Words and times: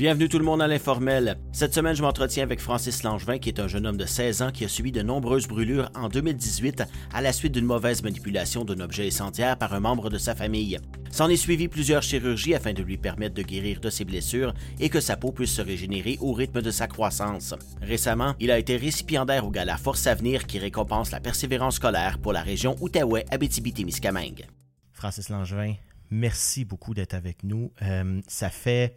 Bienvenue 0.00 0.30
tout 0.30 0.38
le 0.38 0.46
monde 0.46 0.62
à 0.62 0.66
l'informel. 0.66 1.36
Cette 1.52 1.74
semaine, 1.74 1.94
je 1.94 2.00
m'entretiens 2.00 2.42
avec 2.42 2.60
Francis 2.60 3.02
Langevin, 3.02 3.36
qui 3.36 3.50
est 3.50 3.60
un 3.60 3.68
jeune 3.68 3.86
homme 3.86 3.98
de 3.98 4.06
16 4.06 4.40
ans 4.40 4.50
qui 4.50 4.64
a 4.64 4.68
subi 4.68 4.92
de 4.92 5.02
nombreuses 5.02 5.46
brûlures 5.46 5.90
en 5.94 6.08
2018 6.08 6.84
à 7.12 7.20
la 7.20 7.34
suite 7.34 7.52
d'une 7.52 7.66
mauvaise 7.66 8.02
manipulation 8.02 8.64
d'un 8.64 8.80
objet 8.80 9.06
essentiel 9.06 9.58
par 9.58 9.74
un 9.74 9.80
membre 9.80 10.08
de 10.08 10.16
sa 10.16 10.34
famille. 10.34 10.78
S'en 11.10 11.28
est 11.28 11.36
suivi 11.36 11.68
plusieurs 11.68 12.02
chirurgies 12.02 12.54
afin 12.54 12.72
de 12.72 12.82
lui 12.82 12.96
permettre 12.96 13.34
de 13.34 13.42
guérir 13.42 13.78
de 13.78 13.90
ses 13.90 14.06
blessures 14.06 14.54
et 14.78 14.88
que 14.88 15.00
sa 15.00 15.18
peau 15.18 15.32
puisse 15.32 15.52
se 15.52 15.60
régénérer 15.60 16.16
au 16.22 16.32
rythme 16.32 16.62
de 16.62 16.70
sa 16.70 16.86
croissance. 16.86 17.54
Récemment, 17.82 18.34
il 18.40 18.50
a 18.50 18.58
été 18.58 18.78
récipiendaire 18.78 19.44
au 19.44 19.50
gala 19.50 19.76
Force 19.76 20.06
Avenir 20.06 20.46
qui 20.46 20.58
récompense 20.58 21.10
la 21.10 21.20
persévérance 21.20 21.74
scolaire 21.74 22.18
pour 22.20 22.32
la 22.32 22.40
région 22.40 22.74
Outaouais-Abitibi-Témiscamingue. 22.80 24.46
Francis 24.94 25.28
Langevin, 25.28 25.74
merci 26.10 26.64
beaucoup 26.64 26.94
d'être 26.94 27.12
avec 27.12 27.44
nous. 27.44 27.70
Euh, 27.82 28.22
ça 28.28 28.48
fait 28.48 28.96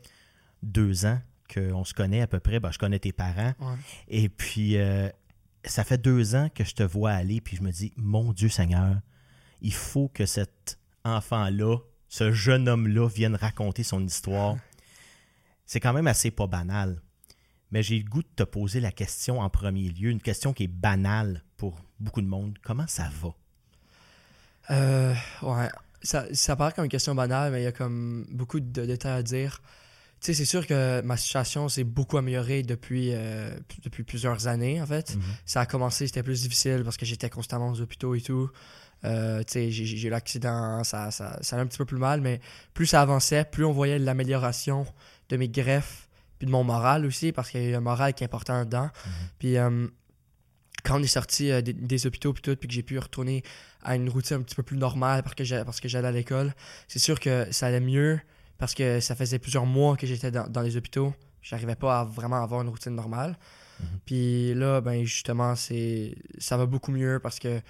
deux 0.64 1.06
ans 1.06 1.20
qu'on 1.54 1.84
se 1.84 1.94
connaît 1.94 2.22
à 2.22 2.28
peu 2.28 2.40
près. 2.40 2.60
Ben, 2.60 2.72
je 2.72 2.80
connais 2.80 3.00
tes 3.00 3.12
parents. 3.12 3.54
Et 4.08 4.30
puis, 4.30 4.78
euh, 4.78 5.10
ça 5.66 5.84
fait 5.84 5.98
deux 5.98 6.36
ans 6.36 6.50
que 6.54 6.64
je 6.64 6.74
te 6.74 6.84
vois 6.84 7.12
aller, 7.12 7.42
puis 7.42 7.58
je 7.58 7.62
me 7.62 7.72
dis, 7.72 7.94
mon 7.96 8.34
Dieu 8.34 8.50
Seigneur, 8.50 8.98
il 9.62 9.74
faut 9.74 10.10
que 10.10 10.26
cet 10.26 10.80
enfant-là, 11.04 11.78
ce 12.08 12.32
jeune 12.32 12.68
homme-là, 12.68 13.08
vienne 13.08 13.36
raconter 13.36 13.84
son 13.84 14.04
histoire. 14.04 14.58
C'est 15.66 15.80
quand 15.80 15.94
même 15.94 16.08
assez 16.08 16.32
pas 16.32 16.48
banal. 16.48 17.02
Mais 17.72 17.82
j'ai 17.82 17.98
le 17.98 18.08
goût 18.08 18.22
de 18.22 18.28
te 18.36 18.44
poser 18.44 18.80
la 18.80 18.92
question 18.92 19.40
en 19.40 19.50
premier 19.50 19.90
lieu, 19.90 20.12
une 20.12 20.22
question 20.22 20.54
qui 20.54 20.66
est 20.66 20.68
banale 20.68 21.44
pour 21.58 21.80
beaucoup 22.00 22.22
de 22.22 22.28
monde. 22.28 22.58
Comment 22.62 22.86
ça 22.88 23.10
va? 23.22 23.30
Euh, 24.70 25.14
ouais, 25.42 25.70
ça, 26.04 26.26
ça 26.34 26.56
paraît 26.56 26.72
comme 26.74 26.86
une 26.86 26.92
question 26.92 27.16
banale, 27.16 27.52
mais 27.52 27.62
il 27.62 27.64
y 27.64 27.68
a 27.68 27.72
comme 27.72 28.28
beaucoup 28.32 28.60
de 28.60 28.86
détails 28.86 29.20
à 29.20 29.24
dire 29.24 29.62
sais, 30.28 30.34
c'est 30.34 30.46
sûr 30.46 30.66
que 30.66 31.02
ma 31.02 31.18
situation 31.18 31.68
s'est 31.70 31.84
beaucoup 31.84 32.18
améliorée 32.18 32.64
depuis, 32.64 33.10
euh, 33.14 33.56
depuis 33.84 34.04
plusieurs 34.04 34.48
années, 34.48 34.82
en 34.82 34.86
fait. 34.86 35.16
Mhm. 35.16 35.22
Ça 35.46 35.62
a 35.62 35.66
commencé, 35.66 36.08
c'était 36.08 36.24
plus 36.24 36.44
difficile 36.44 36.82
parce 36.84 36.98
que 36.98 37.06
j'étais 37.06 37.30
constamment 37.30 37.70
aux 37.70 37.82
hôpitaux 37.82 38.16
et 38.16 38.22
tout. 38.22 38.50
Euh, 39.06 39.44
j'ai, 39.52 39.70
j'ai 39.70 40.08
eu 40.08 40.10
l'accident, 40.10 40.84
ça, 40.84 41.12
ça, 41.12 41.38
ça 41.42 41.56
allait 41.56 41.64
un 41.64 41.68
petit 41.68 41.78
peu 41.78 41.86
plus 41.86 41.98
mal, 41.98 42.22
mais 42.22 42.40
plus 42.74 42.86
ça 42.86 43.02
avançait, 43.02 43.44
plus 43.44 43.66
on 43.66 43.74
voyait 43.74 44.00
l'amélioration 44.00 44.86
de 45.28 45.36
mes 45.36 45.50
greffes, 45.50 46.08
puis 46.40 46.46
de 46.46 46.52
mon 46.52 46.64
moral 46.64 47.06
aussi, 47.06 47.34
parce 47.34 47.50
qu'il 47.50 47.62
y 47.62 47.66
a 47.66 47.70
eu 47.72 47.76
un 47.76 47.82
moral 47.82 48.14
qui 48.14 48.24
est 48.24 48.28
important 48.28 48.64
dedans. 48.64 48.84
Mhm. 48.84 49.12
Puis 49.40 49.58
euh, 49.58 49.88
quand 50.86 51.00
on 51.00 51.04
est 51.04 51.08
sorti 51.08 51.52
des, 51.64 52.08
hôpitaux 52.08 52.34
puis 52.34 52.42
tout, 52.42 52.56
puis 52.56 52.68
que 52.68 52.74
j'ai 52.74 52.84
pu 52.84 52.98
retourner 52.98 53.44
à 53.82 53.96
une 53.96 54.10
routine 54.10 54.38
un 54.38 54.42
petit 54.42 54.56
peu 54.56 54.64
plus 54.64 54.78
normale 54.78 55.24
parce 55.24 55.36
que, 55.36 55.64
parce 55.64 55.80
que 55.82 55.88
j'allais 55.88 56.08
à 56.08 56.12
l'école, 56.12 56.54
c'est 56.88 57.00
sûr 57.00 57.20
que 57.20 57.48
ça 57.52 57.68
allait 57.68 57.80
mieux 57.80 58.20
parce 58.58 58.74
que 58.74 59.00
ça 59.00 59.16
faisait 59.16 59.40
plusieurs 59.40 59.66
mois 59.66 59.98
que 59.98 60.08
j'étais 60.08 60.32
dans, 60.32 60.62
les 60.62 60.78
hôpitaux. 60.78 61.14
J'arrivais 61.42 61.76
pas 61.76 62.02
à 62.02 62.04
vraiment 62.04 62.42
avoir 62.42 62.62
une 62.62 62.70
routine 62.70 62.96
normale. 62.96 63.38
Mhm. 63.80 63.86
Puis 64.06 64.54
là, 64.54 64.82
ben 64.82 65.04
justement, 65.04 65.56
c'est 65.56 66.16
ça 66.38 66.58
va 66.58 66.66
beaucoup 66.66 66.92
mieux 66.92 67.20
parce 67.20 67.40
que 67.40 67.62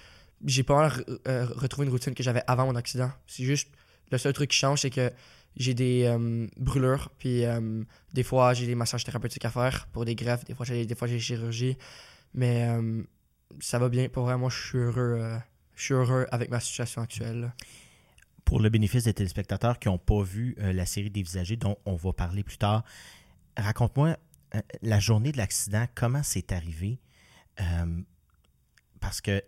j'ai 0.44 0.62
pas 0.62 0.76
mal 0.76 1.04
euh, 1.26 1.46
retrouvé 1.56 1.86
une 1.86 1.92
routine 1.92 2.14
que 2.14 2.22
j'avais 2.22 2.42
avant 2.46 2.66
mon 2.66 2.76
accident. 2.76 3.10
C'est 3.26 3.44
juste 3.44 3.68
le 4.10 4.18
seul 4.18 4.32
truc 4.32 4.50
qui 4.50 4.58
change, 4.58 4.82
c'est 4.82 4.90
que 4.90 5.10
j'ai 5.56 5.74
des 5.74 6.04
euh, 6.04 6.46
brûlures, 6.56 7.10
puis 7.18 7.44
euh, 7.44 7.82
des 8.12 8.22
fois 8.22 8.54
j'ai 8.54 8.66
des 8.66 8.74
massages 8.74 9.04
thérapeutiques 9.04 9.44
à 9.44 9.50
faire 9.50 9.86
pour 9.92 10.04
des 10.04 10.14
greffes, 10.14 10.44
des 10.44 10.54
fois 10.54 10.66
j'ai 10.66 10.84
des 10.84 10.94
fois 10.94 11.08
j'ai 11.08 11.18
chirurgie, 11.18 11.78
mais 12.34 12.68
ça 13.60 13.78
va 13.78 13.88
bien. 13.88 14.08
Pour 14.08 14.24
vrai, 14.24 14.36
moi 14.36 14.50
je 14.50 14.66
suis 14.66 14.78
heureux, 14.78 15.38
je 15.74 15.82
suis 15.82 15.94
heureux 15.94 16.26
avec 16.30 16.50
ma 16.50 16.60
situation 16.60 17.02
actuelle 17.02 17.52
pour 18.44 18.60
le 18.60 18.68
bénéfice 18.68 19.04
des 19.04 19.14
téléspectateurs 19.14 19.78
qui 19.78 19.88
n'ont 19.88 19.98
pas 19.98 20.22
vu 20.22 20.56
euh, 20.58 20.72
la 20.72 20.86
série 20.86 21.10
Dévisagée, 21.10 21.56
dont 21.56 21.78
on 21.84 21.96
va 21.96 22.12
parler 22.12 22.42
plus 22.42 22.58
tard, 22.58 22.84
raconte-moi 23.56 24.16
euh, 24.54 24.60
la 24.82 25.00
journée 25.00 25.32
de 25.32 25.36
l'accident, 25.36 25.86
comment 25.94 26.22
c'est 26.22 26.52
arrivé? 26.52 27.00
Euh, 27.60 28.02
parce 29.00 29.20
que 29.20 29.42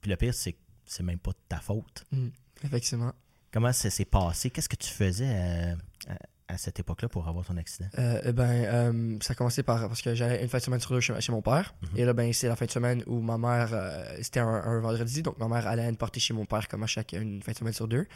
puis 0.00 0.10
le 0.10 0.16
pire, 0.16 0.34
c'est 0.34 0.52
que 0.52 0.58
c'est 0.84 1.02
même 1.02 1.18
pas 1.18 1.32
de 1.32 1.38
ta 1.48 1.58
faute. 1.58 2.04
Mmh, 2.12 2.28
effectivement. 2.64 3.12
Comment 3.52 3.72
ça 3.72 3.90
s'est 3.90 4.04
passé? 4.04 4.50
Qu'est-ce 4.50 4.68
que 4.68 4.76
tu 4.76 4.90
faisais 4.90 5.76
à 6.08 6.16
cette 6.56 6.78
époque-là 6.78 7.08
pour 7.08 7.28
avoir 7.28 7.44
ton 7.44 7.56
accident? 7.56 7.88
Euh, 7.98 8.32
ben, 8.32 8.50
euh, 8.50 9.18
ça 9.20 9.32
a 9.32 9.34
commencé 9.34 9.62
par 9.62 9.88
parce 9.88 10.02
que 10.02 10.14
j'allais 10.14 10.42
une 10.42 10.48
fin 10.48 10.58
de 10.58 10.62
semaine 10.62 10.80
sur 10.80 10.90
deux 10.90 11.00
chez, 11.00 11.32
mon 11.32 11.42
père. 11.42 11.74
Mhm. 11.82 11.88
Et 11.98 12.04
là, 12.04 12.12
ben, 12.12 12.32
c'est 12.32 12.48
la 12.48 12.56
fin 12.56 12.66
de 12.66 12.70
semaine 12.70 13.02
où 13.06 13.20
ma 13.20 13.38
mère, 13.38 13.70
euh, 13.72 14.04
c'était 14.22 14.40
un, 14.40 14.80
vendredi, 14.80 15.22
donc 15.22 15.38
ma 15.38 15.48
mère 15.48 15.66
allait 15.66 15.90
me 15.90 15.96
porter 15.96 16.20
chez 16.20 16.34
mon 16.34 16.44
père 16.44 16.68
comme 16.68 16.82
à 16.82 16.86
chaque 16.86 17.12
une 17.12 17.42
fin 17.42 17.52
de 17.52 17.56
semaine 17.56 17.72
sur 17.72 17.88
deux. 17.88 18.06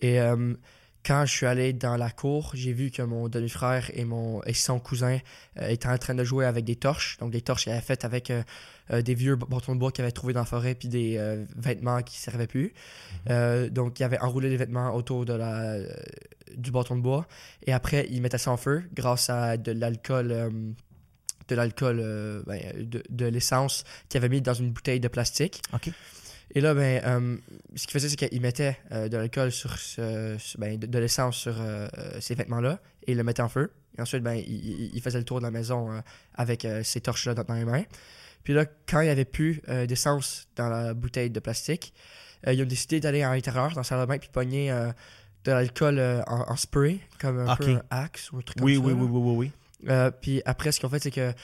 Et 0.00 0.18
quand 1.04 1.24
je 1.26 1.32
suis 1.32 1.46
allé 1.46 1.72
dans 1.72 1.96
la 1.96 2.10
cour, 2.10 2.52
j'ai 2.54 2.72
vu 2.72 2.90
que 2.90 3.02
mon 3.02 3.28
demi-frère 3.28 3.90
et, 3.94 4.04
mon, 4.04 4.42
et 4.44 4.54
son 4.54 4.78
cousin 4.78 5.18
étaient 5.60 5.88
en 5.88 5.98
train 5.98 6.14
de 6.14 6.24
jouer 6.24 6.44
avec 6.44 6.64
des 6.64 6.76
torches. 6.76 7.16
Donc, 7.18 7.30
des 7.30 7.40
torches 7.40 7.64
qu'ils 7.64 7.72
avaient 7.72 7.80
faites 7.80 8.04
avec 8.04 8.32
des 8.90 9.14
vieux 9.14 9.36
bâtons 9.36 9.74
de 9.74 9.80
bois 9.80 9.92
qu'ils 9.92 10.02
avaient 10.02 10.12
trouvés 10.12 10.32
dans 10.32 10.40
la 10.40 10.46
forêt, 10.46 10.74
puis 10.74 10.88
des 10.88 11.44
vêtements 11.56 12.02
qui 12.02 12.18
ne 12.18 12.22
servaient 12.22 12.46
plus. 12.46 12.74
Mhm. 13.28 13.68
donc, 13.70 13.98
ils 13.98 14.04
avaient 14.04 14.20
enroulé 14.20 14.50
les 14.50 14.56
vêtements 14.56 14.94
autour 14.94 15.24
de 15.24 15.32
la 15.32 15.78
du 16.56 16.70
bâton 16.70 16.96
de 16.96 17.02
bois. 17.02 17.26
Et 17.66 17.72
après, 17.72 18.06
ils 18.10 18.20
mettaient 18.20 18.38
ça 18.38 18.50
en 18.50 18.56
feu 18.56 18.84
grâce 18.94 19.30
à 19.30 19.56
de 19.56 19.72
l'alcool. 19.72 20.32
Euh, 20.32 20.50
de 21.48 21.56
l'alcool, 21.56 21.98
euh, 22.00 22.44
ben, 22.46 22.60
de, 22.78 23.24
l'essence 23.26 23.82
qu'ils 24.08 24.18
avaient 24.18 24.28
mis 24.28 24.40
dans 24.40 24.54
une 24.54 24.70
bouteille 24.70 25.00
de 25.00 25.08
plastique. 25.08 25.62
Et 26.54 26.60
là, 26.60 26.74
ben, 26.74 27.02
euh, 27.04 27.36
ce 27.76 27.86
qu'ils 27.86 27.92
faisaient, 27.92 28.08
c'est 28.08 28.16
qu'ils 28.16 28.40
mettaient 28.40 28.76
de 28.90 29.16
l'alcool 29.16 29.52
sur, 29.52 29.78
ce, 29.78 30.36
ben, 30.58 30.78
de, 30.78 30.98
l'essence 30.98 31.36
sur 31.36 31.54
ces 32.20 32.34
vêtements-là 32.34 32.80
et 33.06 33.12
ils 33.12 33.16
le 33.16 33.24
mettaient 33.24 33.42
en 33.42 33.48
feu. 33.48 33.72
Et 33.98 34.02
ensuite, 34.02 34.22
ben, 34.22 34.34
ils, 34.34 35.00
faisaient 35.00 35.18
le 35.18 35.24
tour 35.24 35.38
de 35.38 35.44
la 35.44 35.50
maison 35.50 36.02
avec 36.34 36.66
ces 36.82 37.00
torches-là 37.00 37.34
dans, 37.34 37.54
les 37.54 37.64
mains. 37.64 37.84
Puis 38.42 38.52
là, 38.52 38.64
quand 38.88 39.00
il 39.00 39.04
n'y 39.04 39.10
avait 39.10 39.24
plus 39.24 39.62
d'essence 39.86 40.48
dans 40.56 40.68
la 40.68 40.94
bouteille 40.94 41.30
de 41.30 41.40
plastique, 41.40 41.94
ils 42.46 42.60
ont 42.62 42.66
décidé 42.66 42.98
d'aller 42.98 43.22
à 43.22 43.32
l'intérieur, 43.32 43.70
dans 43.70 43.80
la 43.80 43.84
salle 43.84 44.00
de 44.00 44.06
bain, 44.06 44.18
puis 44.18 44.30
pogner 44.32 44.72
de 45.44 45.52
l'alcool 45.52 45.98
euh, 45.98 46.22
en, 46.26 46.56
spray, 46.56 47.00
comme 47.18 47.40
un 47.40 47.56
peu 47.56 47.70
un 47.70 47.82
axe 47.90 48.30
ou 48.32 48.38
un 48.38 48.42
truc 48.42 48.58
oui, 48.62 48.76
comme 48.76 48.86
oui, 48.86 48.92
ça. 48.92 48.98
Oui, 48.98 49.08
oui, 49.10 49.20
oui, 49.22 49.36
oui, 49.36 49.88
euh, 49.88 50.10
puis 50.10 50.42
après, 50.44 50.72
ce 50.72 50.80
qu'ils 50.80 50.86
ont 50.86 50.90
fait, 50.90 51.02
c'est 51.02 51.10
qu'ils 51.10 51.34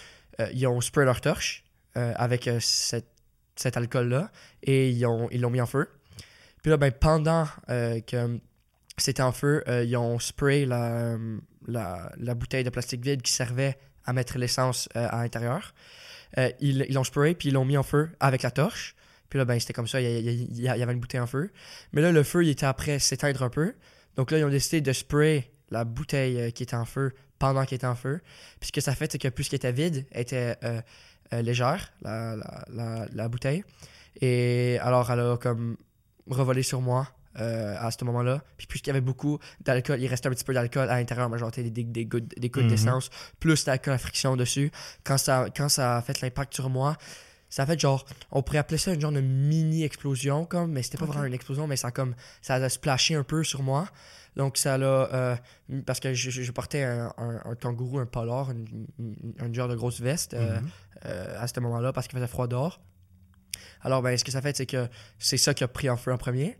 euh, 0.41 0.69
ont 0.69 0.81
spray 0.81 1.05
leur 1.05 1.21
torche 1.21 1.65
avec 1.95 2.51
cette, 2.61 3.09
cet 3.57 3.77
alcool-là 3.77 4.31
et 4.63 4.91
ils 4.91 5.01
l'ont 5.01 5.51
mis 5.51 5.61
en 5.61 5.67
feu. 5.67 5.89
Puis 6.63 6.71
là, 6.71 6.77
ben, 6.77 6.93
pendant 6.93 7.47
que 7.69 8.39
c'était 8.99 9.23
en 9.23 9.33
feu, 9.33 9.63
ils 9.85 9.97
ont 9.97 10.19
spray 10.19 10.67
la, 10.67 11.17
bouteille 12.35 12.65
de 12.65 12.71
plastique 12.71 13.03
vide 13.03 13.23
qui 13.23 13.33
servait 13.33 13.79
à 14.05 14.13
mettre 14.13 14.39
l'essence 14.39 14.89
à 14.95 15.23
l'intérieur. 15.23 15.75
ils 16.61 16.93
l'ont 16.93 17.05
spray, 17.05 17.35
puis 17.35 17.49
ils 17.49 17.53
l'ont 17.53 17.65
mis 17.65 17.77
en 17.77 17.83
feu 17.83 18.11
avec 18.21 18.43
la 18.43 18.51
torche. 18.51 18.97
Puis 19.29 19.39
là, 19.39 19.45
ben, 19.45 19.59
c'était 19.59 19.73
comme 19.73 19.89
ça, 19.89 20.01
il 20.01 20.61
y, 20.61 20.69
avait 20.69 20.93
une 20.93 21.01
bouteille 21.01 21.21
en 21.21 21.27
feu. 21.27 21.51
Mais 21.93 22.01
là, 22.01 22.13
le 22.13 22.23
feu, 22.23 22.45
il 22.45 22.51
était 22.51 22.67
après 22.67 22.99
s'éteindre 22.99 23.43
un 23.43 23.51
peu. 23.51 23.75
Donc 24.17 24.31
là, 24.31 24.39
ils 24.39 24.45
ont 24.45 24.51
décidé 24.51 24.81
de 24.81 24.93
spray 24.93 25.51
la 25.71 25.85
bouteille 25.85 26.41
euh, 26.41 26.51
qui 26.51 26.63
était 26.63 26.77
en 26.77 26.85
feu 26.85 27.13
pendant 27.39 27.65
qu'elle 27.65 27.77
était 27.77 27.87
en 27.87 27.97
feu. 27.97 28.21
Puis 28.61 28.69
ce 28.69 28.73
que 28.73 28.81
ça 28.81 28.95
fait, 28.95 29.11
c'est 29.11 29.19
que 29.19 29.29
plus 29.29 29.49
qu'elle 29.49 29.59
était 29.59 29.73
vide, 29.73 30.07
était 30.13 30.57
euh, 30.63 30.79
euh, 30.79 30.81
légère, 31.33 31.93
la, 32.03 32.37
la, 32.71 33.07
la, 33.13 33.29
bouteille. 33.29 33.65
Et 34.21 34.79
alors, 34.81 35.11
elle 35.11 35.21
a 35.21 35.37
comme 35.37 35.77
revolé 36.29 36.63
sur 36.63 36.81
moi 36.81 37.09
à 37.35 37.91
ce 37.91 38.03
moment-là. 38.05 38.43
Puis 38.57 38.67
puisqu'il 38.67 38.89
y 38.89 38.93
avait 38.93 39.01
beaucoup 39.03 39.39
d'alcool, 39.61 40.01
il 40.01 40.07
restait 40.07 40.29
un 40.29 40.33
petit 40.33 40.45
peu 40.45 40.55
d'alcool 40.55 40.89
à 40.89 40.97
l'intérieur, 40.97 41.29
mais 41.29 41.39
genre 41.39 41.51
des, 41.51 41.71
des, 41.71 41.85
des 41.85 42.07
gouttes, 42.07 42.39
des 42.39 42.49
gouttes 42.49 42.65
mhm. 42.65 42.71
d'essence, 42.71 43.11
plus 43.41 43.67
l'alcool 43.67 43.95
à 43.95 43.99
friction 43.99 44.37
dessus. 44.37 44.71
Quand 45.05 45.19
ça, 45.19 45.47
quand 45.55 45.69
ça 45.69 45.99
a 45.99 46.03
fait 46.03 46.21
l'impact 46.23 46.55
sur 46.55 46.71
moi, 46.71 46.97
ça 47.49 47.63
a 47.63 47.67
fait 47.67 47.79
genre, 47.79 48.05
on 48.33 48.43
pourrait 48.43 48.59
appeler 48.59 48.79
ça 48.79 48.93
une 48.93 49.01
genre 49.01 49.13
de 49.13 49.21
mini 49.21 49.85
explosion, 49.85 50.45
comme, 50.45 50.73
mais 50.73 50.83
c'était 50.83 50.99
pas 50.99 51.07
vraiment 51.07 51.25
une 51.25 51.35
explosion, 51.35 51.67
mais 51.67 51.77
ça 51.77 51.89
a 51.89 51.91
comme, 51.91 52.15
ça 52.43 52.55
a 52.55 52.69
splashé 52.69 53.15
un 53.15 53.23
peu 53.23 53.45
sur 53.45 53.63
moi. 53.63 53.89
Donc 54.37 54.59
ça 54.59 54.77
l'a, 54.77 54.87
euh, 54.87 55.37
parce 55.87 55.99
que 55.99 56.13
je, 56.13 56.53
portais 56.53 56.83
un, 56.83 57.13
un, 57.17 57.55
kangourou, 57.55 57.99
un 57.99 58.07
polar, 58.07 58.51
un 58.51 59.53
genre 59.53 59.69
de 59.69 59.75
grosse 59.75 60.01
veste 60.01 60.35
euh, 60.35 60.61
mhm. 60.61 60.69
euh, 61.07 61.43
à 61.43 61.49
ce 61.49 61.59
moment-là 61.61 61.93
parce 61.93 62.07
qu'il 62.07 62.19
faisait 62.19 62.29
froid 62.29 62.47
dehors. 62.47 62.81
Alors, 63.81 64.03
ben, 64.03 64.17
ce 64.17 64.25
que 64.25 64.31
ça 64.33 64.43
fait, 64.43 64.57
c'est 64.57 64.67
que 64.67 64.89
c'est 65.19 65.37
ça 65.37 65.55
qui 65.55 65.65
a 65.65 65.69
pris 65.69 65.89
en 65.89 65.97
feu 65.97 66.13
en 66.13 66.19
premier. 66.19 66.59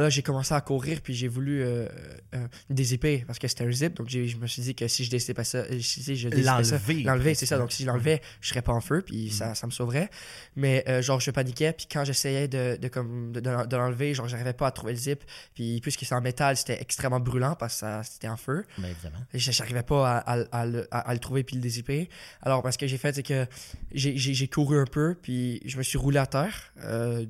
Là, 0.00 0.10
j'ai 0.10 0.22
commencé 0.22 0.52
à 0.52 0.60
courir, 0.60 1.00
puis 1.00 1.14
j'ai 1.14 1.26
voulu 1.26 1.62
euh, 1.62 1.88
euh, 2.34 2.46
dézipper 2.68 3.24
parce 3.26 3.38
que 3.38 3.48
c'était 3.48 3.64
un 3.64 3.72
zip. 3.72 3.94
Donc, 3.94 4.10
je 4.10 4.36
me 4.36 4.46
suis 4.46 4.60
dit 4.60 4.74
que 4.74 4.86
si 4.88 5.04
je 5.04 5.10
dézippais 5.10 5.42
ça, 5.42 5.58
euh, 5.58 5.80
si 5.80 6.16
je 6.16 6.28
l'enlever. 6.28 7.02
L'enlever, 7.02 7.34
c'est 7.34 7.46
ça. 7.46 7.56
Donc, 7.56 7.72
si 7.72 7.82
je 7.82 7.88
l'enlevais, 7.88 8.20
je 8.42 8.50
serais 8.50 8.60
pas 8.60 8.72
en 8.72 8.82
feu, 8.82 9.00
puis 9.00 9.30
ça, 9.30 9.52
mm. 9.52 9.54
ça 9.54 9.66
me 9.66 9.72
sauverait. 9.72 10.10
Mais, 10.54 10.84
genre, 11.02 11.18
je 11.20 11.30
paniquais, 11.30 11.72
puis 11.72 11.86
quand 11.90 12.04
j'essayais 12.04 12.46
de, 12.46 12.76
de, 12.80 12.88
comme, 12.88 13.32
de, 13.32 13.40
de, 13.40 13.76
l'enlever, 13.76 14.12
genre, 14.12 14.28
j'arrivais 14.28 14.52
pas 14.52 14.66
à 14.66 14.70
trouver 14.70 14.92
le 14.92 14.98
zip. 14.98 15.24
Puis, 15.54 15.80
puisque 15.80 16.04
c'est 16.04 16.14
en 16.14 16.20
métal, 16.20 16.58
c'était 16.58 16.80
extrêmement 16.80 17.20
brûlant 17.20 17.54
parce 17.54 17.80
que 17.80 17.86
c'était 18.04 18.28
en 18.28 18.36
feu. 18.36 18.64
Ben, 18.76 18.88
évidemment. 18.88 19.24
J'arrivais 19.32 19.82
pas 19.82 20.18
à, 20.18 20.34
à, 20.34 20.44
à, 20.52 20.98
à, 20.98 21.14
le 21.14 21.20
trouver 21.20 21.42
puis 21.42 21.56
le 21.56 21.62
dézipper. 21.62 22.10
Alors, 22.42 22.62
parce 22.62 22.76
que 22.76 22.86
j'ai 22.86 22.98
fait, 22.98 23.14
c'est 23.14 23.22
que 23.22 23.46
j'ai 23.92 24.48
couru 24.48 24.78
un 24.78 24.84
peu, 24.84 25.16
puis 25.20 25.62
je 25.64 25.78
me 25.78 25.82
suis 25.82 25.96
roulé 25.96 26.18
à 26.18 26.26
terre 26.26 26.72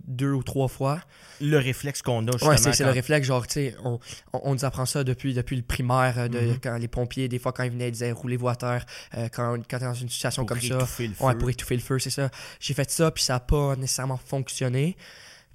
deux 0.06 0.32
ou 0.32 0.42
trois 0.42 0.68
fois. 0.68 1.00
Le 1.40 1.58
réflexe 1.58 2.02
qu'on 2.02 2.26
a, 2.26 2.55
Ouais, 2.56 2.72
c'est 2.72 2.84
le 2.84 2.90
réflexe, 2.90 3.26
genre, 3.26 3.46
tu 3.46 3.52
sais, 3.54 3.74
on, 3.84 3.98
on, 4.32 4.40
on 4.44 4.54
nous 4.54 4.64
apprend 4.64 4.86
ça 4.86 5.04
depuis, 5.04 5.34
depuis 5.34 5.56
le 5.56 5.62
primaire, 5.62 6.14
euh, 6.18 6.28
de, 6.28 6.38
Mhm. 6.38 6.58
quand 6.62 6.76
les 6.76 6.88
pompiers, 6.88 7.28
des 7.28 7.38
fois, 7.38 7.52
quand 7.52 7.62
ils 7.64 7.70
venaient, 7.70 7.88
ils 7.88 7.92
disaient 7.92 8.12
roulez-vous 8.12 8.48
à 8.48 8.56
terre, 8.56 8.84
euh, 9.16 9.28
quand, 9.32 9.56
quand 9.68 9.78
t'es 9.78 9.84
dans 9.84 9.94
une 9.94 10.08
situation 10.08 10.42
pour 10.44 10.48
comme 10.56 10.60
ça. 10.68 10.78
Ouais, 11.20 11.34
pour 11.34 11.50
étouffer 11.50 11.74
le 11.76 11.82
feu, 11.82 11.98
c'est 11.98 12.10
ça. 12.10 12.30
J'ai 12.60 12.74
fait 12.74 12.90
ça, 12.90 13.10
puis 13.10 13.22
ça 13.24 13.34
n'a 13.34 13.40
pas 13.40 13.76
nécessairement 13.76 14.16
fonctionné. 14.18 14.96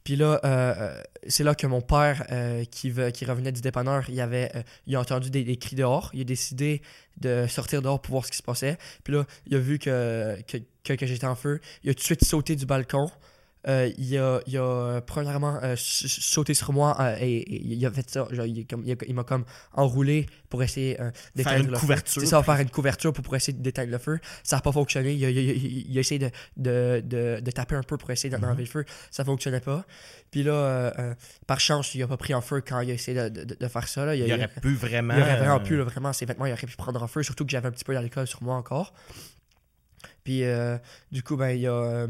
Puis 0.04 0.16
là, 0.16 0.40
euh, 0.44 1.00
c'est 1.28 1.44
là 1.44 1.54
que 1.54 1.68
mon 1.68 1.82
père, 1.82 2.26
euh, 2.32 2.66
qui, 2.66 2.92
qui 3.14 3.26
revenait 3.26 3.52
du 3.52 3.62
dépanneur, 3.62 4.10
il, 4.10 4.20
avait, 4.20 4.52
euh, 4.56 4.64
il 4.88 4.96
a 4.96 5.00
entendu 5.00 5.30
des, 5.30 5.44
des 5.44 5.58
cris 5.58 5.76
dehors. 5.76 6.10
Il 6.14 6.22
a 6.22 6.24
décidé 6.24 6.82
de 7.20 7.46
sortir 7.48 7.84
dehors 7.84 8.02
pour 8.02 8.14
voir 8.14 8.26
ce 8.26 8.32
qui 8.32 8.38
se 8.38 8.42
passait. 8.44 8.80
Puis 9.04 9.14
là, 9.14 9.26
il 9.46 9.56
a 9.56 9.60
vu 9.60 9.78
que, 9.78 10.38
que, 10.48 10.58
que, 10.84 10.94
que 10.94 11.06
j'étais 11.06 11.28
en 11.28 11.36
feu. 11.36 11.62
Il 11.84 11.92
a 11.92 11.94
tout 11.94 12.00
de 12.00 12.04
suite 12.04 12.26
sauté 12.26 12.56
du 12.56 12.66
balcon. 12.66 13.12
Euh, 13.68 13.92
il 14.00 14.18
a, 14.18 14.40
il 14.48 14.58
a 14.58 14.62
euh, 14.64 15.02
premièrement 15.02 15.60
euh, 15.62 15.76
sauté 15.78 16.56
sur 16.56 16.74
moi 16.74 16.98
euh, 17.00 17.16
et, 17.20 17.38
et 17.38 17.62
il 17.64 17.86
a 17.86 17.92
fait 17.92 18.10
ça. 18.10 18.28
Genre, 18.32 18.46
il, 18.48 18.66
comme- 18.66 18.84
m'a 19.14 19.24
comme 19.24 19.46
enroulé 19.74 20.26
pour 20.50 20.64
essayer 20.64 20.98
d'éteindre 21.36 21.66
une 21.66 21.68
le 21.68 21.76
feu. 21.76 21.80
couverture, 21.82 22.22
C'est 22.22 22.28
ça, 22.28 22.42
faire 22.42 22.60
une 22.60 22.72
couverture 22.72 23.14
pour, 23.14 23.24
pour 23.24 23.36
essayer 23.36 23.56
d'éteindre 23.56 23.92
le 23.92 24.00
feu. 24.00 24.20
Ça 24.44 24.56
n'a 24.56 24.62
pas 24.64 24.72
fonctionné. 24.72 25.14
Il 25.14 25.24
a, 25.26 25.30
il 25.30 25.98
essayé 25.98 26.18
de, 26.18 26.30
de, 26.58 27.02
de, 27.06 27.40
de 27.40 27.52
taper 27.52 27.76
un 27.76 27.84
peu 27.84 27.98
pour 27.98 28.10
essayer 28.10 28.36
d'enlever 28.36 28.64
le 28.64 28.70
feu. 28.70 28.84
Ça 29.12 29.24
fonctionnait 29.24 29.60
pas. 29.60 29.86
Puis 30.32 30.42
là, 30.44 31.14
par 31.46 31.60
chance, 31.60 31.94
il 31.94 32.02
a 32.02 32.08
pas 32.08 32.18
pris 32.18 32.34
en 32.34 32.42
feu 32.42 32.62
quand 32.68 32.80
il 32.82 32.90
a 32.90 32.94
essayé 32.94 33.30
de, 33.30 33.68
faire 33.68 33.88
ça. 33.88 34.06
Là. 34.06 34.16
Il, 34.16 34.26
Il 34.26 34.34
aurait 34.34 34.48
pu 34.48 34.74
vraiment. 34.74 35.14
il 35.16 35.22
aurait 35.22 35.38
vraiment 35.38 35.60
pu, 35.60 35.78
là, 35.78 35.84
vraiment, 35.84 36.14
ses 36.14 36.26
vêtements, 36.26 36.46
il 36.48 36.54
aurait 36.54 36.66
pu 36.66 36.76
prendre 36.78 37.02
en 37.04 37.08
feu, 37.08 37.22
surtout 37.22 37.46
que 37.46 37.52
j'avais 37.52 37.68
un 37.68 37.72
petit 37.72 37.84
peu 37.84 37.94
d'alcool 37.94 38.26
sur 38.26 38.42
moi 38.42 38.56
encore. 38.56 38.94
Puis, 40.24 40.44
euh, 40.44 40.78
du 41.12 41.22
coup, 41.22 41.36
ben, 41.38 41.50
il 41.50 41.68
a. 41.68 42.08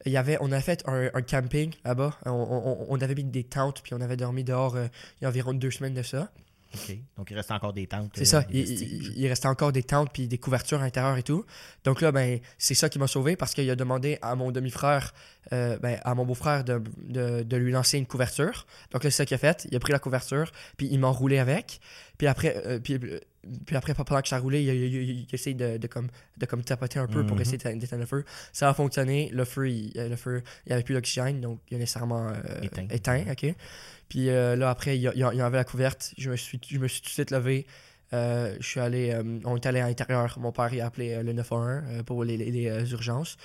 euh, 0.00 0.02
il 0.06 0.12
y 0.12 0.16
avait, 0.16 0.36
on 0.40 0.52
a 0.52 0.60
fait 0.60 0.82
un, 0.86 1.10
un 1.14 1.22
camping 1.22 1.72
là-bas. 1.84 2.16
On, 2.26 2.30
on- 2.30 2.86
on 2.88 3.00
avait 3.00 3.14
mis 3.14 3.24
des 3.24 3.44
tentes, 3.44 3.82
puis 3.82 3.94
on 3.94 4.00
avait 4.00 4.16
dormi 4.16 4.44
dehors 4.44 4.76
euh, 4.76 4.86
il 5.20 5.24
y 5.24 5.26
a 5.26 5.28
environ 5.28 5.52
deux 5.54 5.70
semaines 5.70 5.94
de 5.94 6.02
ça. 6.02 6.30
OK. 6.74 6.98
Donc, 7.16 7.30
il 7.30 7.34
reste 7.36 7.52
encore 7.52 7.72
des 7.72 7.86
tentes. 7.86 8.10
C'est 8.14 8.22
euh, 8.22 8.24
ça. 8.24 8.42
des 8.42 8.58
Il, 8.58 8.82
il- 8.82 9.18
il 9.18 9.28
restait 9.28 9.46
encore 9.46 9.72
des 9.72 9.84
tentes 9.84 10.10
puis 10.12 10.28
des 10.28 10.36
couvertures 10.36 10.80
à 10.80 10.84
l'intérieur 10.84 11.16
et 11.16 11.22
tout. 11.22 11.46
Donc 11.84 12.00
là, 12.02 12.12
ben, 12.12 12.38
c'est 12.58 12.74
ça 12.74 12.88
qui 12.88 12.98
m'a 12.98 13.06
sauvé 13.06 13.36
parce 13.36 13.54
qu'il 13.54 13.70
a 13.70 13.76
demandé 13.76 14.18
à 14.20 14.34
mon 14.34 14.50
demi-frère, 14.50 15.14
euh, 15.52 15.78
ben, 15.78 15.98
à 16.04 16.14
mon 16.14 16.26
beau-frère 16.26 16.64
de, 16.64 16.82
de, 16.98 17.42
de 17.44 17.56
lui 17.56 17.70
lancer 17.72 17.96
une 17.98 18.06
couverture. 18.06 18.66
Donc 18.90 19.04
là, 19.04 19.10
c'est 19.10 19.18
ça 19.18 19.24
qu'il 19.26 19.36
a 19.36 19.38
fait. 19.38 19.66
Il 19.70 19.76
a 19.76 19.80
pris 19.80 19.92
la 19.92 20.00
couverture 20.00 20.50
puis 20.76 20.88
il 20.90 20.98
m'a 20.98 21.06
enroulé 21.06 21.38
avec. 21.38 21.80
Puis 22.18 22.26
après, 22.26 22.60
euh, 22.66 22.78
puis, 22.80 22.94
euh, 22.94 23.20
puis 23.66 23.76
après, 23.76 23.94
pendant 23.94 24.20
que 24.20 24.28
ça 24.28 24.38
roulé, 24.38 24.62
il 24.62 24.70
a, 24.70 24.74
il 24.74 25.26
essayé 25.32 25.54
de, 25.54 25.76
de 25.76 25.86
comme, 25.86 26.08
de 26.38 26.46
comme 26.46 26.62
tapoter 26.62 26.98
un 26.98 27.06
peu 27.06 27.24
pour 27.26 27.36
Mhm. 27.36 27.42
essayer 27.42 27.58
d'éteindre 27.58 28.00
le 28.00 28.06
feu. 28.06 28.24
Ça 28.52 28.68
a 28.68 28.74
fonctionné. 28.74 29.30
Le 29.32 29.44
feu, 29.44 29.68
il, 29.70 29.92
euh, 29.96 30.08
le 30.08 30.16
feu, 30.16 30.42
il 30.64 30.68
n'y 30.70 30.72
avait 30.74 30.82
plus 30.82 30.94
d'oxygène, 30.94 31.40
donc 31.40 31.60
il 31.70 31.76
a 31.76 31.78
nécessairement 31.78 32.28
euh, 32.28 32.60
Éteint. 32.62 32.86
éteint. 32.90 33.24
Puis 34.08 34.28
euh, 34.30 34.56
là, 34.56 34.70
après, 34.70 34.98
il, 34.98 35.08
a- 35.08 35.12
il, 35.14 35.22
a- 35.24 35.32
il 35.34 35.42
enlevait 35.42 35.58
la 35.58 35.64
couverte. 35.64 36.12
Je 36.18 36.30
me 36.30 36.36
suis, 36.36 36.60
je 36.68 36.78
me 36.78 36.88
suis 36.88 37.00
tout 37.00 37.08
de 37.08 37.12
suite 37.12 37.30
levé. 37.30 37.66
Euh, 38.12 38.56
je 38.60 38.66
suis 38.66 38.80
allé, 38.80 39.18
on 39.44 39.56
est 39.56 39.66
allé 39.66 39.80
à 39.80 39.88
l'intérieur. 39.88 40.38
Mon 40.38 40.52
père 40.52 40.72
il 40.72 40.80
a 40.80 40.86
appelé 40.86 41.22
le 41.22 41.32
911 41.32 41.82
euh, 41.88 42.02
pour 42.04 42.22
les, 42.24 42.36
les- 42.36 42.50
les, 42.52 42.92
urgences. 42.92 43.36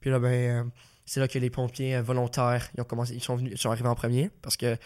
Puis 0.00 0.10
là, 0.10 0.18
ben, 0.18 0.70
c'est 1.06 1.20
là 1.20 1.28
que 1.28 1.38
les 1.38 1.50
pompiers 1.50 2.00
volontaires, 2.00 2.68
ils 2.76 2.80
ont 2.80 2.84
commencé, 2.84 3.14
ils 3.14 3.22
sont 3.22 3.36
venus, 3.36 3.52
ils 3.54 3.58
sont 3.58 3.70
arrivés 3.70 3.88
en 3.88 3.94
premier 3.94 4.30
parce 4.42 4.56
que 4.56 4.76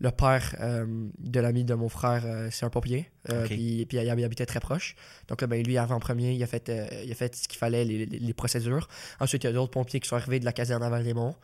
le 0.00 0.10
père 0.10 0.56
euh, 0.60 0.84
de 1.18 1.40
l'ami 1.40 1.64
de 1.64 1.74
mon 1.74 1.88
frère, 1.88 2.22
euh, 2.26 2.48
c'est 2.50 2.66
un 2.66 2.70
pompier. 2.70 3.10
Euh. 3.30 3.44
Puis, 3.46 3.86
puis 3.86 3.96
il, 3.98 4.02
il 4.04 4.24
habitait 4.24 4.44
très 4.46 4.60
proche. 4.60 4.96
Donc 5.28 5.40
là, 5.40 5.46
ben, 5.46 5.62
lui, 5.62 5.72
il 5.72 5.76
est 5.76 5.78
arrivé 5.78 5.94
en 5.94 6.00
premier. 6.00 6.32
Il 6.32 6.42
a 6.42 6.46
fait, 6.46 6.70
il 7.04 7.10
a 7.10 7.14
fait 7.14 7.34
ce 7.36 7.46
qu'il 7.48 7.58
fallait, 7.58 7.84
les, 7.84 8.04
les- 8.06 8.18
les 8.18 8.34
procédures. 8.34 8.88
Ensuite, 9.20 9.44
il 9.44 9.46
y 9.46 9.50
a 9.50 9.52
d'autres 9.52 9.70
pompiers 9.70 10.00
qui 10.00 10.08
sont 10.08 10.16
arrivés 10.16 10.40
de 10.40 10.44
la 10.44 10.52
caserne 10.52 10.82
à 10.82 10.88
Val-des-Monts. 10.88 11.36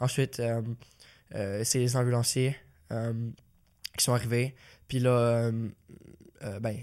Ensuite, 0.00 0.42
c'est 1.30 1.78
les 1.78 1.96
ambulanciers 1.96 2.56
qui 2.90 4.04
sont 4.04 4.14
arrivés. 4.14 4.54
Puis 4.88 5.00
là, 5.00 5.50
ben, 6.60 6.76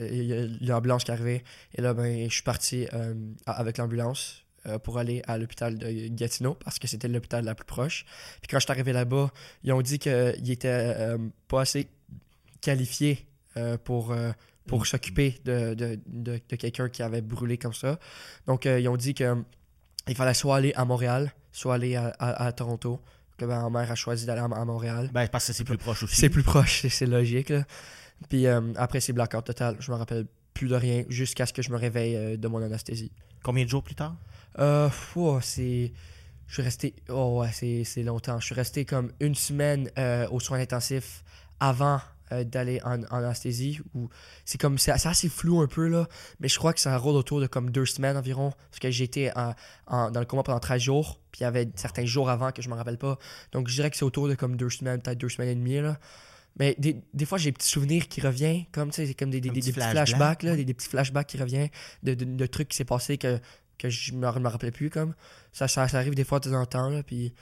il 0.00 0.24
y 0.24 0.32
a 0.34 0.72
l'ambulance 0.72 1.04
qui 1.04 1.10
est 1.12 1.14
arrivée. 1.14 1.44
Et 1.74 1.82
là, 1.82 1.94
ben, 1.94 2.28
je 2.28 2.34
suis 2.34 2.42
parti 2.42 2.86
avec 3.46 3.78
l'ambulance 3.78 4.43
euh, 4.66 4.78
pour 4.78 4.98
aller 4.98 5.22
à 5.26 5.38
l'hôpital 5.38 5.76
de 5.78 6.08
Gatineau 6.08 6.54
parce 6.54 6.78
que 6.78 6.86
c'était 6.86 7.08
l'hôpital 7.08 7.44
la 7.44 7.54
plus 7.54 7.64
proche. 7.66 8.04
Puis 8.40 8.48
quand 8.50 8.58
je 8.58 8.64
suis 8.64 8.72
arrivé 8.72 8.92
là-bas, 8.92 9.30
ils 9.62 9.72
ont 9.72 9.82
dit 9.82 9.98
qu'il 9.98 10.50
était 10.50 10.68
euh, 10.68 11.18
pas 11.48 11.62
assez 11.62 11.88
qualifié 12.60 13.26
euh, 13.56 13.76
pour, 13.78 14.14
pour 14.66 14.80
Mm. 14.82 14.84
s'occuper 14.86 15.40
de, 15.44 15.74
de, 15.74 15.98
de- 16.06 16.40
de 16.48 16.56
quelqu'un 16.56 16.88
qui 16.88 17.02
avait 17.02 17.20
brûlé 17.20 17.58
comme 17.58 17.74
ça. 17.74 17.98
Donc, 18.46 18.66
euh, 18.66 18.80
ils 18.80 18.88
ont 18.88 18.96
dit 18.96 19.14
que 19.14 19.36
il 20.08 20.14
fallait 20.14 20.34
soit 20.34 20.56
aller 20.56 20.72
à 20.74 20.84
Montréal, 20.84 21.32
soit 21.52 21.74
aller 21.74 21.96
à, 21.96 22.08
à- 22.18 22.46
à 22.46 22.52
Toronto. 22.52 23.00
Que 23.36 23.44
ben, 23.46 23.68
ma 23.68 23.80
mère 23.80 23.90
a 23.90 23.94
choisi 23.96 24.26
d'aller 24.26 24.40
à, 24.40 24.44
à 24.44 24.64
Montréal. 24.64 25.10
Ben, 25.12 25.26
parce 25.28 25.46
que 25.48 25.52
c'est 25.52 25.64
plus 25.64 25.76
proche 25.76 26.02
aussi. 26.04 26.16
C'est 26.16 26.28
plus 26.30 26.42
proche, 26.42 26.82
c'est- 26.82 26.88
c'est 26.88 27.06
logique. 27.06 27.48
là. 27.50 27.64
Puis 28.28 28.46
euh, 28.46 28.60
après, 28.76 29.00
c'est 29.00 29.12
blackout 29.12 29.44
total. 29.44 29.76
Je 29.80 29.90
me 29.90 29.96
rappelle 29.96 30.26
plus 30.54 30.68
de 30.68 30.74
rien 30.76 31.04
jusqu'à 31.08 31.46
ce 31.46 31.52
que 31.52 31.60
je 31.62 31.70
me 31.70 31.76
réveille 31.76 32.16
euh, 32.16 32.36
de 32.36 32.48
mon 32.48 32.62
anesthésie. 32.62 33.10
Combien 33.42 33.64
de 33.64 33.68
jours 33.68 33.82
plus 33.82 33.96
tard? 33.96 34.14
Euh, 34.58 34.88
oh, 35.16 35.38
c'est. 35.42 35.92
Je 36.46 36.54
suis 36.54 36.62
resté. 36.62 36.94
Oh, 37.08 37.40
ouais, 37.40 37.84
c'est 37.84 38.02
longtemps. 38.02 38.38
Je 38.40 38.46
suis 38.46 38.54
resté 38.54 38.84
comme 38.84 39.10
une 39.20 39.34
semaine 39.34 39.90
euh, 39.98 40.28
aux 40.30 40.40
soins 40.40 40.60
intensifs 40.60 41.24
avant 41.58 42.00
euh, 42.32 42.44
d'aller 42.44 42.80
en, 42.84 43.02
en 43.04 43.16
anesthésie. 43.24 43.80
Ou 43.94 44.08
c'est 44.44 44.58
comme. 44.60 44.78
C'est 44.78 44.92
assez 44.92 45.28
flou 45.28 45.60
un 45.60 45.66
peu, 45.66 45.88
là. 45.88 46.06
Mais 46.40 46.48
je 46.48 46.58
crois 46.58 46.72
que 46.72 46.80
ça 46.80 46.96
rôde 46.98 47.16
autour 47.16 47.40
de 47.40 47.46
comme 47.46 47.70
deux 47.70 47.86
semaines 47.86 48.16
environ. 48.16 48.52
Parce 48.70 48.78
que 48.80 48.90
j'étais 48.90 49.32
en- 49.36 49.54
en- 49.86 50.10
dans 50.10 50.20
le 50.20 50.26
coma 50.26 50.42
pendant 50.42 50.60
13 50.60 50.82
jours. 50.82 51.20
Puis 51.32 51.40
il 51.40 51.44
y 51.44 51.46
avait 51.46 51.68
certains 51.74 52.04
jours 52.04 52.30
avant 52.30 52.52
que 52.52 52.62
je 52.62 52.68
me 52.68 52.74
rappelle 52.74 52.98
pas. 52.98 53.18
Donc 53.52 53.68
je 53.68 53.74
dirais 53.74 53.90
que 53.90 53.96
c'est 53.96 54.04
autour 54.04 54.28
de 54.28 54.34
comme 54.34 54.56
deux 54.56 54.70
semaines, 54.70 55.00
peut-être 55.00 55.18
deux 55.18 55.28
semaines 55.30 55.48
et 55.50 55.54
demie, 55.56 55.80
là. 55.80 55.98
Mais 56.56 56.76
des, 56.78 57.02
des 57.14 57.24
fois, 57.24 57.36
j'ai 57.36 57.50
des 57.50 57.54
petits 57.56 57.66
souvenirs 57.68 58.06
qui 58.06 58.20
reviennent, 58.20 58.64
comme, 58.70 58.90
tu 58.90 58.94
sais, 58.96 59.06
c'est 59.06 59.14
comme 59.14 59.30
des, 59.30 59.40
des, 59.40 59.48
des- 59.50 59.54
petit 59.58 59.66
des 59.66 59.72
petits 59.72 59.80
flashback, 59.80 60.06
flashbacks, 60.06 60.42
là, 60.44 60.54
des, 60.54 60.64
des 60.64 60.72
petits 60.74 60.88
flashbacks 60.88 61.26
qui 61.26 61.36
reviennent 61.36 61.68
de, 62.04 62.14
de, 62.14 62.24
de 62.24 62.46
trucs 62.46 62.68
qui 62.68 62.76
s'est 62.76 62.84
passé 62.84 63.18
que, 63.18 63.40
que 63.78 63.88
je 63.88 64.12
me, 64.12 64.30
me 64.38 64.48
rappelais 64.48 64.70
plus, 64.70 64.90
comme. 64.90 65.14
Ça, 65.52 65.68
ça, 65.68 65.88
ça 65.88 65.98
arrive 65.98 66.14
des 66.14 66.24
fois 66.24 66.40
de 66.40 66.50
temps 66.50 66.60
en 66.60 66.66
temps, 66.66 66.88
là, 66.88 67.02
puis 67.02 67.34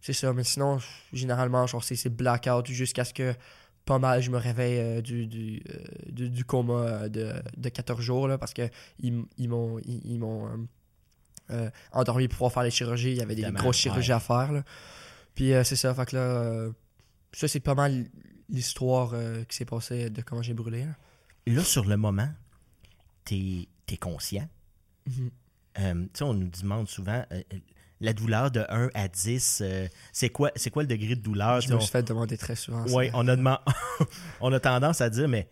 c'est 0.00 0.12
ça. 0.12 0.32
Mais 0.32 0.44
sinon, 0.44 0.78
généralement, 1.12 1.66
genre, 1.66 1.82
c'est 1.82 1.96
c'est 1.96 2.10
blackout 2.10 2.66
jusqu'à 2.66 3.04
ce 3.04 3.14
que 3.14 3.34
pas 3.84 3.98
mal 3.98 4.22
je 4.22 4.30
me 4.30 4.38
réveille 4.38 4.78
euh, 4.78 5.00
du, 5.00 5.26
du, 5.26 5.62
euh, 5.68 5.84
du, 6.10 6.30
du 6.30 6.44
coma 6.44 6.72
euh, 6.74 7.08
de, 7.08 7.32
de 7.56 7.68
14 7.68 8.00
jours, 8.00 8.28
là, 8.28 8.38
parce 8.38 8.54
que 8.54 8.68
ils, 9.00 9.12
m'ont 9.48 9.78
ils, 9.84 10.00
ils 10.04 10.18
m'ont 10.18 10.66
euh, 11.50 11.70
endormi 11.92 12.28
pour 12.28 12.36
pouvoir 12.36 12.52
faire 12.52 12.62
les 12.62 12.70
chirurgies. 12.70 13.10
Il 13.12 13.16
y 13.16 13.22
avait 13.22 13.34
des 13.34 13.42
Évidemment, 13.42 13.60
grosses 13.62 13.76
chirurgies 13.76 14.10
ouais. 14.10 14.16
à 14.16 14.20
faire, 14.20 14.52
là. 14.52 14.64
Puis 15.34 15.52
euh, 15.52 15.64
c'est 15.64 15.76
ça, 15.76 15.94
fait 15.94 16.06
que 16.06 16.16
là, 16.16 16.70
ça, 17.32 17.48
c'est 17.48 17.60
pas 17.60 17.74
mal 17.74 18.06
l'histoire 18.48 19.14
qui 19.48 19.56
s'est 19.56 19.64
passée 19.64 20.10
de 20.10 20.22
comment 20.22 20.42
j'ai 20.42 20.54
brûlé, 20.54 20.84
là. 20.84 20.94
Là, 21.46 21.62
sur 21.62 21.84
le 21.84 21.96
moment, 21.96 22.28
t'es 23.24 23.68
es 23.90 23.96
conscient? 23.98 24.48
Mhm. 25.06 25.30
Euh, 25.78 26.06
on 26.20 26.34
nous 26.34 26.48
demande 26.48 26.88
souvent 26.88 27.24
euh, 27.32 27.42
euh, 27.52 27.58
la 28.00 28.12
douleur 28.12 28.50
de 28.50 28.64
1 28.68 28.90
à 28.94 29.08
10, 29.08 29.60
euh, 29.62 29.88
c'est 30.12 30.28
quoi, 30.28 30.50
c'est 30.56 30.70
quoi 30.70 30.82
le 30.82 30.88
degré 30.88 31.14
de 31.16 31.20
douleur? 31.22 31.60
Je 31.60 31.68
me 31.72 31.78
sais, 31.78 31.84
suis 31.86 31.92
fait 31.92 32.02
demander 32.02 32.36
très 32.36 32.54
souvent. 32.56 32.86
ça. 32.86 32.94
Oui, 32.94 33.10
on 33.14 33.26
a, 33.28 33.64
on 34.40 34.52
a 34.52 34.60
tendance 34.60 35.00
à 35.00 35.10
dire, 35.10 35.28
mais 35.28 35.48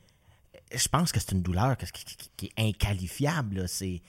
je 0.74 0.88
pense 0.88 1.12
que 1.12 1.20
c'est 1.20 1.32
une 1.32 1.42
douleur 1.42 1.76
qui, 1.76 1.86
qui- 1.92 2.16
qui- 2.16 2.30
qui 2.36 2.46
est 2.56 2.68
inqualifiable. 2.68 3.56
là. 3.60 3.66
C'est, 3.68 4.00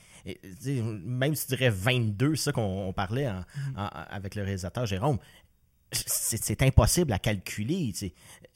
même 1.04 1.34
si 1.34 1.46
tu 1.46 1.56
dirais 1.56 1.70
22, 1.70 2.36
c'est 2.36 2.44
ça 2.44 2.52
qu'on 2.52 2.62
on 2.88 2.92
parlait 2.92 3.28
en- 3.28 3.40
Mm-hmm. 3.40 3.76
en- 3.78 3.88
avec 4.10 4.34
le 4.34 4.42
réalisateur 4.42 4.86
Jérôme, 4.86 5.18
c'est, 5.92 6.62
impossible 6.62 7.12
à 7.12 7.18
calculer. 7.18 7.92
tu. 7.96 8.12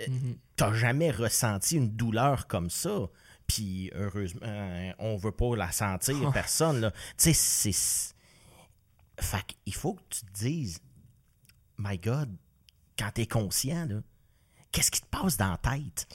Mhm. 0.09 0.37
T'as 0.57 0.73
jamais 0.75 1.11
ressenti 1.11 1.77
une 1.77 1.91
douleur 1.91 2.47
comme 2.47 2.71
ça. 2.71 3.09
Puis 3.49 3.91
heureusement, 3.95 4.41
euh, 4.45 4.93
on 5.01 5.17
veut 5.17 5.33
pas 5.33 5.57
la 5.57 5.73
sentir, 5.73 6.17
Oh. 6.23 6.31
personne. 6.31 6.81
Là. 6.81 6.91
Tu 7.17 7.33
sais, 7.33 7.33
c'est. 7.33 8.15
Fait 9.21 9.45
qu'il 9.65 9.75
faut 9.75 9.95
que 9.95 10.03
tu 10.11 10.21
te 10.27 10.33
dises, 10.33 10.79
my 11.79 11.99
God, 11.99 12.31
quand 12.97 13.11
t'es 13.13 13.27
conscient, 13.27 13.87
là, 13.87 14.01
qu'est-ce 14.71 14.91
qui 14.93 15.01
te 15.01 15.07
passe 15.07 15.37
dans 15.37 15.51
la 15.51 15.57
tête? 15.57 16.07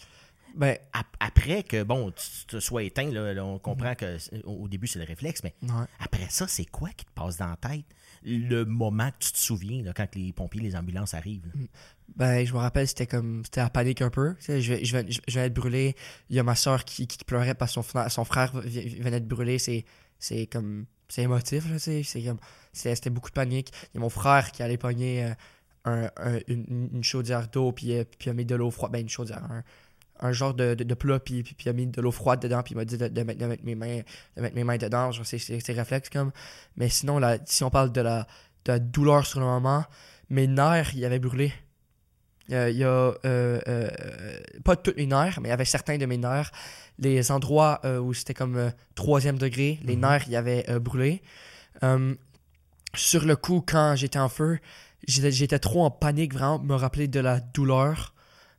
Ben, 0.56 0.78
Ap- 0.94 1.18
Après 1.20 1.64
que, 1.64 1.82
bon, 1.84 2.12
tu 2.12 2.46
te 2.46 2.60
sois 2.60 2.84
éteint, 2.84 3.10
là, 3.10 3.34
là, 3.34 3.44
on 3.44 3.58
comprend 3.58 3.96
que 3.96 4.20
c'est- 4.20 4.44
au 4.46 4.52
au 4.64 4.68
début, 4.68 4.86
c'est 4.88 5.00
le 5.00 5.06
réflexe, 5.06 5.42
mais 5.44 5.56
ouais. 5.64 5.86
après 6.00 6.30
ça, 6.30 6.48
c'est 6.48 6.66
quoi 6.66 6.90
qui 6.92 7.06
te 7.06 7.12
passe 7.12 7.38
dans 7.38 7.48
la 7.50 7.58
tête? 7.58 7.86
Le 8.24 8.64
moment 8.64 9.10
que 9.12 9.18
tu 9.26 9.32
te 9.34 9.38
souviens, 9.40 9.82
là, 9.84 9.92
quand 9.94 10.14
les 10.16 10.32
pompiers, 10.32 10.62
les 10.62 10.76
ambulances 10.76 11.14
arrivent. 11.16 11.52
Ben, 12.16 12.46
je 12.46 12.54
me 12.54 12.60
rappelle, 12.60 12.88
c'était 12.88 13.08
comme. 13.08 13.42
C'était 13.46 13.62
la 13.62 13.70
panique 13.70 14.02
un 14.02 14.10
peu. 14.10 14.36
Tu 14.36 14.46
sais, 14.46 14.62
je, 14.62 14.74
vais- 14.74 14.86
je, 14.86 14.98
vais- 14.98 15.06
je 15.10 15.40
vais 15.40 15.46
être 15.48 15.54
brûlé. 15.54 15.96
Il 16.30 16.36
y 16.36 16.40
a 16.40 16.44
ma 16.44 16.56
soeur 16.56 16.86
qui, 16.86 17.08
qui 17.08 17.24
pleurait 17.24 17.56
parce 17.56 17.74
que 17.76 17.82
son, 17.82 18.10
son 18.10 18.24
frère 18.26 18.52
venait 18.54 19.20
de 19.20 19.26
brûler. 19.28 19.58
C'est, 19.60 19.86
c'est 20.20 20.46
comme. 20.48 20.86
C'est 21.10 21.24
émotif, 21.24 21.66
là, 21.70 21.74
tu 21.76 21.80
sais. 21.80 22.04
C'est 22.04 22.22
comme. 22.24 22.40
C'était 22.72 23.10
beaucoup 23.10 23.30
de 23.30 23.34
panique. 23.36 23.72
Il 23.94 23.96
y 23.96 23.98
a 23.98 24.02
mon 24.02 24.10
frère 24.10 24.52
qui 24.52 24.64
allait 24.64 24.78
pogner 24.78 25.26
euh, 25.26 25.34
un, 25.86 26.10
un- 26.18 26.40
une, 26.48 27.04
chaudière 27.04 27.48
d'eau, 27.50 27.72
puis, 27.72 27.94
euh, 27.98 28.04
puis 28.04 28.28
il 28.28 28.30
a 28.30 28.34
mis 28.34 28.46
de 28.46 28.56
l'eau 28.56 28.72
froide. 28.72 28.92
Ben, 28.92 29.02
une 29.02 29.10
chaudière. 29.10 29.44
Un, 29.52 29.64
un 30.20 30.32
genre 30.32 30.54
de, 30.54 30.74
de, 30.76 30.94
plat, 30.94 31.20
puis, 31.20 31.44
puis, 31.44 31.56
il 31.66 31.70
a 31.70 31.74
mis 31.74 31.88
de 31.88 32.00
l'eau 32.02 32.12
froide 32.12 32.40
dedans, 32.42 32.62
puis 32.64 32.74
il 32.74 32.78
m'a 32.78 32.86
dit 32.86 32.98
de, 32.98 33.06
mettre, 33.24 33.40
de 33.40 33.46
mettre 33.46 33.66
mes 33.66 33.76
mains, 33.76 34.02
de 34.38 34.42
mettre 34.42 34.56
mes 34.56 34.64
mains 34.64 34.78
dedans. 34.78 35.12
C'est, 35.24 35.38
c'est 35.40 35.74
réflexe, 35.74 36.10
comme. 36.10 36.32
Mais 36.78 36.90
sinon, 36.90 37.20
là, 37.20 37.38
si 37.46 37.64
on 37.64 37.70
parle 37.72 37.92
de 37.92 38.02
la, 38.02 38.28
de 38.66 38.72
la 38.74 38.80
douleur 38.80 39.26
sur 39.26 39.40
le 39.40 39.46
moment, 39.48 39.84
mes 40.30 40.48
nerfs, 40.48 40.94
ils 40.96 41.04
avaient 41.06 41.20
brûlé. 41.20 41.52
Euh, 42.52 42.70
Il 42.70 42.78
y 42.78 42.84
a 42.84 42.88
euh, 42.88 43.16
euh, 43.26 43.90
pas 44.64 44.76
toutes 44.76 44.98
mes 44.98 45.06
nerfs, 45.06 45.40
mais 45.42 45.48
il 45.50 45.52
y 45.52 45.54
avait 45.54 45.66
certains 45.66 45.98
de 45.98 46.06
mes 46.06 46.18
nerfs. 46.18 46.52
Les 47.00 47.32
endroits 47.32 47.82
où 48.02 48.14
c'était 48.14 48.34
comme 48.34 48.72
troisième 48.96 49.38
degré, 49.38 49.80
les 49.84 49.96
Mhm. 49.96 50.02
nerfs, 50.02 50.24
il 50.28 50.34
y 50.34 50.36
avait 50.36 50.66
brûlé. 50.80 51.22
Euh, 51.84 52.14
sur 52.96 53.26
le 53.26 53.36
coup, 53.36 53.64
quand 53.66 53.96
j'étais 53.96 54.20
en 54.20 54.30
feu, 54.30 54.60
j'étais 55.08 55.60
trop 55.60 55.84
en 55.86 55.92
panique, 55.92 56.34
vraiment, 56.34 56.60
me 56.60 56.76
rappeler 56.76 57.08
de 57.08 57.20
la 57.20 57.40
douleur. 57.40 58.14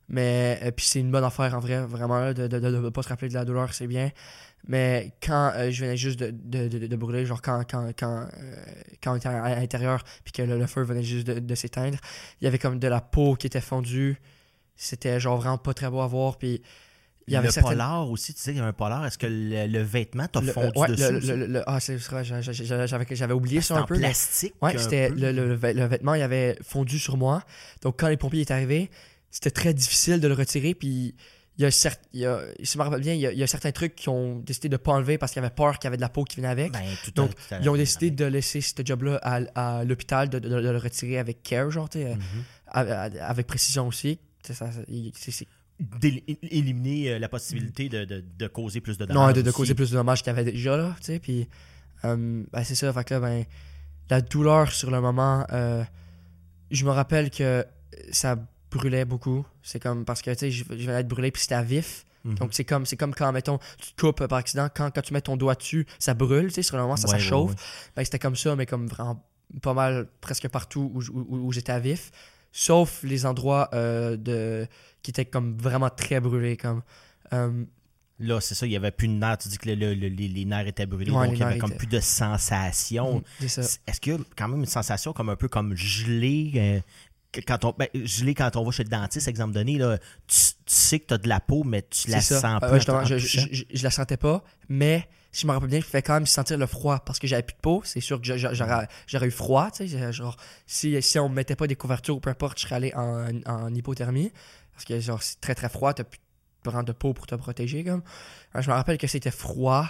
Mais 0.09 0.59
puis 0.75 0.85
c'est 0.85 0.99
une 0.99 1.09
bonne 1.11 1.23
affaire 1.23 1.55
en 1.55 1.59
vrai, 1.59 1.83
vraiment, 1.85 2.33
de 2.33 2.47
ne 2.47 2.89
pas 2.89 3.01
se 3.03 3.09
rappeler 3.09 3.29
de 3.29 3.33
la 3.33 3.45
douleur, 3.45 3.73
c'est 3.73 3.87
bien. 3.87 4.11
Mais 4.67 5.13
quand 5.21 5.51
euh, 5.55 5.69
je 5.69 5.83
venais 5.85 5.97
juste 5.97 6.19
de, 6.19 6.31
de, 6.31 6.67
de, 6.67 6.87
de 6.87 6.95
brûler, 6.95 7.25
genre 7.25 7.41
quand, 7.41 7.63
quand, 7.69 7.91
quand, 7.97 8.27
euh, 8.37 8.55
quand 9.03 9.13
on 9.13 9.15
était 9.15 9.27
à, 9.27 9.43
à 9.43 9.55
l'intérieur, 9.55 10.03
puis 10.23 10.33
que 10.33 10.41
le, 10.41 10.57
le 10.57 10.65
feu 10.65 10.81
venait 10.83 11.03
juste 11.03 11.27
de, 11.27 11.55
s'éteindre, 11.55 11.97
il 12.41 12.45
y 12.45 12.47
avait 12.47 12.57
comme 12.57 12.79
de 12.79 12.87
la 12.87 12.99
peau 13.01 13.35
qui 13.35 13.45
était 13.47 13.61
fondue. 13.61 14.17
C'était 14.75 15.19
genre 15.19 15.37
vraiment 15.37 15.57
pas 15.59 15.73
très 15.73 15.89
beau 15.89 16.01
à 16.01 16.07
voir. 16.07 16.37
Puis 16.37 16.61
il 17.27 17.33
y 17.33 17.37
avait 17.37 17.47
le 17.47 17.51
certaines- 17.53 17.73
polar 17.73 18.09
aussi, 18.09 18.33
tu 18.33 18.39
sais 18.41 18.51
qu'il 18.51 18.57
y 18.57 18.59
avait 18.61 18.69
un 18.69 18.73
polar. 18.73 19.05
Est-ce 19.05 19.17
que 19.17 19.27
le, 19.27 19.67
le 19.67 19.81
vêtement 19.83 20.27
t'a 20.27 20.41
le- 20.41 20.51
fondu 20.51 20.71
euh, 20.75 20.81
ouais, 20.81 20.87
dessus? 20.89 21.27
le- 21.35 21.45
le- 21.47 21.63
ah, 21.69 21.79
c'est 21.79 21.95
vrai, 21.97 22.23
j'a- 22.23 22.41
j'a- 22.41 22.51
j'a- 22.51 22.85
j'avais 23.15 23.33
oublié 23.33 23.61
ça 23.61 23.77
un 23.77 23.81
en 23.81 23.85
peu. 23.85 23.95
mais- 23.95 24.01
plastique. 24.01 24.53
Ouais, 24.61 24.77
c'était 24.77 25.09
le 25.09 25.53
vêtement, 25.53 26.13
il 26.15 26.21
avait 26.23 26.57
fondu 26.63 26.97
sur 26.99 27.17
moi. 27.17 27.43
Donc 27.81 27.99
quand 27.99 28.07
les 28.07 28.17
pompiers 28.17 28.41
étaient 28.41 28.53
arrivés, 28.53 28.89
c'était 29.31 29.51
très 29.51 29.73
difficile 29.73 30.19
de 30.19 30.27
le 30.27 30.33
retirer. 30.33 30.73
Puis 30.75 31.15
il 31.57 31.61
y 31.61 31.65
a, 31.65 31.71
certes, 31.71 32.01
il 32.13 32.19
y 32.21 32.25
a 32.25 32.41
si 32.63 32.73
je 32.73 32.77
me 32.77 32.83
rappelle 32.83 32.99
bien, 33.01 33.13
il 33.13 33.19
y 33.21 33.27
a, 33.27 33.31
il 33.31 33.37
y 33.39 33.43
a 33.43 33.47
certains 33.47 33.71
trucs 33.71 33.95
qui 33.95 34.09
ont 34.09 34.39
décidé 34.39 34.67
de 34.69 34.77
pas 34.77 34.91
enlever 34.93 35.17
parce 35.17 35.31
qu'il 35.31 35.41
y 35.41 35.45
avait 35.45 35.53
peur 35.55 35.79
qu'il 35.79 35.85
y 35.85 35.89
avait 35.89 35.95
de 35.97 36.01
la 36.01 36.09
peau 36.09 36.23
qui 36.25 36.35
venait 36.37 36.49
avec. 36.49 36.73
Ben, 36.73 36.81
tout 37.03 37.11
Donc, 37.11 37.33
tout 37.35 37.55
Ils 37.61 37.69
ont 37.69 37.75
décidé 37.77 38.11
de 38.11 38.25
laisser 38.25 38.59
ce 38.61 38.73
job-là 38.83 39.19
à, 39.23 39.79
à 39.79 39.83
l'hôpital, 39.85 40.29
de, 40.29 40.39
de- 40.39 40.49
de 40.49 40.69
le 40.69 40.77
retirer 40.77 41.17
avec 41.17 41.43
care, 41.43 41.71
genre, 41.71 41.87
à- 42.67 42.81
avec 42.81 43.47
précision 43.47 43.87
aussi. 43.87 44.19
C'est 44.43 45.47
éliminer 46.41 47.11
euh, 47.11 47.19
la 47.19 47.27
possibilité 47.29 47.89
de, 47.89 48.05
de, 48.05 48.23
de 48.37 48.47
causer 48.47 48.81
plus 48.81 48.97
de 48.97 49.05
non, 49.05 49.13
dommages. 49.13 49.33
de, 49.35 49.41
de 49.41 49.51
causer 49.51 49.73
plus 49.73 49.91
de 49.91 49.95
dommages 49.95 50.19
qu'il 50.23 50.27
y 50.33 50.35
avait 50.37 50.49
déjà, 50.51 50.77
là, 50.77 50.95
tu 50.99 51.05
sais. 51.05 51.19
Puis, 51.19 51.47
euh, 52.05 52.43
ben, 52.51 52.63
c'est 52.63 52.75
ça, 52.75 52.91
fait 52.93 53.03
que 53.03 53.13
là, 53.13 53.19
ben, 53.19 53.43
la 54.09 54.21
douleur 54.21 54.71
sur 54.71 54.91
le 54.91 55.01
moment, 55.01 55.45
euh, 55.51 55.83
je 56.71 56.85
me 56.85 56.91
rappelle 56.91 57.29
que 57.29 57.65
ça 58.11 58.37
brûlait 58.77 59.05
beaucoup. 59.05 59.45
C'est 59.63 59.79
comme, 59.79 60.05
parce 60.05 60.21
que, 60.21 60.31
tu 60.31 60.37
sais, 60.39 60.51
je, 60.51 60.63
je 60.69 60.73
venais 60.73 60.97
d'être 60.97 61.07
brûlé, 61.07 61.31
puis 61.31 61.41
c'était 61.41 61.55
à 61.55 61.63
vif. 61.63 62.05
Mhm. 62.23 62.35
Donc, 62.35 62.53
c'est 62.53 62.63
comme, 62.65 62.85
c'est 62.85 62.97
comme 62.97 63.13
quand, 63.13 63.31
mettons, 63.31 63.59
tu 63.79 63.93
te 63.93 64.01
coupes 64.01 64.25
par 64.27 64.37
accident, 64.39 64.67
quand, 64.75 64.89
quand 64.93 65.01
tu 65.01 65.13
mets 65.13 65.21
ton 65.21 65.37
doigt 65.37 65.55
dessus, 65.55 65.85
ça 65.99 66.13
brûle, 66.13 66.47
tu 66.47 66.55
sais, 66.55 66.63
sur 66.63 66.75
le 66.77 66.81
moment, 66.83 66.95
ça, 66.95 67.07
ça 67.07 67.13
Ouais, 67.17 67.21
ouais, 67.21 67.27
chauffe. 67.27 67.51
ouais. 67.51 67.55
Ben, 67.95 68.03
c'était 68.05 68.19
comme 68.19 68.35
ça, 68.35 68.55
mais 68.55 68.65
comme 68.65 68.87
vraiment 68.87 69.23
pas 69.61 69.73
mal, 69.73 70.07
presque 70.21 70.47
partout 70.47 70.91
où, 70.93 71.01
où- 71.13 71.37
où 71.47 71.51
j'étais 71.51 71.71
à 71.71 71.79
vif. 71.79 72.11
Sauf 72.51 73.03
les 73.03 73.25
endroits 73.25 73.69
euh, 73.73 74.17
de, 74.17 74.65
qui 75.03 75.11
étaient 75.11 75.25
comme 75.25 75.55
vraiment 75.57 75.89
très 75.89 76.19
brûlés. 76.19 76.57
Comme, 76.57 76.81
euh, 77.33 77.63
Là, 78.17 78.39
c'est 78.39 78.55
ça, 78.55 78.65
il 78.65 78.69
n'y 78.69 78.77
avait 78.77 78.91
plus 78.91 79.09
de 79.09 79.13
nerfs. 79.13 79.39
Tu 79.39 79.49
dis 79.49 79.57
que 79.57 79.67
le- 79.69 79.75
le- 79.75 79.93
le- 79.93 80.07
les, 80.07 80.29
les 80.29 80.45
nerfs 80.45 80.67
étaient 80.67 80.85
brûlés, 80.85 81.11
Ouais, 81.11 81.27
donc 81.27 81.35
il 81.35 81.39
n'y 81.39 81.43
avait 81.43 81.57
comme 81.59 81.71
étaient- 81.71 81.79
plus 81.79 81.87
de 81.87 81.99
sensation. 81.99 83.21
ça. 83.47 83.61
Est-ce 83.87 83.99
qu'il 83.99 84.13
y 84.13 84.15
a 84.15 84.19
quand 84.37 84.47
même 84.47 84.61
une 84.61 84.65
sensation 84.65 85.11
comme 85.13 85.29
un 85.29 85.35
peu 85.35 85.47
comme 85.49 85.75
gelé 85.75 86.51
euh, 86.55 86.79
quand 87.41 87.65
on, 87.65 87.73
ben, 87.77 87.87
gelé 87.93 88.33
quand 88.33 88.55
on 88.55 88.63
va 88.63 88.71
chez 88.71 88.83
le 88.83 88.89
dentiste, 88.89 89.27
exemple 89.27 89.53
donné, 89.53 89.77
là, 89.77 89.97
tu, 90.27 90.37
tu 90.37 90.53
sais 90.67 90.99
que 90.99 91.07
tu 91.07 91.13
as 91.13 91.17
de 91.17 91.27
la 91.29 91.39
peau, 91.39 91.63
mais 91.63 91.81
tu 91.83 92.09
la 92.09 92.21
ça. 92.21 92.39
sens 92.39 92.59
pas. 92.59 92.67
en 92.93 93.05
je, 93.05 93.17
je, 93.17 93.39
je- 93.51 93.63
je 93.73 93.83
la 93.83 93.91
sentais 93.91 94.17
pas, 94.17 94.43
mais 94.69 95.07
si 95.31 95.41
je 95.41 95.47
me 95.47 95.51
rappelle 95.51 95.69
bien, 95.69 95.79
je 95.81 95.85
pouvais 95.85 96.01
quand 96.01 96.13
même 96.13 96.25
sentir 96.25 96.57
le 96.57 96.65
froid 96.65 96.99
parce 96.99 97.19
que 97.19 97.27
j'avais 97.27 97.43
plus 97.43 97.55
de 97.55 97.59
peau. 97.61 97.81
C'est 97.83 97.99
sûr 97.99 98.21
que 98.21 98.25
je- 98.27 98.37
je- 98.37 98.63
j'aurais 99.07 99.27
eu 99.27 99.31
froid. 99.31 99.69
tu 99.71 99.87
sais, 99.87 100.11
Genre, 100.13 100.37
si, 100.65 101.01
si 101.01 101.19
on 101.19 101.27
me 101.29 101.35
mettait 101.35 101.55
pas 101.57 101.67
des 101.67 101.75
couvertures 101.75 102.15
ou 102.15 102.19
peu 102.19 102.29
importe, 102.29 102.57
je 102.59 102.63
serais 102.63 102.75
allé 102.75 102.93
en, 102.95 103.27
en 103.45 103.73
hypothermie. 103.73 104.31
Parce 104.73 104.85
que 104.85 104.99
genre, 104.99 105.21
c'est 105.21 105.39
très 105.41 105.55
très 105.55 105.69
froid, 105.69 105.93
t'as 105.93 106.03
plus 106.03 106.19
de 106.83 106.91
peau 106.93 107.13
pour 107.13 107.27
te 107.27 107.35
protéger. 107.35 107.83
Comme. 107.83 108.01
Alors, 108.53 108.63
je 108.63 108.69
me 108.69 108.75
rappelle 108.75 108.97
que 108.97 109.07
c'était 109.07 109.29
froid, 109.31 109.87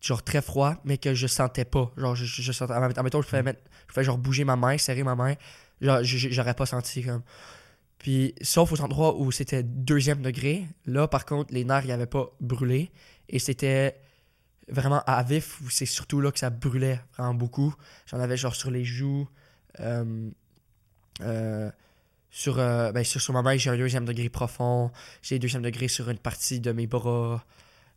genre 0.00 0.22
très 0.22 0.40
froid, 0.42 0.74
mais 0.84 0.98
que 0.98 1.14
je 1.14 1.26
sentais 1.26 1.64
pas. 1.64 1.90
Genre, 1.96 2.14
je, 2.14 2.24
je, 2.24 2.42
je 2.42 2.52
sentais. 2.52 2.74
En 2.74 2.80
même 2.80 2.92
temps, 2.92 3.22
je 3.22 3.26
pouvais, 3.26 3.42
mettre, 3.42 3.60
je 3.88 3.92
pouvais 3.94 4.04
genre 4.04 4.18
bouger 4.18 4.44
ma 4.44 4.56
main, 4.56 4.78
serrer 4.78 5.02
ma 5.02 5.14
main. 5.14 5.34
J'aurais 5.80 6.54
pas 6.54 6.66
senti 6.66 7.02
comme. 7.02 7.22
Puis, 7.98 8.34
sauf 8.42 8.72
aux 8.72 8.80
endroits 8.82 9.16
où 9.18 9.32
c'était 9.32 9.62
deuxième 9.62 10.20
degré, 10.22 10.66
là, 10.84 11.08
par 11.08 11.24
contre, 11.24 11.52
les 11.54 11.64
nerfs, 11.64 11.84
ils 11.84 11.88
n'avaient 11.88 12.06
pas 12.06 12.30
brûlé. 12.40 12.90
Et 13.28 13.38
c'était 13.38 13.96
vraiment 14.68 15.02
à 15.06 15.22
vif, 15.22 15.60
où 15.62 15.70
c'est 15.70 15.86
surtout 15.86 16.20
là 16.20 16.30
que 16.30 16.38
ça 16.38 16.50
brûlait 16.50 17.00
vraiment 17.16 17.34
beaucoup. 17.34 17.74
J'en 18.06 18.20
avais 18.20 18.36
genre 18.36 18.54
sur 18.54 18.70
les 18.70 18.84
joues, 18.84 19.26
euh, 19.80 20.30
euh, 21.22 21.70
sur, 22.30 22.58
euh, 22.58 22.92
ben, 22.92 23.02
sur, 23.02 23.20
sur 23.20 23.32
ma 23.32 23.42
main, 23.42 23.56
j'ai 23.56 23.70
un 23.70 23.76
deuxième 23.78 24.04
degré 24.04 24.28
profond. 24.28 24.90
J'ai 25.22 25.36
un 25.36 25.38
deuxième 25.38 25.62
degré 25.62 25.88
sur 25.88 26.10
une 26.10 26.18
partie 26.18 26.60
de 26.60 26.72
mes 26.72 26.86
bras. 26.86 27.44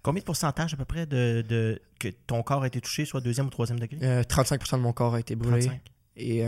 Combien 0.02 0.22
de 0.22 0.26
pourcentage 0.26 0.74
à 0.74 0.78
peu 0.78 0.86
près 0.86 1.06
de, 1.06 1.44
de- 1.48 1.82
que 2.00 2.08
ton 2.26 2.42
corps 2.42 2.64
a 2.64 2.68
été 2.68 2.80
touché, 2.80 3.04
soit 3.04 3.20
deuxième 3.20 3.48
ou 3.48 3.50
troisième 3.50 3.80
degré? 3.80 3.98
Euh, 4.02 4.24
35% 4.24 4.78
de 4.78 4.82
mon 4.82 4.94
corps 4.94 5.16
a 5.16 5.20
été 5.20 5.36
brûlé. 5.36 5.66
35. 5.66 5.82
Et 6.16 6.46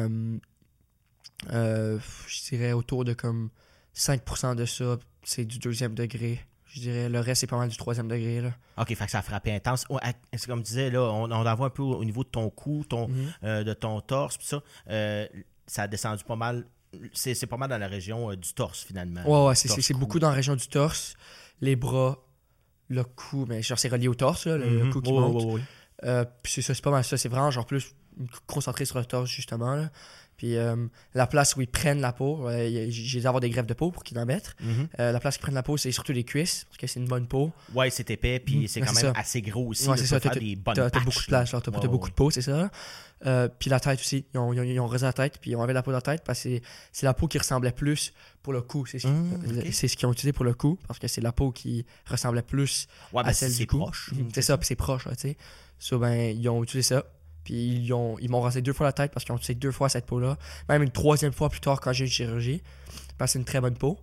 euh, 1.51 1.99
je 2.27 2.41
dirais 2.49 2.73
autour 2.73 3.03
de 3.05 3.13
comme 3.13 3.49
5% 3.95 4.55
de 4.55 4.65
ça, 4.65 4.97
c'est 5.23 5.45
du 5.45 5.59
deuxième 5.59 5.93
degré. 5.95 6.39
Je 6.65 6.79
dirais 6.79 7.09
le 7.09 7.19
reste, 7.19 7.41
c'est 7.41 7.47
pas 7.47 7.57
mal 7.57 7.67
du 7.69 7.75
troisième 7.77 8.07
degré. 8.07 8.39
Là. 8.41 8.51
OK, 8.77 8.87
fait 8.95 9.05
que 9.05 9.11
ça 9.11 9.19
a 9.19 9.21
frappé 9.21 9.51
intense. 9.53 9.85
C'est 10.33 10.45
comme 10.47 10.59
je 10.59 10.63
disais, 10.65 10.89
là, 10.89 11.01
on, 11.01 11.23
on 11.29 11.45
en 11.45 11.55
voit 11.55 11.67
un 11.67 11.69
peu 11.71 11.81
au, 11.83 11.95
au 11.95 12.05
niveau 12.05 12.23
de 12.23 12.29
ton 12.29 12.49
cou, 12.49 12.85
ton, 12.87 13.07
Mhm. 13.09 13.33
euh, 13.43 13.63
de 13.63 13.73
ton 13.73 13.99
torse, 14.01 14.37
puis 14.37 14.47
ça. 14.47 14.61
euh, 14.89 15.27
ça 15.67 15.83
a 15.83 15.87
descendu 15.87 16.23
pas 16.23 16.35
mal. 16.35 16.65
C'est 17.13 17.45
pas 17.45 17.57
mal 17.57 17.69
dans 17.69 17.77
la 17.77 17.87
région 17.87 18.33
du 18.35 18.53
torse, 18.53 18.83
finalement. 18.83 19.23
Ouais, 19.25 19.49
ouais, 19.49 19.55
c'est- 19.55 19.93
beaucoup 19.93 20.19
dans 20.19 20.29
la 20.29 20.35
région 20.35 20.55
du 20.55 20.67
torse, 20.67 21.15
les 21.61 21.75
bras, 21.77 22.17
le 22.89 23.03
cou, 23.05 23.45
mais 23.47 23.61
genre 23.61 23.79
c'est 23.79 23.87
relié 23.89 24.07
au 24.09 24.15
torse, 24.15 24.45
là, 24.45 24.57
le, 24.57 24.69
le 24.69 24.83
Mhm. 24.85 24.93
cou 24.93 25.01
qui 25.01 25.11
monte. 25.13 25.61
Euh, 26.03 26.25
puis 26.43 26.51
c'est 26.53 26.61
ça, 26.61 26.73
c'est 26.73 26.81
pas 26.83 26.91
mal 26.91 27.03
ça. 27.03 27.15
C'est 27.17 27.29
vraiment 27.29 27.51
genre 27.51 27.65
plus 27.65 27.95
concentré 28.47 28.83
sur 28.85 28.97
le 28.97 29.05
torse, 29.05 29.29
justement. 29.29 29.75
Là. 29.75 29.89
Puis 30.41 30.57
euh, 30.57 30.75
la 31.13 31.27
place 31.27 31.55
où 31.55 31.61
ils 31.61 31.67
prennent 31.67 32.01
la 32.01 32.13
peau, 32.13 32.47
euh, 32.49 32.87
j'ai 32.89 33.19
dû 33.19 33.27
avoir 33.27 33.41
des 33.41 33.51
greffes 33.51 33.67
de 33.67 33.75
peau 33.75 33.91
pour 33.91 34.03
qu'ils 34.03 34.17
en 34.17 34.25
mettent. 34.25 34.55
Mhm. 34.59 34.87
Euh, 34.99 35.11
la 35.11 35.19
place 35.19 35.35
où 35.35 35.37
ils 35.37 35.41
prennent 35.43 35.53
la 35.53 35.61
peau, 35.61 35.77
c'est 35.77 35.91
surtout 35.91 36.13
les 36.13 36.23
cuisses, 36.23 36.65
parce 36.67 36.79
que 36.79 36.87
c'est 36.87 36.99
une 36.99 37.05
bonne 37.07 37.27
peau. 37.27 37.51
Ouais, 37.75 37.91
c'est 37.91 38.09
épais, 38.09 38.39
puis 38.39 38.61
Mhm. 38.61 38.67
c'est 38.67 38.79
quand 38.81 38.87
même 38.93 39.03
ça. 39.03 39.13
assez 39.15 39.43
gros 39.43 39.67
aussi. 39.67 39.87
Ouais, 39.87 39.97
c'est 39.97 40.03
tu 40.03 40.09
ça, 40.09 40.19
t'as- 40.19 40.29
beaucoup 40.31 40.41
de 40.41 41.25
place, 41.27 41.51
t'as 41.51 41.71
Ouais, 41.71 41.87
beaucoup 41.87 42.09
de 42.09 42.15
peau, 42.15 42.31
c'est 42.31 42.41
ça. 42.41 42.71
Puis 43.59 43.69
la 43.69 43.79
tête 43.79 43.99
aussi, 43.99 44.25
ils 44.33 44.37
ont, 44.39 44.51
ils 44.51 44.59
ont, 44.59 44.63
ils 44.63 44.79
ont 44.79 44.87
rasé 44.87 45.05
la 45.05 45.13
tête, 45.13 45.37
puis 45.39 45.51
ils 45.51 45.55
ont 45.55 45.59
enlevé 45.59 45.73
la 45.73 45.83
peau 45.83 45.91
de 45.91 45.97
la 45.97 46.01
tête, 46.01 46.23
parce 46.25 46.41
que 46.41 46.59
c'est- 46.91 47.05
la 47.05 47.13
peau 47.13 47.27
qui 47.27 47.37
ressemblait 47.37 47.71
plus 47.71 48.11
pour 48.41 48.51
le 48.51 48.63
cou. 48.63 48.87
C'est 48.87 48.97
ce 48.97 49.07
Mmh, 49.09 49.71
ce 49.71 49.95
qu'ils 49.95 50.07
ont 50.07 50.11
utilisé 50.11 50.33
pour 50.33 50.45
le 50.45 50.55
cou, 50.55 50.79
parce 50.87 50.97
que 50.97 51.07
c'est 51.07 51.21
la 51.21 51.31
peau 51.31 51.51
qui 51.51 51.85
ressemblait 52.07 52.41
plus 52.41 52.87
Ouais, 53.13 53.21
à 53.21 53.25
ben, 53.25 53.33
celle 53.33 53.53
du 53.55 53.67
cou. 53.67 53.85
C'est 54.33 54.41
ça, 54.41 54.57
puis 54.57 54.65
c'est 54.65 54.75
proche, 54.75 55.03
tu 55.09 55.15
sais. 55.17 55.37
So, 55.77 55.99
ben, 55.99 56.35
ils 56.35 56.49
ont 56.49 56.63
utilisé 56.63 56.95
ça. 56.95 57.05
Puis 57.43 57.53
ils 57.77 57.93
ont- 57.93 58.17
ils 58.19 58.29
m'ont 58.29 58.41
rasé 58.41 58.61
deux 58.61 58.73
fois 58.73 58.85
la 58.87 58.93
tête 58.93 59.11
parce 59.11 59.25
qu'ils 59.25 59.33
ont 59.33 59.37
utilisé 59.37 59.55
deux 59.55 59.71
fois 59.71 59.89
cette 59.89 60.05
peau-là. 60.05 60.37
Même 60.69 60.83
une 60.83 60.91
troisième 60.91 61.33
fois 61.33 61.49
plus 61.49 61.59
tard 61.61 61.79
quand 61.81 61.91
j'ai 61.93 62.03
eu 62.05 62.07
une 62.07 62.13
chirurgie. 62.13 62.61
Parce 63.17 63.29
que 63.29 63.33
c'est 63.33 63.39
une 63.39 63.45
très 63.45 63.61
bonne 63.61 63.77
peau. 63.77 63.99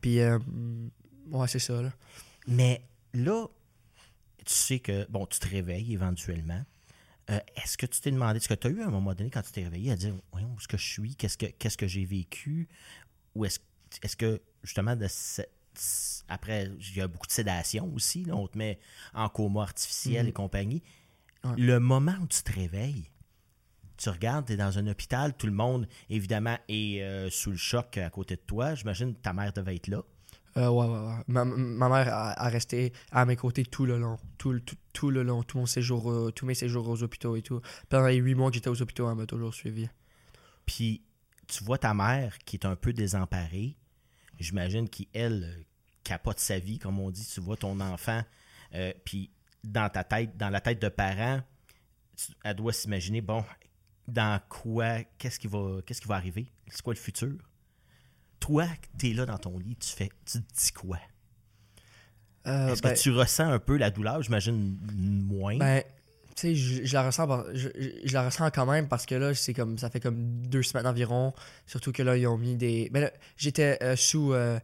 Puis, 0.00 0.20
euh, 0.20 0.38
ouais, 1.30 1.48
c'est 1.48 1.58
ça, 1.58 1.80
là. 1.82 1.92
Mais 2.46 2.82
là, 3.14 3.46
tu 4.44 4.52
sais 4.52 4.78
que, 4.80 5.06
bon, 5.10 5.26
tu 5.26 5.38
te 5.38 5.48
réveilles 5.48 5.92
éventuellement. 5.92 6.62
Euh, 7.30 7.38
est-ce 7.56 7.76
que 7.76 7.86
tu 7.86 8.00
t'es 8.00 8.10
demandé, 8.12 8.36
est-ce 8.36 8.48
que 8.48 8.54
tu 8.54 8.66
as 8.68 8.70
eu 8.70 8.82
à 8.82 8.86
un 8.86 8.90
moment 8.90 9.14
donné 9.14 9.30
quand 9.30 9.42
tu 9.42 9.50
t'es 9.52 9.64
réveillé 9.64 9.90
à 9.92 9.96
dire, 9.96 10.14
voyons, 10.30 10.48
où 10.54 10.58
est-ce 10.58 10.68
que 10.68 10.76
je 10.76 10.86
suis, 10.86 11.16
qu'est-ce 11.16 11.36
que, 11.38 11.46
qu'est-ce 11.46 11.76
que 11.76 11.88
j'ai 11.88 12.04
vécu, 12.04 12.68
ou 13.34 13.44
est-ce, 13.44 13.58
est-ce 14.02 14.16
que, 14.16 14.40
justement, 14.62 14.94
de 14.94 15.06
ce- 15.08 15.42
après, 16.28 16.70
il 16.78 16.96
y 16.96 17.00
a 17.00 17.08
beaucoup 17.08 17.26
de 17.26 17.32
sédation 17.32 17.92
aussi, 17.94 18.24
là, 18.24 18.34
on 18.36 18.46
te 18.46 18.56
met 18.56 18.78
en 19.12 19.28
coma 19.28 19.62
artificiel 19.62 20.24
Mhm. 20.24 20.28
et 20.30 20.32
compagnie. 20.32 20.82
Ouais. 21.50 21.62
Le 21.62 21.78
moment 21.80 22.14
où 22.22 22.26
tu 22.26 22.42
te 22.42 22.52
réveilles, 22.52 23.10
tu 23.96 24.08
regardes, 24.10 24.46
tu 24.46 24.52
es 24.52 24.56
dans 24.56 24.78
un 24.78 24.86
hôpital, 24.86 25.34
tout 25.36 25.46
le 25.46 25.52
monde, 25.52 25.88
évidemment, 26.10 26.58
est 26.68 27.02
euh, 27.02 27.30
sous 27.30 27.50
le 27.50 27.56
choc 27.56 27.96
à 27.98 28.10
côté 28.10 28.36
de 28.36 28.42
toi. 28.46 28.74
J'imagine 28.74 29.14
que 29.14 29.20
ta 29.20 29.32
mère 29.32 29.52
devait 29.52 29.76
être 29.76 29.88
là. 29.88 30.02
Euh, 30.58 30.68
ouais, 30.68 30.86
ouais, 30.86 31.06
ouais. 31.08 31.22
Ma, 31.28 31.44
ma 31.44 31.88
mère 31.88 32.08
a, 32.14 32.32
a 32.32 32.48
resté 32.48 32.92
à 33.10 33.24
mes 33.26 33.36
côtés 33.36 33.64
tout 33.64 33.84
le 33.86 33.98
long. 33.98 34.18
Tout, 34.38 34.52
le- 34.52 34.60
tout, 34.60 34.76
tout 34.92 35.10
le 35.10 35.22
long. 35.22 35.42
Tout 35.42 35.58
mon 35.58 35.66
séjour, 35.66 36.10
euh, 36.10 36.30
tous 36.30 36.46
mes 36.46 36.54
séjours 36.54 36.88
aux 36.88 37.02
hôpitaux 37.02 37.36
et 37.36 37.42
tout. 37.42 37.60
Pendant 37.90 38.06
les 38.06 38.16
huit 38.16 38.34
mois 38.34 38.50
que 38.50 38.54
j'étais 38.54 38.70
aux 38.70 38.80
hôpitaux, 38.80 39.08
elle 39.10 39.16
m'a 39.16 39.26
toujours 39.26 39.54
suivi. 39.54 39.88
Puis 40.64 41.02
tu 41.46 41.62
vois 41.62 41.78
ta 41.78 41.92
mère 41.94 42.38
qui 42.38 42.56
est 42.56 42.64
un 42.66 42.74
peu 42.76 42.92
désemparée. 42.92 43.76
J'imagine 44.40 44.88
qu'elle 44.88 45.64
capote 46.04 46.38
sa 46.38 46.58
vie, 46.58 46.78
comme 46.78 46.98
on 47.00 47.10
dit. 47.10 47.26
Tu 47.32 47.40
vois 47.40 47.56
ton 47.56 47.78
enfant, 47.80 48.22
euh, 48.74 48.92
puis 49.04 49.30
dans 49.66 49.88
ta 49.90 50.04
tête, 50.04 50.36
dans 50.36 50.48
la 50.50 50.60
tête 50.60 50.80
de 50.80 50.88
parent, 50.88 51.40
tu- 52.16 52.32
elle 52.44 52.54
doit 52.56 52.72
s'imaginer, 52.72 53.20
bon, 53.20 53.44
dans 54.08 54.40
quoi, 54.48 55.00
qu'est-ce 55.18 55.38
qui 55.38 55.48
va, 55.48 55.80
qu'est-ce 55.84 56.00
qui 56.00 56.08
va 56.08 56.14
arriver? 56.14 56.46
C'est 56.68 56.82
quoi 56.82 56.94
le 56.94 56.98
futur? 56.98 57.34
Toi, 58.40 58.66
tu 58.98 59.10
es 59.10 59.12
là 59.14 59.26
dans 59.26 59.38
ton 59.38 59.58
lit, 59.58 59.76
tu 59.76 59.88
fais, 59.90 60.08
tu 60.24 60.40
te 60.42 60.54
dis 60.54 60.72
quoi? 60.72 60.98
Euh, 62.46 62.68
Est-ce 62.68 62.82
ben- 62.82 62.94
que 62.94 62.98
tu 62.98 63.10
ressens 63.10 63.50
un 63.50 63.58
peu 63.58 63.76
la 63.76 63.90
douleur? 63.90 64.22
J'imagine 64.22 64.78
moins. 64.94 65.56
Ben, 65.58 65.82
tu 66.36 66.42
sais, 66.42 66.54
je, 66.54 66.84
je 66.84 66.94
la 66.94 67.04
ressens, 67.06 67.26
je, 67.54 67.68
je- 68.04 68.12
la 68.14 68.24
ressens 68.26 68.50
quand 68.52 68.66
même 68.66 68.86
parce 68.88 69.04
que 69.04 69.16
là, 69.16 69.34
c'est 69.34 69.52
comme, 69.54 69.78
ça 69.78 69.90
fait 69.90 69.98
comme 70.00 70.46
deux 70.46 70.62
semaines 70.62 70.86
environ. 70.86 71.32
Surtout 71.66 71.90
que 71.92 72.02
là, 72.04 72.16
ils 72.16 72.26
ont 72.28 72.38
mis 72.38 72.54
des. 72.56 72.88
Mais 72.92 73.00
là, 73.00 73.10
j'étais 73.36 73.78
euh, 73.82 73.96
sous 73.96 74.32
euh, 74.32 74.60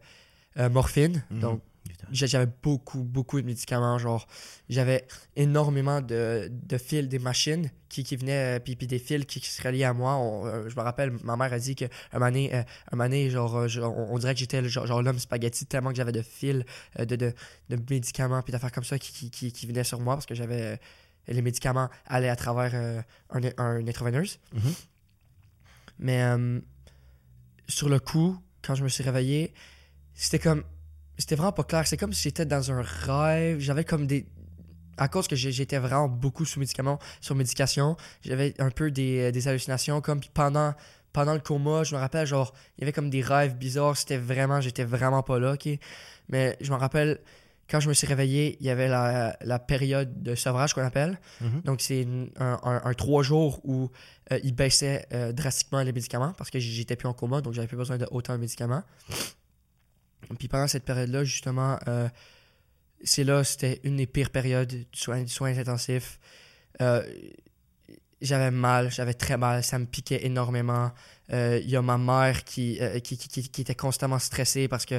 morphine, 0.71 1.23
Mhm. 1.29 1.39
donc 1.41 1.61
j'avais 2.11 2.51
beaucoup, 2.61 3.03
beaucoup 3.03 3.39
de 3.41 3.45
médicaments. 3.45 3.97
Genre, 3.97 4.27
j'avais 4.69 5.05
énormément 5.35 6.01
de, 6.01 6.49
de 6.51 6.77
fils, 6.77 7.07
des 7.07 7.19
machines 7.19 7.69
qui, 7.89 8.03
qui 8.03 8.15
venaient, 8.15 8.57
euh, 8.57 8.59
puis, 8.59 8.75
puis 8.75 8.87
des 8.87 8.99
fils 8.99 9.25
qui, 9.25 9.39
qui 9.41 9.49
se 9.49 9.61
reliaient 9.61 9.83
à 9.83 9.93
moi. 9.93 10.15
On- 10.15 10.45
euh, 10.45 10.69
je 10.69 10.75
me 10.75 10.81
rappelle, 10.81 11.11
ma 11.23 11.35
mère 11.35 11.51
a 11.53 11.59
dit 11.59 11.75
qu'un 11.75 11.87
moment 12.13 12.25
donné, 12.27 12.53
euh, 12.53 12.63
un 12.91 12.95
moment 12.95 13.09
donné, 13.09 13.29
genre, 13.29 13.67
je- 13.67 13.81
on, 13.81 14.13
on 14.13 14.17
dirait 14.19 14.33
que 14.33 14.39
j'étais 14.39 14.63
genre, 14.67 14.85
genre 14.87 15.01
l'homme 15.01 15.19
spaghetti 15.19 15.65
tellement 15.65 15.89
que 15.89 15.95
j'avais 15.95 16.11
de 16.11 16.21
fils, 16.21 16.63
de, 16.97 17.15
de, 17.15 17.33
de 17.69 17.79
médicaments, 17.89 18.41
puis 18.41 18.51
d'affaires 18.51 18.71
comme 18.71 18.83
ça 18.83 18.97
qui, 18.99 19.29
qui, 19.29 19.51
qui, 19.51 19.67
venaient 19.67 19.83
sur 19.83 19.99
moi 19.99 20.15
parce 20.15 20.25
que 20.25 20.35
j'avais. 20.35 20.79
les 21.27 21.41
médicaments 21.41 21.89
allaient 22.05 22.29
à 22.29 22.35
travers 22.35 22.73
un, 23.29 23.41
un 23.57 23.87
intraveineuse. 23.87 24.39
Mhm. 24.53 24.73
Mais 25.99 26.21
sur 27.67 27.89
le 27.89 27.99
coup, 27.99 28.37
quand 28.61 28.75
je 28.75 28.83
me 28.83 28.89
suis 28.89 29.03
réveillé, 29.03 29.53
c'était 30.13 30.39
comme. 30.39 30.63
C'était 31.17 31.35
vraiment 31.35 31.51
pas 31.51 31.63
clair. 31.63 31.85
C'est 31.87 31.97
comme 31.97 32.13
si 32.13 32.23
j'étais 32.23 32.45
dans 32.45 32.71
un 32.71 32.81
rêve. 32.81 33.59
J'avais 33.59 33.83
comme 33.83 34.07
des. 34.07 34.25
À 34.97 35.07
cause 35.07 35.27
que 35.27 35.35
j'étais 35.35 35.79
vraiment 35.79 36.07
beaucoup 36.07 36.45
sous 36.45 36.59
médicaments, 36.59 36.99
sur 37.19 37.33
médication, 37.33 37.97
j'avais 38.21 38.53
un 38.61 38.69
peu 38.69 38.91
des, 38.91 39.31
des 39.31 39.47
hallucinations. 39.47 40.01
Comme 40.01 40.19
puis 40.19 40.29
pendant, 40.33 40.75
pendant 41.13 41.33
le 41.33 41.39
coma, 41.39 41.83
je 41.83 41.95
me 41.95 41.99
rappelle, 41.99 42.27
genre, 42.27 42.53
il 42.77 42.81
y 42.81 42.83
avait 42.83 42.91
comme 42.93 43.09
des 43.09 43.21
rêves 43.21 43.55
bizarres. 43.55 43.97
C'était 43.97 44.17
vraiment. 44.17 44.61
J'étais 44.61 44.83
vraiment 44.83 45.23
pas 45.23 45.39
là, 45.39 45.53
ok? 45.53 45.67
Mais 46.29 46.55
je 46.61 46.71
me 46.71 46.77
rappelle, 46.77 47.19
quand 47.69 47.79
je 47.79 47.89
me 47.89 47.93
suis 47.93 48.05
réveillé, 48.05 48.57
il 48.59 48.65
y 48.67 48.69
avait 48.69 48.87
la, 48.87 49.35
la 49.41 49.57
période 49.57 50.21
de 50.21 50.35
sevrage 50.35 50.73
qu'on 50.75 50.83
appelle. 50.83 51.19
Mhm. 51.41 51.61
Donc, 51.61 51.81
c'est 51.81 52.01
une- 52.01 52.29
un, 52.39 52.59
un- 52.63 52.81
un 52.85 52.93
trois 52.93 53.23
jours 53.23 53.61
où 53.63 53.89
euh, 54.31 54.39
il 54.43 54.53
baissait 54.53 55.07
euh, 55.13 55.31
drastiquement 55.31 55.81
les 55.81 55.91
médicaments 55.93 56.33
parce 56.37 56.49
que 56.51 56.59
j'étais 56.59 56.95
plus 56.95 57.07
en 57.07 57.13
coma, 57.13 57.41
donc 57.41 57.53
j'avais 57.53 57.67
plus 57.67 57.77
besoin 57.77 57.97
de 57.97 58.05
autant 58.11 58.33
de 58.33 58.39
médicaments. 58.39 58.83
Puis 60.37 60.47
pendant 60.47 60.67
cette 60.67 60.85
période-là, 60.85 61.23
justement, 61.23 61.77
euh, 61.87 62.07
c'est 63.03 63.23
là, 63.23 63.43
c'était 63.43 63.79
une 63.83 63.97
des 63.97 64.07
pires 64.07 64.29
périodes 64.29 64.69
du 64.69 64.85
soin, 64.93 65.21
du 65.23 65.29
soins 65.31 65.57
intensifs. 65.57 66.19
Euh, 66.81 67.03
j'avais 68.21 68.51
mal, 68.51 68.89
j'avais 68.89 69.13
très 69.13 69.35
mal, 69.35 69.63
ça 69.63 69.77
me 69.77 69.85
piquait 69.85 70.25
énormément. 70.25 70.91
Euh, 71.33 71.59
Il 71.61 71.69
y 71.69 71.75
a 71.75 71.81
ma 71.81 71.97
mère 71.97 72.45
qui, 72.45 72.79
euh, 72.81 72.99
qui, 72.99 73.17
qui, 73.17 73.27
qui- 73.27 73.49
qui 73.49 73.61
était 73.61 73.75
constamment 73.75 74.19
stressée 74.19 74.67
parce 74.69 74.85
que, 74.85 74.95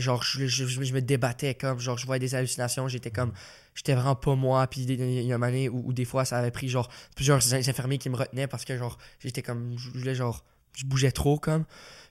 genre, 0.00 0.22
je, 0.22 0.46
je- 0.46 0.66
je- 0.66 0.92
me 0.92 1.00
débattais 1.00 1.54
comme, 1.54 1.78
genre, 1.80 1.96
je 1.96 2.04
voyais 2.04 2.20
des 2.20 2.34
hallucinations, 2.34 2.86
j'étais 2.88 3.10
comme, 3.10 3.32
j'étais 3.74 3.94
vraiment 3.94 4.16
pas 4.16 4.34
moi. 4.34 4.66
Puis 4.66 4.82
il 4.82 5.00
y 5.26 5.32
a 5.32 5.36
une 5.36 5.42
année 5.44 5.68
où, 5.70 5.82
où 5.86 5.92
des 5.94 6.04
fois, 6.04 6.24
ça 6.26 6.38
avait 6.38 6.50
pris, 6.50 6.68
genre, 6.68 6.90
plusieurs 7.16 7.38
in- 7.54 7.56
infirmiers 7.58 7.98
qui 7.98 8.10
me 8.10 8.16
retenaient 8.16 8.46
parce 8.48 8.64
que, 8.66 8.76
genre, 8.76 8.98
j'étais 9.20 9.42
comme, 9.42 9.76
je 9.78 10.12
genre, 10.14 10.44
je 10.74 10.84
bougeais 10.84 11.12
trop, 11.12 11.38
comme. 11.38 11.64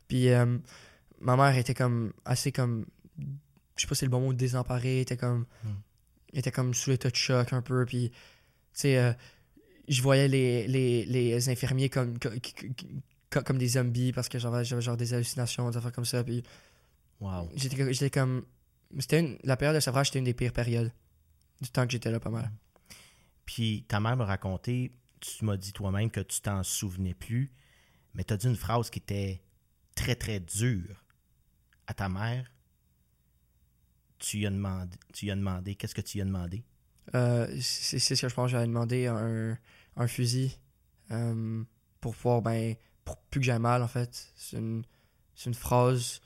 Puis 0.08 0.30
ma 1.20 1.36
mère 1.36 1.56
était 1.58 1.74
comme, 1.74 2.14
assez 2.26 2.52
comme, 2.52 2.86
je 3.18 3.82
sais 3.82 3.88
pas 3.88 3.96
si 3.96 4.00
c'est 4.00 4.06
le 4.06 4.12
bon 4.12 4.22
mot, 4.22 4.34
désemparée, 4.34 5.02
était 5.02 5.18
comme, 5.18 5.46
Mm. 5.64 5.70
était 6.34 6.52
comme 6.52 6.74
sous 6.74 6.90
l'état 6.90 7.10
de 7.10 7.16
choc 7.16 7.54
un 7.54 7.62
peu. 7.62 7.86
Puis, 7.86 8.10
tu 8.12 8.16
sais, 8.74 8.98
euh, 8.98 9.14
je 9.88 10.02
voyais 10.02 10.28
les, 10.28 10.68
les, 10.68 11.06
les 11.06 11.50
infirmiers 11.50 11.90
comme, 11.90 12.18
comme, 13.30 13.58
des 13.58 13.68
zombies 13.68 14.12
parce 14.14 14.30
que 14.30 14.40
j'avais 14.40 14.64
j'avais 14.66 14.82
genre 14.82 14.98
des 14.98 15.14
hallucinations, 15.14 15.70
des 15.70 15.78
affaires 15.78 15.92
comme 15.92 16.06
ça. 16.06 16.24
Puis 16.24 16.44
Wow. 17.20 17.50
j'étais 17.56 17.94
j'étais 17.94 18.10
comme. 18.10 18.46
C'était 19.00 19.20
une- 19.20 19.38
la 19.44 19.58
période 19.58 19.76
de 19.76 19.80
sevrage, 19.82 20.08
c'était 20.08 20.20
une 20.20 20.26
des 20.26 20.34
pires 20.34 20.54
périodes 20.54 20.92
du 21.62 21.70
temps 21.70 21.86
que 21.86 21.92
j'étais 21.92 22.12
là, 22.12 22.20
pas 22.20 22.30
mal. 22.30 22.52
Puis 23.46 23.86
ta 23.88 24.00
mère 24.00 24.16
m'a 24.18 24.26
raconté, 24.26 24.92
tu 25.20 25.44
m'as 25.46 25.58
dit 25.58 25.74
toi-même 25.74 26.10
que 26.12 26.20
tu 26.22 26.42
t'en 26.42 26.64
souvenais 26.64 27.14
plus, 27.14 27.52
mais 28.14 28.24
tu 28.24 28.34
as 28.34 28.38
dit 28.38 28.48
une 28.48 28.56
phrase 28.56 28.90
qui 28.90 29.00
était 29.00 29.42
très 29.96 30.16
très 30.16 30.40
dure 30.40 31.04
à 31.88 31.94
ta 31.94 32.10
mère. 32.10 32.52
Tu 34.20 34.38
lui 34.38 34.48
as 34.48 34.50
demandé, 34.50 34.98
tu 35.14 35.26
lui 35.26 35.32
as 35.32 35.36
demandé, 35.36 35.76
qu'est-ce 35.76 35.94
que 35.96 36.02
tu 36.02 36.18
lui 36.18 36.22
as 36.24 36.26
demandé? 36.26 36.64
Euh, 37.16 37.48
c'est 37.62 38.00
ce 38.00 38.14
que 38.22 38.28
je 38.28 38.34
pense 38.34 38.50
j'avais 38.52 38.66
demandé 38.68 39.06
un, 39.08 39.58
un 39.96 40.08
fusil 40.08 40.58
euh, 41.12 41.64
pour 42.02 42.16
pouvoir, 42.16 42.42
ben, 42.42 42.76
pour 43.06 43.18
plus 43.18 43.40
que 43.40 43.46
j'aie 43.46 43.60
mal, 43.60 43.82
en 43.84 43.88
fait. 43.88 44.32
C'est 44.36 44.58
une, 44.58 44.84
phrase. 45.54 46.20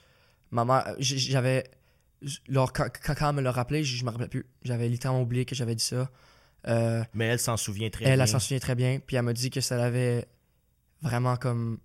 Ma 0.51 0.65
mère, 0.65 0.95
j- 0.99 1.19
j'avais. 1.19 1.69
Alors, 2.49 2.71
quand, 2.73 2.87
quand, 3.03 3.13
quand 3.15 3.29
elle 3.29 3.35
me 3.35 3.41
l'a 3.41 3.51
rappelé, 3.51 3.83
je, 3.83 3.95
je 3.97 4.05
me 4.05 4.09
rappelais 4.09 4.27
plus. 4.29 4.45
J'avais 4.63 4.87
littéralement 4.89 5.21
oublié 5.21 5.45
que 5.45 5.53
j'avais 5.53 5.75
dit 5.75 5.83
ça. 5.83 6.09
Euh, 6.67 7.03
Mais 7.13 7.25
elle 7.25 7.39
s'en 7.39 7.57
souvient 7.57 7.89
très 7.89 8.05
elle, 8.05 8.15
bien. 8.15 8.23
elle 8.23 8.29
s'en 8.29 8.39
souvient 8.39 8.59
très 8.59 8.75
bien. 8.75 8.99
Puis 9.05 9.15
elle 9.17 9.23
m'a 9.23 9.33
dit 9.33 9.49
que 9.49 9.61
ça 9.61 9.77
l'avait 9.77 10.27
vraiment 11.01 11.35
comme. 11.35 11.79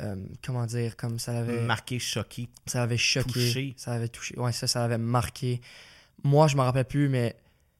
Euh, 0.00 0.16
comment 0.44 0.66
dire 0.66 0.96
Comme 0.96 1.18
ça 1.18 1.32
l'avait. 1.32 1.60
marqué, 1.62 1.98
choqué. 1.98 2.48
Ça 2.66 2.80
l'avait 2.80 2.96
choqué. 2.96 3.32
Touché. 3.32 3.74
Ça 3.76 3.92
l'avait 3.92 4.08
touché. 4.08 4.38
Ouais, 4.38 4.52
ça, 4.52 4.66
ça 4.66 4.80
l'avait 4.80 4.98
marqué. 4.98 5.60
Moi, 6.24 6.48
je 6.48 6.56
me 6.56 6.62
rappelle 6.62 6.84
plus, 6.84 7.08
mais 7.08 7.36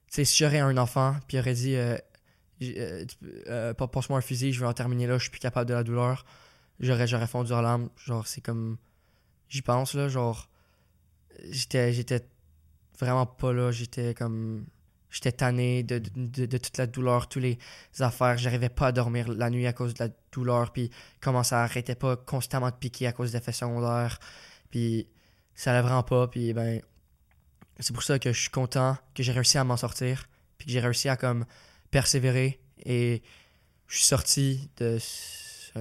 tu 0.09 0.17
sais, 0.17 0.25
si 0.25 0.43
j'aurais 0.43 0.61
un 0.61 0.77
enfant, 0.79 1.17
puis 1.27 1.37
il 1.37 1.41
aurait 1.41 1.55
dit 1.55 1.75
euh, 1.75 1.97
euh, 2.63 3.05
euh, 3.49 3.75
pas 3.75 3.87
passe-moi 3.89 4.19
un 4.19 4.23
fusil, 4.23 4.53
je 4.53 4.61
vais 4.61 4.67
en 4.67 4.73
terminer 4.73 5.07
là, 5.07 5.19
je 5.19 5.23
suis 5.23 5.31
plus 5.31 5.41
capable 5.41 5.69
de 5.69 5.75
la 5.75 5.85
douleur, 5.85 6.25
j'aurais, 6.81 7.07
j'aurais 7.07 7.27
fondu 7.27 7.53
en 7.53 7.61
larmes. 7.61 7.89
Genre, 7.97 8.27
c'est 8.27 8.41
comme. 8.41 8.79
J'y 9.49 9.63
pense, 9.63 9.95
là. 9.95 10.09
Genre, 10.09 10.49
j'étais, 11.51 11.93
j'étais 11.93 12.27
vraiment 12.99 13.27
pas 13.27 13.53
là. 13.53 13.71
J'étais 13.71 14.15
comme. 14.15 14.67
J'étais 15.11 15.33
tanné 15.33 15.83
de, 15.83 15.99
de, 15.99 16.59
toute 16.59 16.77
la 16.77 16.87
douleur, 16.87 17.29
toutes 17.29 17.43
les 17.43 17.59
affaires. 18.01 18.37
J'arrivais 18.37 18.69
pas 18.69 18.89
à 18.89 18.93
dormir 18.93 19.29
la 19.29 19.49
nuit 19.49 19.67
à 19.67 19.73
cause 19.73 19.95
de 19.95 20.05
la 20.05 20.11
douleur. 20.33 20.73
Puis 20.73 20.91
comment 21.21 21.43
ça 21.43 21.63
arrêtait 21.63 21.95
pas 21.95 22.17
constamment 22.17 22.69
de 22.69 22.75
piquer 22.75 23.07
à 23.07 23.13
cause 23.13 23.33
d'effets 23.33 23.53
secondaires. 23.53 24.19
Puis 24.71 25.09
ça 25.55 25.71
allait 25.71 25.83
vraiment 25.83 26.03
pas. 26.03 26.29
Puis 26.29 26.53
ben, 26.53 26.83
c'est 27.79 27.95
pour 27.95 28.03
ça 28.03 28.19
que 28.19 28.33
je 28.33 28.41
suis 28.41 28.51
content 28.51 28.99
que 29.15 29.23
j'ai 29.23 29.33
réussi 29.33 29.57
à 29.57 29.65
m'en 29.65 29.79
sortir. 29.79 30.29
Puis 30.59 30.67
que 30.67 30.73
j'ai 30.73 30.81
réussi 30.81 31.09
à 31.09 31.17
comme 31.17 31.47
persévérer. 31.91 32.61
Et 32.85 33.23
je 33.87 33.97
suis 33.97 34.07
sorti 34.07 34.69
de 34.77 34.99
ce, 35.01 35.79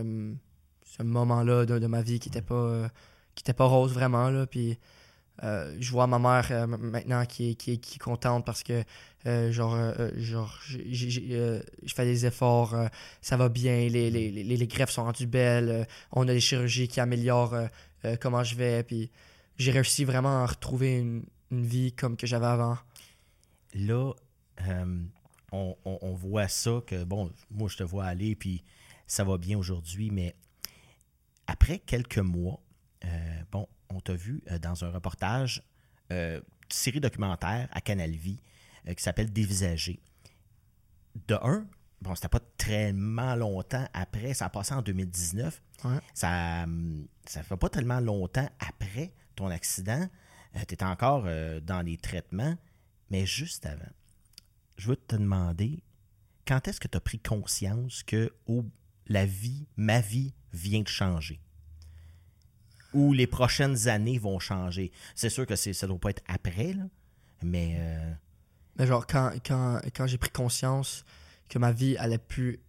moment-là 1.03 1.65
de, 1.65 1.79
de 1.79 1.87
ma 1.87 2.01
vie 2.01 2.19
qui 2.19 2.29
était 2.29 2.41
pas, 2.41 2.55
euh, 2.55 2.87
qui 3.35 3.41
était 3.41 3.53
pas 3.53 3.65
rose 3.65 3.93
vraiment. 3.93 4.29
Là. 4.29 4.47
Puis 4.47 4.79
euh, 5.43 5.75
je 5.79 5.91
vois 5.91 6.07
ma 6.07 6.19
mère 6.19 6.47
euh, 6.51 6.65
maintenant 6.67 7.25
qui 7.25 7.51
est, 7.51 7.55
qui, 7.55 7.73
est, 7.73 7.77
qui 7.77 7.95
est 7.95 7.99
contente 7.99 8.45
parce 8.45 8.63
que 8.63 8.83
euh, 9.25 9.51
genre, 9.51 9.77
genre 10.17 10.59
je 10.67 11.61
fais 11.87 12.05
des 12.05 12.25
efforts, 12.25 12.75
ça 13.21 13.37
va 13.37 13.49
bien, 13.49 13.87
les, 13.89 14.09
les, 14.09 14.31
les, 14.31 14.43
les 14.43 14.67
greffes 14.67 14.89
sont 14.91 15.03
rendues 15.03 15.27
belles, 15.27 15.87
on 16.11 16.27
a 16.27 16.33
des 16.33 16.39
chirurgies 16.39 16.87
qui 16.87 16.99
améliorent 16.99 17.55
comment 18.21 18.43
je 18.43 18.55
vais, 18.55 18.83
puis 18.83 19.11
j'ai 19.57 19.71
réussi 19.71 20.05
vraiment 20.05 20.43
à 20.43 20.45
retrouver 20.45 20.99
une, 20.99 21.25
une 21.51 21.65
vie 21.65 21.91
comme 21.93 22.15
que 22.15 22.25
j'avais 22.27 22.45
avant. 22.45 22.77
Là, 23.73 24.13
on, 25.51 25.75
on- 25.85 25.99
on 26.01 26.13
voit 26.13 26.47
ça 26.47 26.81
que, 26.85 27.03
bon, 27.03 27.31
moi, 27.51 27.67
je 27.69 27.77
te 27.77 27.83
vois 27.83 28.05
aller, 28.05 28.35
puis 28.35 28.63
ça 29.07 29.23
va 29.23 29.37
bien 29.37 29.57
aujourd'hui, 29.57 30.09
mais 30.11 30.35
après 31.47 31.79
quelques 31.79 32.17
mois, 32.19 32.61
bon, 33.51 33.67
on 33.89 33.99
t'a 33.99 34.13
vu 34.13 34.43
euh, 34.51 34.59
dans 34.59 34.83
un 34.83 34.91
reportage, 34.91 35.63
euh, 36.11 36.41
série 36.69 36.99
documentaire 36.99 37.69
à 37.71 37.81
Canal 37.81 38.11
Vie, 38.11 38.39
euh, 38.87 38.93
qui 38.93 39.03
s'appelle 39.03 39.31
Dévisager. 39.31 39.99
De 41.27 41.35
un, 41.41 41.67
bon, 42.01 42.15
c'était 42.15 42.29
pas 42.29 42.41
tellement 42.57 43.35
longtemps 43.35 43.87
après, 43.93 44.33
ça 44.33 44.45
a 44.45 44.49
passé 44.49 44.73
en 44.73 44.81
2019. 44.81 45.61
Ouais. 45.83 45.99
Ça, 46.13 46.63
hum, 46.63 47.07
ça 47.25 47.43
fait 47.43 47.57
pas 47.57 47.69
tellement 47.69 47.99
longtemps 47.99 48.49
après 48.59 49.13
ton 49.35 49.47
accident. 49.47 50.07
tu 50.53 50.61
étais 50.61 50.83
encore 50.83 51.23
euh, 51.25 51.59
dans 51.59 51.81
les 51.81 51.97
traitements, 51.97 52.55
mais 53.09 53.25
juste 53.25 53.65
avant, 53.65 53.91
je 54.77 54.89
veux 54.89 54.95
te 54.95 55.15
demander, 55.15 55.83
quand 56.45 56.67
est-ce 56.67 56.79
que 56.79 56.87
tu 56.87 56.97
as 56.97 57.01
pris 57.01 57.19
conscience 57.19 58.03
que 58.03 58.33
oh, 58.47 58.65
la 59.07 59.25
vie, 59.25 59.67
ma 59.75 60.01
vie 60.01 60.33
vient 60.53 60.81
de 60.81 60.87
changer? 60.87 61.39
Ou 62.93 63.13
les 63.13 63.27
prochaines 63.27 63.87
années 63.87 64.17
vont 64.17 64.39
changer? 64.39 64.91
C'est 65.15 65.29
sûr 65.29 65.45
que 65.45 65.55
c'est- 65.55 65.73
ça 65.73 65.85
ne 65.87 65.91
doit 65.91 65.99
pas 65.99 66.09
être 66.11 66.23
après, 66.27 66.73
là, 66.73 66.83
mais 67.43 67.75
euh, 67.79 68.13
Mais 68.79 68.87
genre, 68.87 69.05
quand, 69.07 69.31
quand, 69.45 69.79
quand 69.95 70.07
j'ai 70.07 70.17
pris 70.17 70.29
conscience 70.31 71.03
que 71.49 71.59
ma 71.59 71.71
vie 71.71 71.97
allait 71.97 72.17
plus 72.17 72.59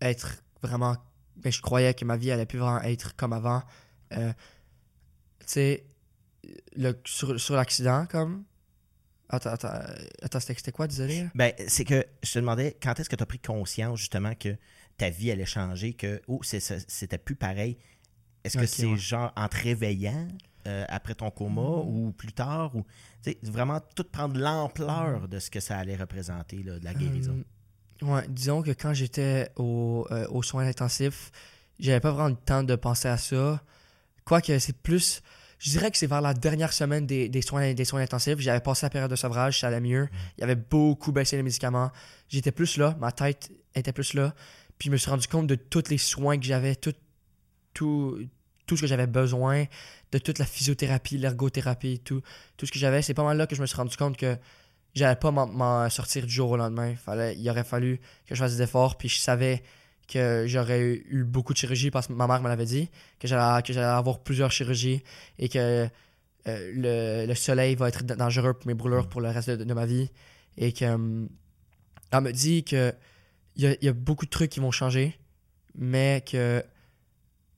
être 0.00 0.42
vraiment. 0.62 0.96
Ben, 1.36 1.52
je 1.52 1.60
croyais 1.60 1.94
que 1.94 2.04
ma 2.04 2.16
vie 2.16 2.30
allait 2.30 2.46
plus 2.46 2.58
vraiment 2.58 2.80
être 2.82 3.14
comme 3.16 3.32
avant. 3.32 3.62
euh, 4.12 4.32
tu 5.40 5.46
sais, 5.46 5.84
sur, 7.04 7.38
sur 7.40 7.54
l'accident, 7.56 8.06
comme. 8.06 8.44
Attends, 9.28 9.50
attends, 9.50 9.72
attends 10.22 10.40
c'était 10.40 10.70
quoi, 10.70 10.86
désolé? 10.86 11.26
Ben, 11.34 11.52
c'est 11.66 11.84
que 11.84 12.04
je 12.22 12.32
te 12.32 12.38
demandais 12.38 12.76
quand 12.80 12.98
est-ce 13.00 13.08
que 13.10 13.16
tu 13.16 13.22
as 13.22 13.26
pris 13.26 13.40
conscience 13.40 13.98
justement 13.98 14.34
que 14.36 14.56
ta 14.96 15.10
vie 15.10 15.30
allait 15.32 15.44
changer, 15.46 15.94
que 15.94 16.22
oh, 16.28 16.40
c'était 16.44 17.18
plus 17.18 17.34
pareil. 17.34 17.76
Est-ce 18.46 18.58
que 18.58 18.66
c'est 18.66 18.86
ouais. 18.86 18.96
genre 18.96 19.32
en 19.36 19.48
te 19.48 19.56
réveillant 19.56 20.28
euh, 20.66 20.84
après 20.88 21.14
ton 21.14 21.30
coma 21.30 21.82
ou 21.84 22.12
plus 22.16 22.32
tard 22.32 22.74
ou 22.74 22.84
vraiment 23.42 23.80
tout 23.94 24.04
prendre 24.04 24.38
l'ampleur 24.38 25.28
de 25.28 25.38
ce 25.38 25.50
que 25.50 25.60
ça 25.60 25.78
allait 25.78 25.96
représenter 25.96 26.62
là, 26.62 26.78
de 26.78 26.84
la 26.84 26.94
guérison? 26.94 27.36
Euh, 27.38 27.44
Ouais, 28.02 28.26
disons 28.28 28.62
que 28.62 28.72
quand 28.72 28.92
j'étais 28.92 29.48
au, 29.56 30.06
euh, 30.10 30.26
aux 30.28 30.42
soins 30.42 30.66
intensifs, 30.66 31.30
j'avais 31.78 32.00
pas 32.00 32.10
vraiment 32.10 32.28
le 32.28 32.36
temps 32.36 32.62
de 32.62 32.74
penser 32.76 33.08
à 33.08 33.16
ça. 33.16 33.62
Quoique 34.24 34.58
c'est 34.58 34.76
plus. 34.76 35.22
Je 35.58 35.70
dirais 35.70 35.90
que 35.90 35.96
c'est 35.96 36.06
vers 36.06 36.20
la 36.20 36.34
dernière 36.34 36.74
semaine 36.74 37.06
des, 37.06 37.30
des 37.30 37.40
soins, 37.40 37.72
des 37.72 37.84
soins 37.86 38.02
intensifs. 38.02 38.38
J'avais 38.38 38.60
passé 38.60 38.84
la 38.84 38.90
période 38.90 39.10
de 39.10 39.16
sevrage, 39.16 39.60
ça 39.60 39.68
allait 39.68 39.80
mieux. 39.80 40.08
Il 40.36 40.42
y 40.42 40.44
avait 40.44 40.56
beaucoup 40.56 41.12
baissé 41.12 41.36
les 41.36 41.42
médicaments. 41.42 41.90
J'étais 42.28 42.52
plus 42.52 42.76
là, 42.76 42.94
ma 43.00 43.12
tête 43.12 43.50
était 43.74 43.92
plus 43.92 44.12
là. 44.12 44.34
Puis 44.78 44.88
je 44.88 44.92
me 44.92 44.98
suis 44.98 45.10
rendu 45.10 45.26
compte 45.26 45.46
de 45.46 45.54
tous 45.54 45.88
les 45.88 45.96
soins 45.96 46.36
que 46.38 46.44
j'avais, 46.44 46.76
tout, 46.76 46.92
tout, 47.72 48.18
tout 48.66 48.76
ce 48.76 48.82
que 48.82 48.86
j'avais 48.86 49.06
besoin, 49.06 49.64
de 50.12 50.18
toute 50.18 50.38
la 50.38 50.44
physiothérapie, 50.44 51.18
l'ergothérapie, 51.18 52.00
tout, 52.00 52.22
tout 52.56 52.66
ce 52.66 52.72
que 52.72 52.78
j'avais. 52.78 53.02
C'est 53.02 53.14
pas 53.14 53.24
mal 53.24 53.36
là 53.36 53.46
que 53.46 53.56
je 53.56 53.60
me 53.60 53.66
suis 53.66 53.76
rendu 53.76 53.96
compte 53.96 54.16
que 54.16 54.36
j'allais 54.94 55.16
pas 55.16 55.30
m'en- 55.30 55.88
sortir 55.90 56.26
du 56.26 56.32
jour 56.32 56.50
au 56.50 56.56
lendemain. 56.56 56.94
Il 57.36 57.48
aurait 57.50 57.64
fallu 57.64 57.98
que 58.26 58.34
je 58.34 58.40
fasse 58.40 58.56
des 58.56 58.62
efforts. 58.62 58.96
Puis 58.98 59.08
je 59.08 59.18
savais 59.18 59.62
que 60.08 60.44
j'aurais 60.46 60.80
eu, 60.80 61.24
beaucoup 61.24 61.52
de 61.52 61.58
chirurgie 61.58 61.90
parce 61.90 62.06
que 62.06 62.12
ma 62.12 62.26
mère 62.26 62.40
me 62.40 62.48
l'avait 62.48 62.64
dit, 62.64 62.88
que 63.18 63.26
j'allais, 63.28 63.62
que 63.62 63.72
j'allais 63.72 63.86
avoir 63.86 64.20
plusieurs 64.20 64.52
chirurgies 64.52 65.02
et 65.38 65.48
que 65.48 65.88
euh, 66.48 66.72
le, 66.74 67.26
le 67.26 67.34
soleil 67.34 67.74
va 67.74 67.88
être 67.88 68.04
dangereux 68.04 68.54
pour 68.54 68.66
mes 68.68 68.74
brûlures 68.74 69.08
pour 69.08 69.20
le 69.20 69.28
reste 69.28 69.50
de, 69.50 69.74
ma 69.74 69.86
vie. 69.86 70.10
Et 70.56 70.72
que 70.72 70.84
hum, 70.84 71.28
elle 72.12 72.20
me 72.20 72.32
dit 72.32 72.64
que 72.64 72.94
il 73.56 73.62
y 73.62 73.66
a, 73.66 73.72
il 73.80 73.84
y 73.84 73.88
a 73.88 73.92
beaucoup 73.92 74.26
de 74.26 74.30
trucs 74.30 74.50
qui 74.50 74.60
vont 74.60 74.70
changer, 74.70 75.18
mais 75.74 76.22
que 76.30 76.62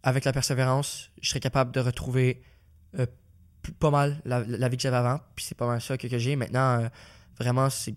avec 0.02 0.24
la 0.24 0.32
persévérance, 0.32 1.11
je 1.20 1.30
serais 1.30 1.40
capable 1.40 1.72
de 1.72 1.80
retrouver 1.80 2.42
euh, 2.98 3.06
pas 3.78 3.90
mal 3.90 4.20
la, 4.24 4.40
vie 4.68 4.76
que 4.76 4.82
j'avais 4.82 4.96
avant. 4.96 5.20
Puis 5.34 5.44
c'est 5.44 5.56
pas 5.56 5.66
mal 5.66 5.80
ça 5.80 5.98
que, 5.98 6.18
j'ai. 6.18 6.37
Maintenant, 6.37 6.80
euh, 6.80 6.88
vraiment, 7.38 7.68
c'est 7.70 7.96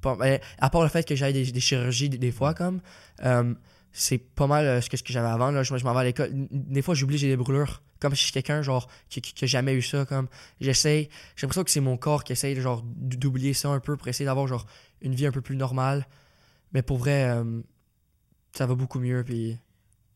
pas. 0.00 0.16
ben, 0.16 0.40
à 0.58 0.70
part 0.70 0.82
le 0.82 0.88
fait 0.88 1.06
que 1.06 1.14
j'aille 1.14 1.32
des, 1.32 1.60
chirurgies 1.60 2.08
des, 2.08 2.32
fois, 2.32 2.54
comme, 2.54 2.80
euh, 3.24 3.54
c'est 3.92 4.18
pas 4.18 4.46
mal 4.46 4.82
ce 4.82 4.88
que, 4.88 4.96
j'avais 5.04 5.28
avant. 5.28 5.50
Là. 5.50 5.62
Je, 5.62 5.72
m'en 5.84 5.92
vais 5.92 6.00
à 6.00 6.04
l'école. 6.04 6.30
Des 6.32 6.82
fois, 6.82 6.94
j'oublie 6.94 7.18
j'ai 7.18 7.28
des 7.28 7.36
brûlures. 7.36 7.82
Comme 8.00 8.14
si 8.14 8.20
je 8.20 8.24
suis 8.24 8.32
quelqu'un, 8.32 8.62
genre, 8.62 8.88
qui, 9.08 9.20
qui, 9.20 9.32
qui 9.32 9.44
a 9.44 9.46
jamais 9.46 9.74
eu 9.74 9.82
ça. 9.82 10.04
Comme, 10.06 10.28
j'essaye. 10.60 11.08
J'ai 11.36 11.46
l'impression 11.46 11.62
que 11.62 11.70
c'est 11.70 11.80
mon 11.80 11.96
corps 11.96 12.24
qui 12.24 12.32
essaye, 12.32 12.60
genre, 12.60 12.82
d'oublier 12.84 13.54
ça 13.54 13.68
un 13.68 13.78
peu 13.78 13.96
pour 13.96 14.08
essayer 14.08 14.24
d'avoir, 14.24 14.48
genre, 14.48 14.66
une 15.02 15.14
vie 15.14 15.26
un 15.26 15.32
peu 15.32 15.42
plus 15.42 15.56
normale. 15.56 16.08
Mais 16.72 16.82
pour 16.82 16.98
vrai, 16.98 17.30
ça 18.52 18.66
va 18.66 18.74
beaucoup 18.74 18.98
mieux. 18.98 19.22
Puis. 19.22 19.58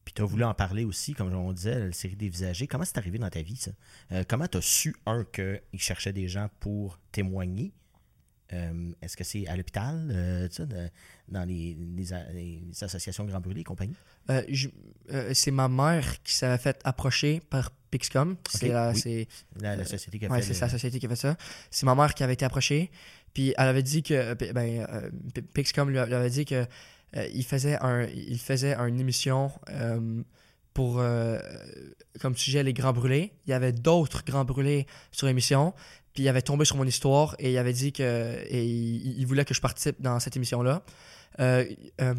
Puis 0.06 0.14
tu 0.14 0.22
as 0.22 0.24
voulu 0.24 0.44
en 0.44 0.54
parler 0.54 0.84
aussi, 0.84 1.14
comme 1.14 1.34
on 1.34 1.52
disait, 1.52 1.78
la 1.86 1.92
série 1.92 2.14
dévisagée. 2.14 2.68
Comment 2.68 2.84
c'est 2.84 2.96
arrivé 2.96 3.18
dans 3.18 3.28
ta 3.28 3.42
vie, 3.42 3.56
ça? 3.56 3.72
Euh, 4.12 4.22
comment 4.26 4.46
tu 4.46 4.56
as 4.56 4.62
su, 4.62 4.94
un, 5.04 5.24
qu'ils 5.24 5.60
cherchaient 5.80 6.12
des 6.12 6.28
gens 6.28 6.48
pour 6.60 6.98
témoigner? 7.10 7.72
Euh, 8.52 8.92
Est-ce 9.02 9.16
que 9.16 9.24
c'est 9.24 9.48
à 9.48 9.56
l'hôpital, 9.56 10.08
euh, 10.12 10.46
tu 10.46 10.54
sais, 10.54 10.66
de- 10.66 10.88
dans 11.26 11.44
les, 11.44 11.76
les 11.96 12.12
associations 12.84 13.24
Grand 13.24 13.40
Brûlé 13.40 13.62
et 13.62 13.64
compagnie? 13.64 13.96
Euh, 14.30 14.44
c'est 15.34 15.50
ma 15.50 15.66
mère 15.68 16.22
qui 16.22 16.32
s'avait 16.32 16.56
fait 16.62 16.80
approcher 16.84 17.40
par 17.50 17.72
Pixcom. 17.90 18.36
C'est 18.48 18.68
la- 18.68 18.92
oui. 18.92 19.26
La, 19.60 19.74
la 19.74 19.84
société 19.84 20.20
qui 20.20 20.26
a 20.26 20.30
ouais, 20.30 20.40
fait. 20.40 20.46
c'est 20.46 20.54
sa 20.54 20.68
société 20.68 21.00
qui 21.00 21.06
a 21.06 21.08
fait 21.08 21.16
ça. 21.16 21.36
C'est 21.72 21.84
ma 21.86 21.96
mère 21.96 22.14
qui 22.14 22.22
avait 22.22 22.34
été 22.34 22.44
approchée. 22.44 22.92
Puis 23.34 23.52
elle 23.58 23.66
avait 23.66 23.82
dit 23.82 24.04
que 24.04 24.34
ben, 24.52 24.86
Pixcom 25.52 25.90
lui 25.90 25.98
avait 25.98 26.30
dit 26.30 26.44
que 26.44 26.64
euh, 27.16 27.26
il 27.32 27.44
faisait 27.44 27.78
un 27.80 28.04
il 28.04 28.38
faisait 28.38 28.74
une 28.74 29.00
émission 29.00 29.50
euh, 29.70 30.22
pour 30.74 30.98
euh, 30.98 31.38
comme 32.20 32.36
sujet 32.36 32.62
les 32.62 32.72
grands 32.72 32.92
brûlés. 32.92 33.32
Il 33.46 33.50
y 33.50 33.54
avait 33.54 33.72
d'autres 33.72 34.24
grands 34.24 34.44
brûlés 34.44 34.86
sur 35.12 35.26
l'émission. 35.26 35.74
Puis 36.12 36.24
il 36.24 36.28
avait 36.28 36.42
tombé 36.42 36.64
sur 36.64 36.76
mon 36.76 36.84
histoire 36.84 37.36
et 37.38 37.52
il 37.52 37.58
avait 37.58 37.74
dit 37.74 37.92
que 37.92 38.38
et 38.48 38.64
il, 38.64 39.26
voulait 39.26 39.44
que 39.44 39.52
je 39.52 39.60
participe 39.60 40.00
dans 40.00 40.18
cette 40.18 40.36
émission 40.36 40.62
là. 40.62 40.82
Euh, 41.40 41.66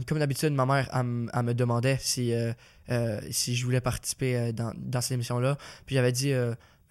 comme 0.05 0.19
d'habitude, 0.19 0.53
ma 0.53 0.67
mère, 0.67 0.87
me 1.03 1.53
demandait 1.53 1.97
si, 1.99 2.31
si 3.31 3.55
je 3.55 3.65
voulais 3.65 3.81
participer 3.81 4.53
dans, 4.53 4.71
dans 4.77 5.01
cette 5.01 5.13
émission-là. 5.13 5.57
Puis 5.87 5.95
j'avais 5.95 6.11
dit, 6.11 6.31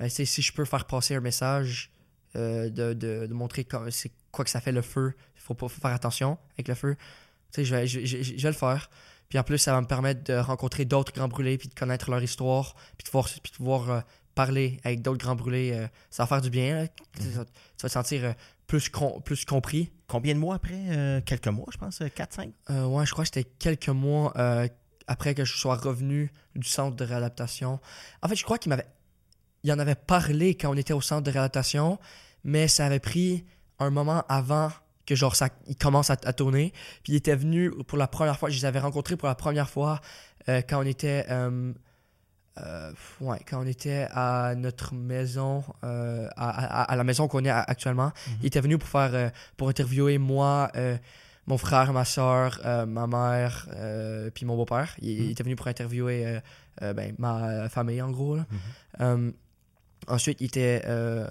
ben, 0.00 0.08
si 0.08 0.42
je 0.42 0.52
peux 0.52 0.64
faire 0.64 0.84
passer 0.86 1.14
un 1.14 1.20
message 1.20 1.92
de, 2.34 2.92
de, 2.92 3.32
montrer 3.32 3.64
c'est 3.90 4.10
quoi 4.32 4.44
que 4.44 4.50
ça 4.50 4.60
fait 4.60 4.72
le 4.72 4.82
feu, 4.82 5.14
il 5.36 5.40
faut 5.40 5.54
pas 5.54 5.68
faire 5.68 5.92
attention 5.92 6.38
avec 6.56 6.66
le 6.66 6.74
feu. 6.74 6.96
Tu 7.56 7.62
sais, 7.62 7.64
je 7.64 7.74
vais, 7.74 7.86
je, 7.86 8.04
je- 8.04 8.22
je 8.36 8.42
vais 8.42 8.48
le 8.50 8.54
faire. 8.54 8.90
Puis 9.28 9.38
en 9.38 9.42
plus, 9.42 9.58
ça 9.58 9.72
va 9.72 9.80
me 9.80 9.86
permettre 9.86 10.22
de 10.24 10.34
rencontrer 10.34 10.84
d'autres 10.84 11.12
grands 11.12 11.28
brûlés, 11.28 11.58
puis 11.58 11.68
de 11.68 11.74
connaître 11.74 12.10
leur 12.10 12.22
histoire, 12.22 12.74
puis 12.96 13.04
de 13.04 13.10
pouvoir, 13.10 13.26
puis 13.42 13.50
de 13.50 13.56
pouvoir 13.56 13.90
euh, 13.90 14.00
parler 14.34 14.78
avec 14.84 15.02
d'autres 15.02 15.18
grands 15.18 15.34
brûlés. 15.34 15.72
euh, 15.72 15.86
ça 16.10 16.22
va 16.22 16.26
faire 16.28 16.40
du 16.42 16.50
bien. 16.50 16.86
Tu 17.16 17.22
sais, 17.24 17.30
ça- 17.32 17.44
tu 17.44 17.82
vas 17.82 17.88
te 17.88 17.92
sentir 17.92 18.24
euh, 18.24 18.32
plus, 18.66 18.88
com- 18.88 19.20
plus 19.24 19.44
compris. 19.44 19.90
Combien 20.06 20.34
de 20.34 20.38
mois 20.38 20.54
après 20.56 21.22
Quelques 21.26 21.48
mois, 21.48 21.66
je 21.72 21.78
pense 21.78 22.00
4-5 22.00 22.52
Euh, 22.70 22.84
ouais, 22.86 23.04
je 23.06 23.10
crois 23.12 23.24
que 23.24 23.30
c'était 23.34 23.48
quelques 23.58 23.88
mois 23.88 24.32
après 25.08 25.34
que 25.34 25.44
je 25.44 25.56
sois 25.56 25.74
revenu 25.76 26.30
du 26.54 26.68
centre 26.68 26.94
de 26.96 27.04
réadaptation. 27.04 27.80
En 28.22 28.28
fait, 28.28 28.36
je 28.36 28.44
crois 28.44 28.58
qu'il 28.58 28.70
m'avait. 28.70 28.86
Il 29.64 29.72
en 29.72 29.78
avait 29.80 29.96
parlé 29.96 30.54
quand 30.56 30.70
on 30.70 30.76
était 30.76 30.92
au 30.92 31.00
centre 31.00 31.22
de 31.24 31.30
réadaptation, 31.32 31.98
mais 32.44 32.68
ça 32.68 32.86
avait 32.86 33.00
pris 33.00 33.44
un 33.80 33.90
moment 33.90 34.22
avant 34.28 34.70
que 35.06 35.14
genre 35.14 35.34
ça 35.36 35.48
il 35.68 35.76
commence 35.76 36.10
à, 36.10 36.16
à 36.24 36.32
tourner. 36.32 36.72
Puis 37.02 37.12
il 37.14 37.16
était 37.16 37.36
venu 37.36 37.70
pour 37.86 37.96
la 37.98 38.06
première 38.08 38.38
fois, 38.38 38.50
je 38.50 38.56
les 38.58 38.64
avais 38.64 38.80
rencontrés 38.80 39.16
pour 39.16 39.28
la 39.28 39.34
première 39.34 39.70
fois 39.70 40.00
euh, 40.48 40.60
quand 40.68 40.80
on 40.80 40.86
était 40.86 41.24
euh, 41.30 41.72
euh, 42.58 42.92
ouais, 43.20 43.38
quand 43.48 43.62
on 43.62 43.66
était 43.66 44.06
à 44.12 44.54
notre 44.56 44.94
maison, 44.94 45.62
à, 45.82 46.26
à- 46.36 46.82
à 46.84 46.96
la 46.96 47.04
maison 47.04 47.28
qu'on 47.28 47.44
est 47.44 47.50
actuellement, 47.50 48.12
il 48.40 48.46
était 48.46 48.60
venu 48.60 48.78
pour 48.78 48.88
faire, 48.88 49.30
pour 49.58 49.68
interviewer 49.68 50.16
moi, 50.18 50.72
mon 51.46 51.58
frère, 51.58 51.92
ma 51.92 52.04
soeur, 52.06 52.60
ma 52.88 53.06
mère, 53.06 53.68
puis 54.34 54.46
mon 54.46 54.56
beau-père. 54.56 54.96
Il, 55.02 55.10
il 55.10 55.24
Mhm. 55.24 55.30
était 55.32 55.42
venu 55.42 55.56
pour 55.56 55.66
interviewer 55.68 56.40
ben, 56.80 57.14
ma 57.18 57.68
famille 57.68 58.00
en 58.00 58.10
gros. 58.10 58.36
là. 58.36 58.46
Euh, 59.02 59.30
ensuite, 60.08 60.40
il 60.40 60.46
était 60.46 60.80
re- 60.86 61.30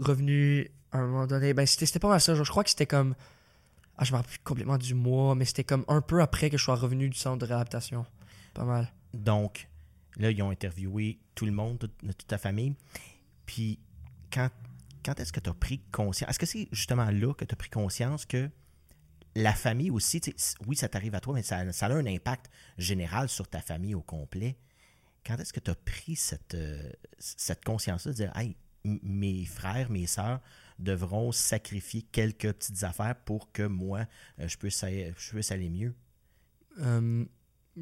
revenu 0.00 0.70
à 0.92 0.98
un 0.98 1.06
moment 1.06 1.26
donné. 1.26 1.54
Ben, 1.54 1.66
c'était 1.66 1.98
pas 1.98 2.08
mal 2.08 2.20
ça. 2.20 2.34
je 2.34 2.42
crois 2.42 2.64
que 2.64 2.70
c'était 2.70 2.86
comme. 2.86 3.14
Ah, 3.96 4.04
je 4.04 4.12
me 4.12 4.16
rappelle 4.16 4.38
complètement 4.44 4.78
du 4.78 4.94
mois, 4.94 5.34
mais 5.34 5.44
c'était 5.44 5.64
comme 5.64 5.84
un 5.88 6.00
peu 6.00 6.22
après 6.22 6.50
que 6.50 6.56
je 6.56 6.62
sois 6.62 6.76
revenu 6.76 7.08
du 7.08 7.18
centre 7.18 7.38
de 7.38 7.46
réadaptation. 7.46 8.06
Pas 8.54 8.64
mal. 8.64 8.92
Donc, 9.12 9.68
là, 10.16 10.30
ils 10.30 10.40
ont 10.42 10.50
interviewé 10.50 11.18
tout 11.34 11.46
le 11.46 11.52
monde, 11.52 11.78
toute, 11.78 12.26
ta 12.26 12.38
famille. 12.38 12.74
Puis, 13.44 13.80
quand, 14.32 14.50
quand 15.04 15.18
est-ce 15.18 15.32
que 15.32 15.40
tu 15.40 15.50
as 15.50 15.54
pris 15.54 15.80
conscience? 15.90 16.30
Est-ce 16.30 16.38
que 16.38 16.46
c'est 16.46 16.68
justement 16.70 17.10
là 17.10 17.34
que 17.34 17.44
tu 17.44 17.52
as 17.52 17.56
pris 17.56 17.70
conscience 17.70 18.24
que 18.24 18.48
la 19.34 19.52
famille 19.52 19.90
aussi, 19.90 20.20
oui, 20.66 20.76
ça 20.76 20.88
t'arrive 20.88 21.14
à 21.14 21.20
toi, 21.20 21.34
mais 21.34 21.42
ça, 21.42 21.70
ça 21.72 21.86
a 21.86 21.92
un 21.92 22.06
impact 22.06 22.50
général 22.76 23.28
sur 23.28 23.48
ta 23.48 23.60
famille 23.60 23.94
au 23.94 24.02
complet. 24.02 24.58
Quand 25.24 25.36
est-ce 25.38 25.52
que 25.52 25.60
tu 25.60 25.70
as 25.70 25.74
pris 25.74 26.16
cette, 26.16 26.54
euh, 26.54 26.90
cette 27.18 27.64
conscience-là 27.64 28.12
de 28.12 28.16
dire, 28.16 28.36
hey, 28.36 28.56
mes 28.84 29.44
frères, 29.44 29.90
mes 29.90 30.06
sœurs 30.06 30.40
devront 30.78 31.32
sacrifier 31.32 32.02
quelques 32.02 32.52
petites 32.52 32.82
affaires 32.84 33.16
pour 33.24 33.50
que 33.52 33.62
moi, 33.64 34.06
euh, 34.40 34.48
je, 34.48 34.56
puisse 34.56 34.82
aller, 34.84 35.12
je 35.18 35.30
puisse 35.30 35.50
aller 35.52 35.68
mieux? 35.68 35.94
Euh, 36.80 37.24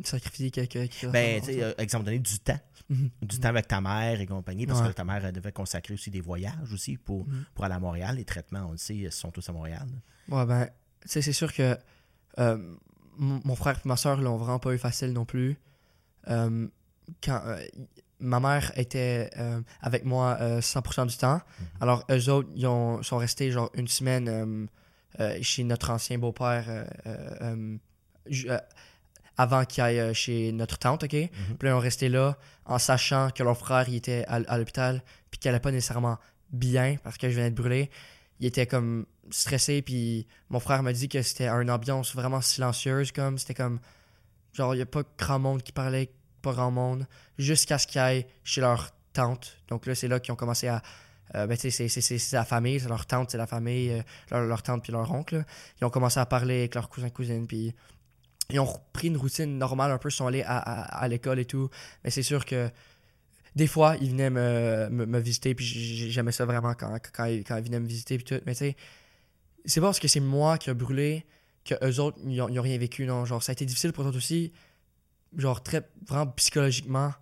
sacrifier 0.04 0.50
quelqu'un 0.50 0.86
qui. 0.86 1.06
Ben, 1.06 1.40
tu 1.40 1.46
sais, 1.52 1.62
euh, 1.62 1.74
exemple 1.78 2.04
donné, 2.06 2.18
du 2.18 2.38
temps. 2.38 2.58
Mhm. 2.88 3.10
Du 3.22 3.38
temps 3.40 3.48
avec 3.48 3.66
ta 3.68 3.80
mère 3.80 4.20
et 4.20 4.26
compagnie, 4.26 4.66
parce 4.66 4.80
Ouais. 4.80 4.88
que 4.88 4.92
ta 4.92 5.04
mère 5.04 5.24
elle 5.24 5.32
devait 5.34 5.52
consacrer 5.52 5.94
aussi 5.94 6.10
des 6.10 6.20
voyages 6.20 6.72
aussi 6.72 6.96
pour, 6.96 7.26
Mhm. 7.26 7.44
pour 7.54 7.64
aller 7.64 7.74
à 7.74 7.80
Montréal. 7.80 8.16
Les 8.16 8.24
traitements, 8.24 8.66
on 8.68 8.72
le 8.72 8.76
sait, 8.78 8.94
ils 8.96 9.12
sont 9.12 9.30
tous 9.30 9.48
à 9.48 9.52
Montréal. 9.52 9.86
Ouais, 10.28 10.46
ben, 10.46 10.68
tu 11.02 11.08
sais, 11.08 11.22
c'est 11.22 11.32
sûr 11.32 11.52
que 11.52 11.76
euh, 12.38 12.74
mon 13.18 13.56
frère 13.56 13.80
et 13.84 13.88
ma 13.88 13.96
soeur 13.96 14.20
l'ont 14.20 14.36
vraiment 14.36 14.58
pas 14.58 14.74
eu 14.74 14.78
facile 14.78 15.12
non 15.12 15.24
plus. 15.24 15.56
Euh, 16.28 16.68
quand 17.22 17.40
euh, 17.46 17.64
ma 18.20 18.40
mère 18.40 18.72
était 18.76 19.30
euh, 19.36 19.60
avec 19.82 20.04
moi 20.04 20.36
euh, 20.40 20.60
100% 20.60 21.06
du 21.06 21.16
temps, 21.16 21.40
alors 21.80 22.04
eux 22.10 22.28
autres, 22.30 22.48
ils 22.54 22.66
ont- 22.66 23.02
sont 23.02 23.18
restés 23.18 23.50
genre 23.50 23.70
une 23.74 23.88
semaine 23.88 24.28
euh, 24.28 24.66
euh, 25.20 25.38
chez 25.42 25.64
notre 25.64 25.90
ancien 25.90 26.18
beau-père 26.18 26.64
euh, 26.68 26.84
euh, 27.06 27.28
euh, 27.42 27.76
euh, 28.50 28.58
avant 29.36 29.64
qu'il 29.66 29.82
aille 29.82 30.00
euh, 30.00 30.14
chez 30.14 30.50
notre 30.52 30.78
tante, 30.78 31.04
ok? 31.04 31.10
Puis 31.10 31.28
là, 31.62 31.70
ils 31.70 31.72
ont 31.72 31.78
resté 31.78 32.08
là 32.08 32.38
en 32.64 32.78
sachant 32.78 33.30
que 33.30 33.42
leur 33.42 33.56
frère 33.58 33.86
il 33.88 33.96
était 33.96 34.24
à, 34.28 34.36
à 34.48 34.58
l'hôpital, 34.58 35.02
puis 35.30 35.38
qu'il 35.38 35.48
allait 35.50 35.60
pas 35.60 35.70
nécessairement 35.72 36.18
bien 36.50 36.96
parce 37.02 37.18
que 37.18 37.28
je 37.28 37.34
venais 37.34 37.50
de 37.50 37.54
brûler. 37.56 37.90
Il 38.40 38.46
était 38.46 38.66
comme 38.66 39.06
stressé, 39.30 39.82
puis 39.82 40.26
mon 40.50 40.60
frère 40.60 40.82
m'a 40.82 40.92
dit 40.92 41.08
que 41.08 41.20
c'était 41.22 41.48
une 41.48 41.70
ambiance 41.70 42.14
vraiment 42.14 42.40
silencieuse, 42.40 43.12
comme 43.12 43.36
c'était 43.38 43.54
comme 43.54 43.78
genre 44.52 44.74
il 44.74 44.78
y 44.78 44.82
a 44.82 44.86
pas 44.86 45.02
grand 45.18 45.38
monde 45.38 45.62
qui 45.62 45.72
parlait, 45.72 46.10
pas 46.42 46.52
grand 46.52 46.70
monde, 46.70 47.06
jusqu'à 47.38 47.78
ce 47.78 47.86
qu'ils 47.86 48.00
aillent 48.00 48.26
chez 48.44 48.60
leur 48.60 48.90
tante. 49.12 49.58
Donc 49.68 49.86
là, 49.86 49.94
c'est 49.94 50.08
là 50.08 50.20
qu'ils 50.20 50.32
ont 50.32 50.36
commencé 50.36 50.68
à 50.68 50.82
euh, 51.34 51.46
ben, 51.46 51.56
c'est- 51.58 52.32
la 52.32 52.44
famille, 52.44 52.78
c'est 52.78 52.88
leur 52.88 53.04
tante, 53.04 53.30
c'est 53.30 53.38
la 53.38 53.48
famille, 53.48 53.90
euh, 53.90 54.46
leur, 54.46 54.62
tante 54.62 54.84
puis 54.84 54.92
leur 54.92 55.10
oncle. 55.12 55.44
Ils 55.80 55.84
ont 55.84 55.90
commencé 55.90 56.20
à 56.20 56.26
parler 56.26 56.60
avec 56.60 56.74
leurs 56.76 56.88
cousins 56.88 57.10
cousines, 57.10 57.46
puis 57.48 57.74
ils 58.50 58.60
ont 58.60 58.64
repris 58.64 59.08
une 59.08 59.16
routine 59.16 59.58
normale, 59.58 59.90
un 59.90 59.98
peu, 59.98 60.08
ils 60.08 60.12
sont 60.12 60.28
allés 60.28 60.44
à, 60.44 60.58
à- 60.58 61.08
l'école 61.08 61.40
et 61.40 61.44
tout. 61.44 61.68
Mais 62.04 62.10
c'est 62.10 62.22
sûr 62.22 62.44
que 62.44 62.70
des 63.56 63.66
fois, 63.66 63.96
ils 64.00 64.10
venaient 64.10 64.30
me, 64.30 64.88
me, 64.90 65.18
visiter, 65.18 65.54
puis 65.54 65.64
j'aimais 65.64 66.30
ça 66.30 66.44
vraiment 66.44 66.74
quand, 66.74 66.96
quand, 67.12 67.24
ils, 67.24 67.42
quand 67.42 67.56
ils 67.56 67.64
venaient 67.64 67.80
me 67.80 67.88
visiter, 67.88 68.18
puis 68.18 68.24
tout. 68.24 68.42
Mais 68.46 68.52
tu 68.52 68.58
sais, 68.58 68.76
c'est 69.64 69.80
pas 69.80 69.88
parce 69.88 69.98
que 69.98 70.08
c'est 70.08 70.20
moi 70.20 70.58
qui 70.58 70.70
a 70.70 70.74
brûlé 70.74 71.24
que 71.64 71.74
eux 71.84 71.98
autres, 72.00 72.18
ils 72.24 72.40
ont, 72.40 72.48
ils 72.48 72.60
ont 72.60 72.62
rien 72.62 72.78
vécu, 72.78 73.04
non. 73.04 73.24
Genre, 73.24 73.42
ça 73.42 73.50
a 73.50 73.54
été 73.54 73.64
difficile 73.64 73.92
pour 73.92 74.06
eux 74.06 74.16
aussi, 74.16 74.52
genre, 75.36 75.62
très, 75.62 75.88
vraiment 76.06 76.26
psychologiquement. 76.32 77.12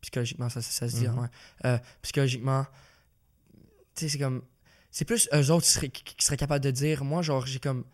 Psychologiquement, 0.00 0.48
ça, 0.48 0.60
ça, 0.60 0.70
ça 0.70 0.88
se 0.88 0.96
dit, 0.96 1.08
Mhm. 1.08 1.18
ouais. 1.18 1.28
Euh, 1.64 1.78
psychologiquement, 2.02 2.66
tu 3.94 4.04
sais, 4.04 4.08
c'est 4.10 4.18
comme. 4.18 4.42
C'est 4.90 5.04
plus 5.04 5.28
eux 5.34 5.50
autres 5.50 5.64
qui 5.66 5.72
seraient, 5.72 5.88
qui- 5.88 6.04
qui 6.04 6.24
seraient 6.24 6.36
capables 6.36 6.64
de 6.64 6.70
dire. 6.70 7.04
Moi, 7.04 7.22
genre, 7.22 7.46
j'ai 7.46 7.58
comme. 7.58 7.84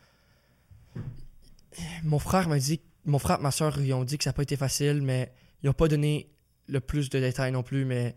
Mon 2.03 2.19
frère 2.19 2.49
m'a 2.49 2.59
dit. 2.59 2.81
Mon 3.07 3.19
frère 3.19 3.39
et 3.39 3.43
ma 3.43 3.51
soeur, 3.51 3.81
ils 3.81 3.93
ont 3.95 4.05
dit 4.05 4.19
que 4.19 4.25
ça 4.25 4.31
n'a 4.31 4.35
pas 4.35 4.43
été 4.43 4.57
facile, 4.57 5.01
mais 5.03 5.33
ils 5.63 5.67
n'ont 5.67 5.73
pas 5.73 5.89
donné 5.89 6.31
le 6.69 6.81
plus 6.81 7.09
de 7.09 7.19
détails 7.19 7.51
non 7.53 7.63
plus, 7.63 7.85
mais 7.87 8.15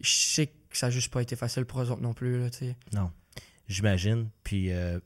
je 0.00 0.10
sais 0.10 0.46
que 0.48 0.76
ça 0.76 0.86
n'a 0.86 0.90
juste 0.90 1.12
pas 1.12 1.22
été 1.22 1.36
facile 1.36 1.64
pour 1.64 1.80
eux 1.80 1.90
autres 1.90 2.00
non 2.02 2.12
plus, 2.14 2.40
là, 2.40 2.50
tu 2.50 2.58
sais. 2.58 2.76
Non. 2.92 3.12
J'imagine. 3.68 4.28
Puis 4.42 4.72
euh, 4.72 4.98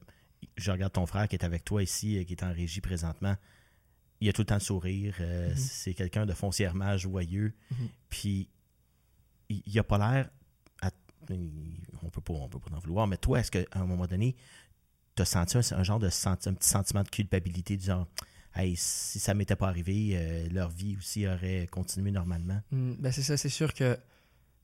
je 0.57 0.71
regarde 0.71 0.93
ton 0.95 1.05
frère 1.07 1.29
qui 1.29 1.37
est 1.37 1.45
avec 1.45 1.65
toi 1.65 1.83
ici, 1.83 2.19
euh, 2.19 2.25
qui 2.25 2.33
est 2.33 2.43
en 2.43 2.53
régie 2.53 2.81
présentement. 2.81 3.37
Il 4.25 4.29
a 4.31 4.33
tout 4.33 4.43
le 4.43 4.47
temps 4.47 4.55
le 4.55 4.61
sourire. 4.61 5.15
euh, 5.21 5.51
Mhm. 5.51 5.57
C'est 5.57 5.95
quelqu'un 5.95 6.25
de 6.27 6.33
foncièrement 6.33 6.97
joyeux. 6.97 7.53
Mhm. 7.71 7.89
Puis 8.09 8.49
il, 9.51 9.63
il 9.67 9.79
a 9.79 9.85
pas 9.85 9.99
l'air. 9.99 10.31
On 12.03 12.11
peut 12.11 12.21
pas, 12.21 12.35
on 12.35 12.49
peut 12.49 12.59
pas 12.59 12.75
en 12.77 12.79
vouloir. 12.81 13.07
Mais 13.07 13.17
toi, 13.17 13.41
est-ce 13.41 13.51
qu'à 13.51 13.65
un 13.73 13.85
moment 13.87 14.07
donné, 14.07 14.37
tu 15.17 15.23
as 15.23 15.25
senti 15.25 15.57
un, 15.57 15.61
un 15.79 15.83
genre 15.83 15.99
de 15.99 16.09
senti- 16.11 16.49
un 16.49 16.55
petit 16.55 16.69
sentiment 16.69 17.03
de 17.03 17.09
culpabilité 17.09 17.77
du 17.77 17.85
genre 17.87 18.07
Hey, 18.57 18.77
si 18.77 19.19
ça 19.19 19.35
m'était 19.35 19.57
pas 19.57 19.67
arrivé, 19.69 20.11
euh, 20.15 20.49
leur 20.53 20.69
vie 20.71 20.97
aussi 20.97 21.27
aurait 21.27 21.67
continué 21.71 22.11
normalement? 22.13 22.61
Mm, 22.71 22.93
Ben 23.01 23.11
c'est 23.11 23.23
ça, 23.23 23.37
c'est 23.37 23.49
sûr 23.49 23.75
que 23.75 23.99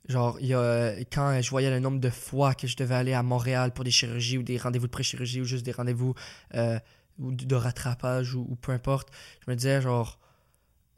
genre 0.08 0.38
il 0.40 0.46
y 0.46 0.54
a 0.54 0.92
quand 1.12 1.40
je 1.42 1.50
voyais 1.50 1.70
le 1.70 1.80
nombre 1.80 1.98
de 1.98 2.10
fois 2.10 2.54
que 2.54 2.66
je 2.68 2.76
devais 2.76 2.94
aller 2.94 3.12
à 3.14 3.22
Montréal 3.24 3.72
pour 3.72 3.84
des 3.84 3.90
chirurgies 3.90 4.38
ou 4.38 4.42
des 4.44 4.58
rendez-vous 4.58 4.86
de 4.86 4.92
pré-chirurgie 4.92 5.40
ou 5.40 5.44
juste 5.44 5.64
des 5.64 5.72
rendez-vous 5.72 6.14
euh, 6.54 6.78
ou 7.18 7.32
de 7.32 7.54
rattrapage 7.54 8.34
ou, 8.34 8.56
peu 8.60 8.72
importe, 8.72 9.08
je 9.44 9.50
me 9.50 9.56
disais 9.56 9.80
genre 9.80 10.18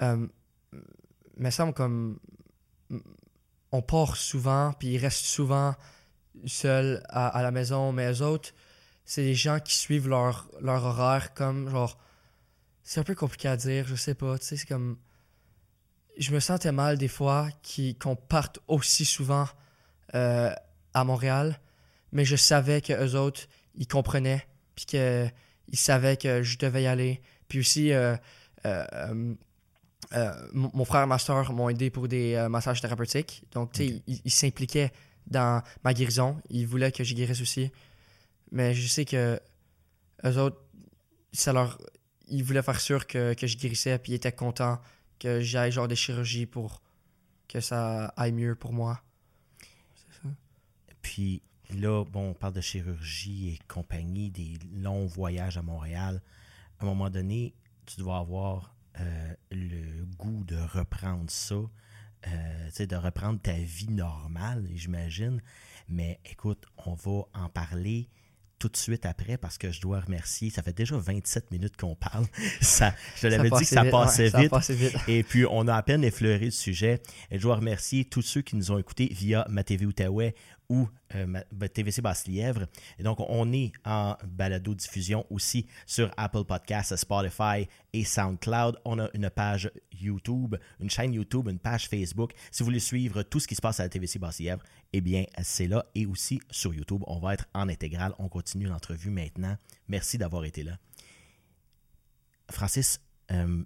euh, 0.02 0.26
me 1.36 1.50
semble 1.50 1.72
comme 1.72 2.18
on 3.72 3.82
part 3.82 4.16
souvent 4.16 4.72
puis 4.72 4.88
ils 4.88 4.98
restent 4.98 5.24
souvent 5.24 5.74
seuls 6.46 7.02
à, 7.08 7.42
la 7.42 7.50
maison 7.50 7.92
mais 7.92 8.10
eux 8.12 8.22
autres 8.22 8.52
c'est 9.04 9.22
des 9.22 9.34
gens 9.34 9.60
qui 9.60 9.74
suivent 9.74 10.08
leur, 10.08 10.50
leur 10.60 10.84
horaire 10.84 11.34
comme 11.34 11.68
genre 11.68 11.98
c'est 12.82 13.00
un 13.00 13.04
peu 13.04 13.14
compliqué 13.14 13.48
à 13.48 13.56
dire 13.56 13.86
je 13.86 13.94
sais 13.94 14.14
pas 14.14 14.38
tu 14.38 14.46
sais 14.46 14.56
c'est 14.56 14.66
comme 14.66 14.96
je 16.18 16.32
me 16.32 16.40
sentais 16.40 16.72
mal 16.72 16.98
des 16.98 17.08
fois 17.08 17.48
qu'on 18.00 18.16
parte 18.16 18.60
aussi 18.68 19.04
souvent 19.04 19.46
euh, 20.14 20.52
à 20.94 21.04
Montréal, 21.04 21.58
mais 22.12 22.24
je 22.24 22.36
savais 22.36 22.80
que 22.80 22.92
eux 22.92 23.18
autres, 23.18 23.48
ils 23.74 23.86
comprenaient, 23.86 24.46
puis 24.74 24.84
qu'ils 25.68 25.78
savaient 25.78 26.16
que 26.16 26.42
je 26.42 26.58
devais 26.58 26.84
y 26.84 26.86
aller. 26.86 27.20
Puis 27.48 27.60
aussi, 27.60 27.92
euh, 27.92 28.16
euh, 28.66 29.34
euh, 30.14 30.48
mon 30.52 30.84
frère 30.84 31.02
et 31.02 31.06
ma 31.06 31.18
soeur 31.18 31.52
m'ont 31.52 31.68
aidé 31.68 31.90
pour 31.90 32.08
des 32.08 32.46
massages 32.50 32.80
thérapeutiques. 32.80 33.44
Donc, 33.52 33.72
tu 33.72 33.86
sais, 33.86 34.02
ils 34.06 34.30
s'impliquaient 34.30 34.92
dans 35.26 35.62
ma 35.84 35.94
guérison. 35.94 36.40
Ils 36.50 36.66
voulaient 36.66 36.92
que 36.92 37.04
je 37.04 37.14
guérisse 37.14 37.40
aussi. 37.40 37.70
Mais 38.50 38.74
je 38.74 38.86
sais 38.86 39.04
que 39.04 39.40
eux 40.24 40.38
autres, 40.38 40.60
ça 41.32 41.52
leur... 41.52 41.78
Ils 42.28 42.44
voulaient 42.44 42.62
faire 42.62 42.80
sûr 42.80 43.06
que, 43.06 43.34
que 43.34 43.46
je 43.46 43.58
guérissais, 43.58 43.98
puis 43.98 44.12
ils 44.12 44.14
étaient 44.16 44.32
contents 44.32 44.80
que 45.18 45.40
j'aille 45.40 45.72
genre 45.72 45.88
des 45.88 45.96
chirurgies 45.96 46.46
pour 46.46 46.82
que 47.48 47.60
ça 47.60 48.06
aille 48.16 48.32
mieux 48.32 48.54
pour 48.54 48.72
moi. 48.72 49.02
C'est 49.94 50.22
ça. 50.22 50.34
Puis 51.02 51.42
là, 51.78 52.04
bon, 52.04 52.30
on 52.30 52.34
parle 52.34 52.54
de 52.54 52.60
chirurgie 52.60 53.50
et 53.50 53.58
compagnie, 53.68 54.30
des 54.30 54.58
longs 54.74 55.06
voyages 55.06 55.58
à 55.58 55.62
Montréal. 55.62 56.22
À 56.78 56.84
un 56.84 56.86
moment 56.86 57.10
donné, 57.10 57.54
tu 57.86 58.00
dois 58.00 58.18
avoir 58.18 58.74
euh, 59.00 59.34
le 59.50 60.04
goût 60.18 60.44
de 60.44 60.56
reprendre 60.56 61.30
ça, 61.30 61.56
euh, 62.26 62.86
de 62.86 62.96
reprendre 62.96 63.40
ta 63.40 63.54
vie 63.54 63.90
normale, 63.90 64.68
j'imagine. 64.74 65.40
Mais 65.88 66.20
écoute, 66.24 66.64
on 66.86 66.94
va 66.94 67.22
en 67.34 67.48
parler 67.48 68.08
tout 68.62 68.68
de 68.68 68.76
suite 68.76 69.06
après 69.06 69.36
parce 69.36 69.58
que 69.58 69.72
je 69.72 69.80
dois 69.80 70.00
remercier. 70.00 70.48
Ça 70.48 70.62
fait 70.62 70.72
déjà 70.72 70.96
27 70.96 71.50
minutes 71.50 71.76
qu'on 71.76 71.96
parle. 71.96 72.26
Ça, 72.60 72.94
je 73.16 73.22
te 73.22 73.26
l'avais 73.26 73.50
dit 73.50 73.58
que 73.58 73.64
ça 73.64 73.84
passait 73.84 74.28
vite, 74.28 74.50
passait 74.50 74.74
ouais, 74.74 74.88
vite. 74.90 74.96
Et 75.08 75.24
puis, 75.24 75.44
on 75.50 75.66
a 75.66 75.74
à 75.74 75.82
peine 75.82 76.04
effleuré 76.04 76.44
le 76.44 76.50
sujet. 76.52 77.02
Et 77.32 77.38
je 77.38 77.42
dois 77.42 77.56
remercier 77.56 78.04
tous 78.04 78.22
ceux 78.22 78.40
qui 78.40 78.54
nous 78.54 78.70
ont 78.70 78.78
écoutés 78.78 79.08
via 79.12 79.44
ma 79.48 79.64
TV 79.64 79.84
Outaouais 79.84 80.36
ou 80.72 80.88
euh, 81.14 81.26
ma 81.26 81.68
TVC 81.68 82.00
Basse-Lièvre. 82.00 82.64
Et 82.98 83.02
donc, 83.02 83.20
on 83.20 83.52
est 83.52 83.72
en 83.84 84.16
balado-diffusion 84.26 85.26
aussi 85.28 85.66
sur 85.84 86.10
Apple 86.16 86.44
Podcasts, 86.44 86.96
Spotify 86.96 87.68
et 87.92 88.04
SoundCloud. 88.04 88.80
On 88.86 88.98
a 88.98 89.10
une 89.12 89.28
page 89.28 89.70
YouTube, 89.92 90.56
une 90.80 90.88
chaîne 90.88 91.12
YouTube, 91.12 91.48
une 91.48 91.58
page 91.58 91.88
Facebook. 91.90 92.32
Si 92.50 92.62
vous 92.62 92.68
voulez 92.68 92.80
suivre 92.80 93.22
tout 93.22 93.38
ce 93.38 93.46
qui 93.46 93.54
se 93.54 93.60
passe 93.60 93.80
à 93.80 93.82
la 93.82 93.90
TVC 93.90 94.18
Basse-Lièvre, 94.18 94.62
eh 94.94 95.02
bien, 95.02 95.26
c'est 95.42 95.68
là. 95.68 95.84
Et 95.94 96.06
aussi 96.06 96.40
sur 96.50 96.72
YouTube, 96.72 97.02
on 97.06 97.18
va 97.18 97.34
être 97.34 97.44
en 97.52 97.68
intégrale. 97.68 98.14
On 98.18 98.30
continue 98.30 98.64
l'entrevue 98.64 99.10
maintenant. 99.10 99.58
Merci 99.88 100.16
d'avoir 100.16 100.46
été 100.46 100.62
là. 100.62 100.78
Francis, 102.50 102.98
euh, 103.30 103.62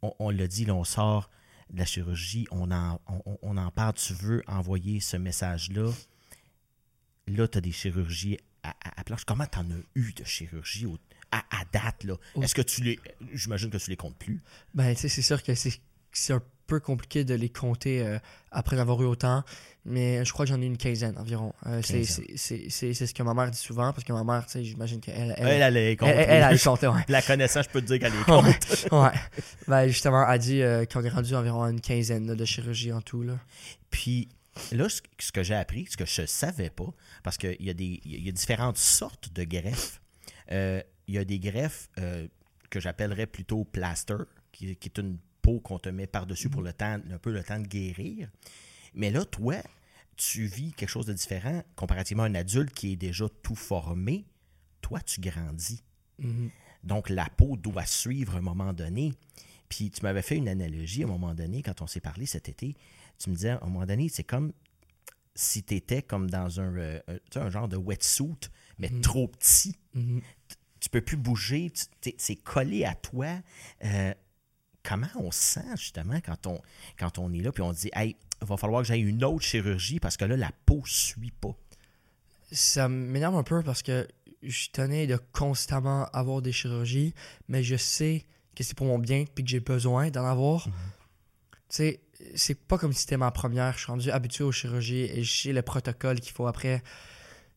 on, 0.00 0.30
l'a 0.30 0.46
dit, 0.46 0.64
là, 0.64 0.74
on 0.74 0.84
sort 0.84 1.28
de 1.68 1.78
la 1.78 1.84
chirurgie, 1.84 2.46
on 2.50 2.70
en, 2.70 2.98
on 3.42 3.56
en 3.58 3.70
parle, 3.70 3.92
tu 3.92 4.14
veux 4.14 4.42
envoyer 4.46 5.00
ce 5.00 5.18
message-là? 5.18 5.90
Là, 7.28 7.48
tu 7.48 7.58
as 7.58 7.60
des 7.60 7.72
chirurgies 7.72 8.38
à, 8.62 8.70
à, 8.70 9.00
à 9.00 9.04
planche. 9.04 9.24
Comment 9.24 9.46
tu 9.46 9.58
en 9.58 9.70
as 9.70 9.80
eu 9.94 10.12
de 10.12 10.24
chirurgie 10.24 10.86
au- 10.86 10.98
à, 11.30 11.38
à 11.50 11.64
date? 11.72 12.04
là? 12.04 12.14
Est-ce 12.42 12.54
que 12.54 12.62
tu 12.62 12.82
les. 12.82 12.98
J'imagine 13.34 13.70
que 13.70 13.76
tu 13.78 13.90
les 13.90 13.96
comptes 13.96 14.16
plus. 14.18 14.42
Ben, 14.74 14.94
tu 14.94 15.02
sais, 15.02 15.08
c'est 15.08 15.22
sûr 15.22 15.42
que 15.42 15.52
c'est 15.54 16.32
un 16.32 16.42
peu 16.66 16.80
compliqué 16.80 17.24
de 17.24 17.34
les 17.34 17.48
compter 17.48 18.02
euh, 18.02 18.18
après 18.50 18.76
en 18.76 18.80
avoir 18.80 19.00
eu 19.02 19.06
autant, 19.06 19.42
mais 19.86 20.22
je 20.24 20.32
crois 20.34 20.44
que 20.44 20.50
j'en 20.52 20.60
ai 20.60 20.66
une 20.66 20.76
quinzaine 20.76 21.16
environ. 21.16 21.54
Euh, 21.66 21.80
c'est- 21.82 22.04
ce 22.04 23.14
que 23.14 23.22
ma 23.22 23.32
mère 23.32 23.50
dit 23.50 23.56
souvent, 23.58 23.90
parce 23.92 24.04
que 24.04 24.12
ma 24.12 24.22
mère, 24.24 24.44
tu 24.44 24.52
sais, 24.52 24.64
j'imagine 24.64 25.00
qu'elle. 25.00 25.34
Elle, 25.38 25.48
Elle, 25.48 25.62
elle, 25.62 25.74
les 25.74 25.96
compte. 25.96 26.08
elle, 26.10 26.18
elle, 26.28 26.42
elle 26.44 26.52
les 26.52 26.58
comptait, 26.58 26.86
ouais. 26.88 27.04
La 27.08 27.22
connaissance, 27.22 27.64
je 27.66 27.70
peux 27.70 27.80
te 27.80 27.86
dire 27.86 27.98
qu'elle 28.00 28.12
les 28.12 28.24
compte. 28.24 28.44
Ouais. 28.92 28.98
ouais. 28.98 29.12
Ben, 29.66 29.86
justement, 29.88 30.28
elle 30.30 30.38
dit 30.40 30.60
euh, 30.62 30.84
qu'on 30.84 31.02
est 31.04 31.08
rendu 31.08 31.34
environ 31.34 31.62
à 31.62 31.70
une 31.70 31.80
quinzaine 31.80 32.26
là, 32.26 32.34
de 32.34 32.44
chirurgie 32.44 32.92
en 32.92 33.00
tout. 33.00 33.22
Là. 33.22 33.38
Puis 33.90 34.28
là, 34.72 34.88
ce 34.88 35.00
ce 35.18 35.32
que 35.32 35.42
j'ai 35.42 35.54
appris, 35.54 35.86
ce 35.90 35.96
que 35.96 36.06
je 36.06 36.22
ne 36.22 36.26
savais 36.26 36.70
pas, 36.70 36.92
parce 37.22 37.36
qu'il 37.36 37.56
y, 37.60 37.70
a 37.70 37.74
des- 37.74 38.00
y 38.04 38.28
a 38.28 38.32
différentes 38.32 38.78
sortes 38.78 39.32
de 39.32 39.44
greffes. 39.44 40.00
Euh, 40.52 40.82
il 41.06 41.14
y 41.14 41.18
a 41.18 41.24
des 41.24 41.38
greffes 41.38 41.88
euh, 41.98 42.26
que 42.70 42.80
j'appellerais 42.80 43.26
plutôt 43.26 43.64
plaster, 43.64 44.16
qui, 44.52 44.76
qui 44.76 44.88
est 44.88 44.98
une 44.98 45.18
peau 45.42 45.60
qu'on 45.60 45.78
te 45.78 45.88
met 45.88 46.06
par-dessus 46.06 46.48
pour 46.50 46.62
le 46.62 46.72
temps, 46.72 46.98
un 47.10 47.18
peu 47.18 47.32
le 47.32 47.42
temps 47.42 47.58
de 47.58 47.66
guérir. 47.66 48.28
Mais 48.94 49.10
là, 49.10 49.24
toi, 49.24 49.56
tu 50.16 50.46
vis 50.46 50.72
quelque 50.72 50.88
chose 50.90 51.06
de 51.06 51.12
différent 51.12 51.62
comparativement 51.76 52.24
à 52.24 52.26
un 52.26 52.34
adulte 52.34 52.72
qui 52.74 52.92
est 52.92 52.96
déjà 52.96 53.26
tout 53.42 53.54
formé. 53.54 54.24
Toi, 54.80 55.00
tu 55.00 55.20
grandis. 55.20 55.82
Mhm. 56.18 56.50
Donc, 56.84 57.08
la 57.10 57.26
peau 57.36 57.56
doit 57.56 57.86
suivre 57.86 58.34
à 58.36 58.38
un 58.38 58.42
moment 58.42 58.72
donné. 58.72 59.12
Puis, 59.68 59.90
tu 59.90 60.02
m'avais 60.02 60.22
fait 60.22 60.36
une 60.36 60.48
analogie 60.48 61.02
à 61.02 61.06
un 61.06 61.10
moment 61.10 61.34
donné, 61.34 61.62
quand 61.62 61.82
on 61.82 61.86
s'est 61.86 62.00
parlé 62.00 62.26
cet 62.26 62.48
été. 62.48 62.74
Tu 63.18 63.30
me 63.30 63.34
disais, 63.34 63.50
à 63.50 63.58
un 63.62 63.66
moment 63.66 63.86
donné, 63.86 64.08
c'est 64.08 64.24
comme 64.24 64.52
si 65.34 65.62
tu 65.62 65.74
étais 65.74 66.02
comme 66.02 66.30
dans 66.30 66.60
un, 66.60 66.76
euh, 66.76 67.00
un- 67.36 67.50
genre 67.50 67.68
de 67.68 67.76
wetsuit, 67.76 68.48
mais 68.78 68.90
trop 69.02 69.28
petit. 69.28 69.76
Mhm. 69.94 70.20
Tu 70.80 70.88
peux 70.90 71.00
plus 71.00 71.16
bouger, 71.16 71.72
c'est 72.18 72.36
collé 72.36 72.84
à 72.84 72.94
toi. 72.94 73.26
Euh, 73.84 74.14
comment 74.84 75.08
on 75.16 75.30
se 75.32 75.40
sent, 75.60 75.76
justement, 75.76 76.20
quand 76.24 76.46
on, 76.46 76.60
quand 76.98 77.18
on 77.18 77.32
est 77.32 77.40
là, 77.40 77.50
puis 77.52 77.62
on 77.62 77.72
dit, 77.72 77.90
hey, 77.94 78.16
il 78.40 78.46
va 78.46 78.56
falloir 78.56 78.82
que 78.82 78.88
j'aille 78.88 79.00
une 79.02 79.24
autre 79.24 79.44
chirurgie 79.44 79.98
parce 79.98 80.16
que 80.16 80.24
là, 80.24 80.36
la 80.36 80.52
peau 80.66 80.82
suit 80.86 81.32
pas? 81.32 81.56
Ça 82.52 82.88
m'énerve 82.88 83.36
un 83.36 83.42
peu 83.42 83.62
parce 83.62 83.82
que 83.82 84.06
je 84.42 84.68
tenais 84.70 85.06
de 85.08 85.18
constamment 85.32 86.06
avoir 86.12 86.40
des 86.42 86.52
chirurgies, 86.52 87.12
mais 87.48 87.62
je 87.64 87.74
sais 87.76 88.24
que 88.54 88.62
c'est 88.62 88.76
pour 88.76 88.86
mon 88.86 88.98
bien 89.00 89.24
puis 89.34 89.42
que 89.44 89.50
j'ai 89.50 89.60
besoin 89.60 90.10
d'en 90.10 90.24
avoir. 90.24 90.64
Tu 90.64 90.70
sais, 91.70 92.00
c'est 92.34 92.54
pas 92.58 92.78
comme 92.78 92.92
si 92.92 93.00
c'était 93.02 93.16
ma 93.16 93.30
première. 93.30 93.74
Je 93.74 93.78
suis 93.78 93.86
rendu 93.92 94.10
habitué 94.10 94.44
aux 94.44 94.52
chirurgies 94.52 95.02
et 95.04 95.22
j'ai 95.22 95.52
le 95.52 95.62
protocole 95.62 96.20
qu'il 96.20 96.32
faut 96.32 96.46
après. 96.46 96.82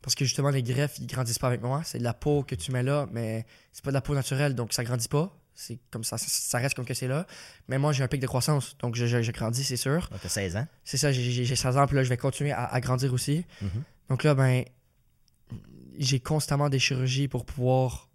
Parce 0.01 0.15
que 0.15 0.25
justement, 0.25 0.49
les 0.49 0.63
greffes, 0.63 0.97
ils 0.99 1.07
grandissent 1.07 1.39
pas 1.39 1.47
avec 1.47 1.61
moi. 1.61 1.81
C'est 1.83 1.99
de 1.99 2.03
la 2.03 2.13
peau 2.13 2.43
que 2.43 2.55
tu 2.55 2.71
mets 2.71 2.81
là, 2.83 3.07
mais 3.11 3.45
c'est 3.71 3.83
pas 3.83 3.91
de 3.91 3.95
la 3.95 4.01
peau 4.01 4.15
naturelle, 4.15 4.55
donc 4.55 4.73
ça 4.73 4.83
grandit 4.83 5.07
pas. 5.07 5.35
C'est 5.53 5.79
comme 5.91 6.03
ça, 6.03 6.17
ça, 6.17 6.57
reste 6.57 6.75
comme 6.75 6.85
que 6.85 6.93
c'est 6.95 7.07
là. 7.07 7.27
Mais 7.67 7.77
moi, 7.77 7.91
j'ai 7.93 8.03
un 8.03 8.07
pic 8.07 8.19
de 8.19 8.25
croissance, 8.25 8.75
donc 8.79 8.95
je, 8.95 9.05
je, 9.05 9.21
je 9.21 9.31
grandis, 9.31 9.63
c'est 9.63 9.77
sûr. 9.77 10.07
Donc, 10.09 10.21
tu 10.21 10.25
as 10.25 10.29
16 10.29 10.55
ans? 10.55 10.67
C'est 10.83 10.97
ça, 10.97 11.11
j'ai- 11.11 11.29
j'ai 11.29 11.45
j'ai 11.45 11.55
16 11.55 11.77
ans, 11.77 11.85
puis 11.85 11.95
là, 11.95 12.03
je 12.03 12.09
vais 12.09 12.17
continuer 12.17 12.51
à, 12.51 12.65
à 12.65 12.79
grandir 12.81 13.13
aussi. 13.13 13.45
Mhm. 13.61 13.83
Donc 14.09 14.23
là, 14.23 14.33
ben, 14.33 14.63
j'ai 15.99 16.19
constamment 16.19 16.69
des 16.69 16.79
chirurgies 16.79 17.27
pour 17.27 17.45
pouvoir 17.45 18.09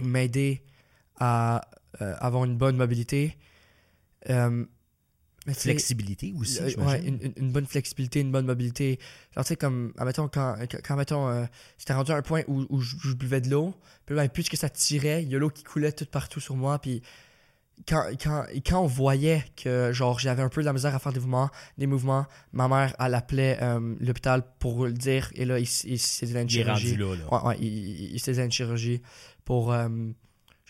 m'aider 0.00 0.64
à 1.20 1.60
euh, 2.00 2.14
avoir 2.18 2.44
une 2.44 2.56
bonne 2.56 2.76
mobilité. 2.76 3.38
Euh, 4.30 4.64
sais, 4.64 4.68
Flexibilité 5.46 6.32
aussi, 6.38 6.60
ouais, 6.62 7.02
une, 7.36 7.50
bonne 7.50 7.66
flexibilité, 7.66 8.20
une 8.20 8.30
bonne 8.30 8.46
mobilité. 8.46 9.00
Genre, 9.34 9.44
tu 9.44 9.48
sais, 9.48 9.56
comme, 9.56 9.92
admettons, 9.98 10.28
quand, 10.28 10.56
quand, 10.84 10.96
mettons, 10.96 11.28
euh, 11.28 11.44
c'était 11.78 11.94
rendu 11.94 12.12
à 12.12 12.16
un 12.16 12.22
point 12.22 12.42
où, 12.46 12.64
où 12.68 12.80
je, 12.80 12.94
je 13.02 13.14
buvais 13.14 13.40
de 13.40 13.50
l'eau, 13.50 13.74
puis 14.06 14.14
ben, 14.14 14.28
plus 14.28 14.48
que 14.48 14.56
ça 14.56 14.68
tirait, 14.68 15.24
il 15.24 15.30
y 15.30 15.34
a 15.34 15.38
l'eau 15.38 15.50
qui 15.50 15.64
coulait 15.64 15.90
tout 15.90 16.06
partout 16.06 16.38
sur 16.38 16.54
moi, 16.54 16.78
puis 16.78 17.02
quand, 17.88 18.04
quand, 18.22 18.44
quand 18.64 18.82
on 18.82 18.86
voyait 18.86 19.44
que, 19.56 19.92
genre, 19.92 20.18
j'avais 20.20 20.42
un 20.42 20.48
peu 20.48 20.60
de 20.60 20.66
la 20.66 20.72
misère 20.72 20.94
à 20.94 21.00
faire 21.00 21.12
des 21.12 21.18
mouvements, 21.18 21.50
des 21.76 21.88
mouvements, 21.88 22.26
ma 22.52 22.68
mère, 22.68 22.94
elle 23.00 23.14
appelait 23.14 23.58
euh, 23.62 23.96
l'hôpital 23.98 24.44
pour 24.60 24.86
le 24.86 24.92
dire, 24.92 25.28
et 25.34 25.44
là, 25.44 25.58
il, 25.58 25.68
il 25.84 25.98
s'est 25.98 26.26
dit 26.26 26.32
une 26.34 26.48
Il 26.48 26.58
est 26.58 26.64
rendu 26.64 26.86
chirurgie. 26.86 26.96
là. 26.96 27.16
là. 27.16 27.32
Ouais, 27.32 27.48
ouais, 27.48 27.56
il, 27.60 27.66
il, 27.66 28.14
il 28.14 28.20
s'est 28.20 28.32
dit 28.32 28.40
une 28.40 28.52
chirurgie 28.52 29.02
pour... 29.44 29.72
euh, 29.72 29.88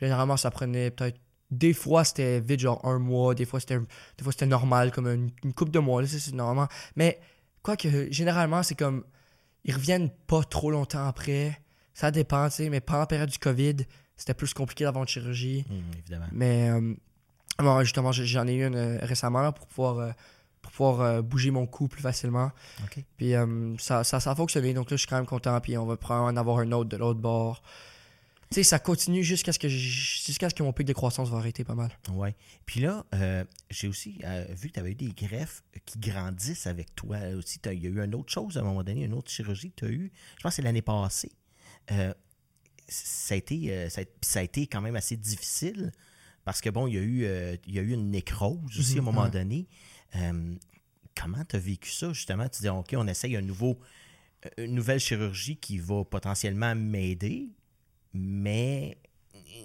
généralement, 0.00 0.36
ça 0.36 0.50
prenait 0.50 0.90
peut-être... 0.90 1.20
Des 1.52 1.72
fois, 1.74 2.02
c'était 2.02 2.40
vite, 2.40 2.60
genre 2.60 2.80
un 2.84 2.98
mois. 2.98 3.34
Des 3.34 3.44
fois, 3.44 3.60
c'était 3.60 3.78
des 3.78 4.24
fois 4.24 4.32
c'était 4.32 4.46
normal, 4.46 4.90
comme 4.90 5.06
une, 5.06 5.30
une 5.44 5.52
couple 5.52 5.70
de 5.70 5.78
mois. 5.78 6.02
Là, 6.02 6.08
c'est 6.08 6.32
normalement. 6.34 6.66
Mais, 6.96 7.20
quoi 7.62 7.76
que, 7.76 8.10
généralement, 8.10 8.62
c'est 8.64 8.74
comme... 8.74 9.04
Ils 9.64 9.74
reviennent 9.74 10.10
pas 10.26 10.42
trop 10.42 10.70
longtemps 10.70 11.06
après. 11.06 11.60
Ça 11.94 12.10
dépend, 12.10 12.48
tu 12.48 12.56
sais. 12.56 12.68
Mais 12.68 12.80
pendant 12.80 13.00
la 13.00 13.06
période 13.06 13.28
du 13.30 13.38
COVID, 13.38 13.76
c'était 14.16 14.34
plus 14.34 14.52
compliqué 14.54 14.84
d'avoir 14.84 15.04
une 15.04 15.08
chirurgie. 15.08 15.64
Hum, 15.70 15.82
évidemment. 15.98 16.26
Mais, 16.32 16.70
euh, 16.70 16.94
bon, 17.58 17.80
justement, 17.82 18.10
j'ai- 18.12 18.26
j'en 18.26 18.46
ai 18.48 18.54
eu 18.54 18.66
une 18.66 18.74
euh, 18.74 18.98
récemment 19.02 19.42
là, 19.42 19.52
pour 19.52 19.66
pouvoir... 19.68 19.98
euh, 19.98 20.10
pour 20.62 20.70
pouvoir 20.70 21.00
euh, 21.00 21.22
bouger 21.22 21.50
mon 21.50 21.66
cou 21.66 21.88
plus 21.88 22.02
facilement. 22.02 22.52
Puis 23.16 23.34
euh, 23.34 23.76
ça, 23.78 24.04
ça, 24.04 24.20
ça 24.20 24.30
a 24.30 24.34
fonctionné, 24.36 24.72
donc 24.74 24.92
là, 24.92 24.96
je 24.96 25.00
suis 25.00 25.08
quand 25.08 25.16
même 25.16 25.26
content. 25.26 25.60
Puis 25.60 25.76
on 25.76 25.84
va 25.86 25.96
probablement 25.96 26.30
en 26.30 26.36
avoir 26.36 26.58
un 26.58 26.70
autre 26.70 26.88
de 26.88 26.96
l'autre 26.96 27.18
bord. 27.18 27.62
Tu 28.52 28.56
sais, 28.56 28.62
ça 28.64 28.78
continue 28.78 29.22
jusqu'à 29.24 29.52
ce 29.52 29.58
que 29.58 29.68
jusqu'à 29.68 30.50
ce 30.50 30.54
que 30.54 30.62
mon 30.62 30.72
pic 30.72 30.86
de 30.86 30.92
croissance 30.92 31.30
va 31.30 31.38
arrêter 31.38 31.64
pas 31.64 31.74
mal. 31.74 31.90
Ouais. 32.10 32.34
Puis 32.66 32.80
là, 32.80 33.06
euh, 33.14 33.44
j'ai 33.70 33.88
aussi 33.88 34.18
euh, 34.24 34.44
vu 34.50 34.68
que 34.68 34.74
tu 34.74 34.80
avais 34.80 34.92
eu 34.92 34.94
des 34.94 35.12
greffes 35.12 35.62
qui 35.86 35.98
grandissent 35.98 36.66
avec 36.66 36.94
toi 36.94 37.18
aussi. 37.36 37.58
T'as- 37.60 37.72
Il 37.72 37.82
y 37.82 37.86
a 37.86 37.90
eu 37.90 38.00
une 38.04 38.14
autre 38.14 38.30
chose 38.32 38.56
à 38.58 38.60
un 38.60 38.64
moment 38.64 38.82
donné, 38.84 39.04
une 39.04 39.14
autre 39.14 39.30
chirurgie 39.30 39.70
que 39.70 39.76
tu 39.76 39.84
as 39.86 39.90
eue. 39.90 40.12
Je 40.36 40.42
pense 40.42 40.50
que 40.52 40.56
c'est 40.56 40.62
l'année 40.62 40.82
passée. 40.82 41.32
Euh, 41.90 42.12
ça, 42.88 43.34
a 43.34 43.38
été, 43.38 43.72
euh, 43.72 43.88
ça, 43.88 44.02
a, 44.02 44.04
puis 44.04 44.12
ça 44.22 44.40
a 44.40 44.42
été 44.42 44.66
quand 44.66 44.80
même 44.82 44.96
assez 44.96 45.16
difficile 45.16 45.90
parce 46.44 46.60
que, 46.60 46.68
bon, 46.68 46.86
il 46.88 46.94
y 46.94 46.98
a 46.98 47.02
eu, 47.02 47.24
euh, 47.24 47.56
il 47.66 47.74
y 47.74 47.78
a 47.78 47.82
eu 47.82 47.92
une 47.92 48.10
nécrose 48.10 48.78
aussi 48.78 48.96
à 48.96 48.98
un 48.98 49.00
Mhm, 49.00 49.04
moment 49.06 49.28
donné. 49.28 49.66
Euh, 50.16 50.54
comment 51.16 51.42
tu 51.44 51.56
as 51.56 51.58
vécu 51.58 51.90
ça, 51.90 52.12
justement? 52.12 52.48
Tu 52.48 52.60
dis, 52.62 52.68
OK, 52.68 52.94
on 52.98 53.06
essaye 53.06 53.34
un 53.36 53.40
nouveau, 53.42 53.78
euh, 54.44 54.50
une 54.64 54.74
nouvelle 54.74 55.00
chirurgie 55.00 55.56
qui 55.56 55.78
va 55.78 56.04
potentiellement 56.04 56.74
m'aider, 56.74 57.48
mais 58.14 58.98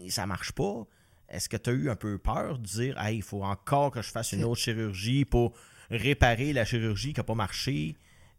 ça 0.10 0.26
marche 0.26 0.52
pas. 0.52 0.86
Est-ce 1.30 1.50
que 1.50 1.58
tu 1.58 1.70
as 1.70 1.74
eu 1.74 1.90
un 1.90 1.96
peu 1.96 2.18
peur 2.18 2.58
de 2.60 2.66
dire, 2.66 2.98
hey, 3.02 3.18
il 3.18 3.22
faut 3.24 3.44
encore 3.44 3.92
que 3.92 4.02
je 4.02 4.10
fasse 4.10 4.32
une 4.32 4.44
autre 4.46 4.62
chirurgie 4.62 5.26
pour 5.26 5.54
réparer 5.90 6.54
la 6.54 6.64
chirurgie 6.66 7.14
qui 7.14 7.20
n'a 7.20 7.24
pas 7.26 7.36
marché? 7.36 7.96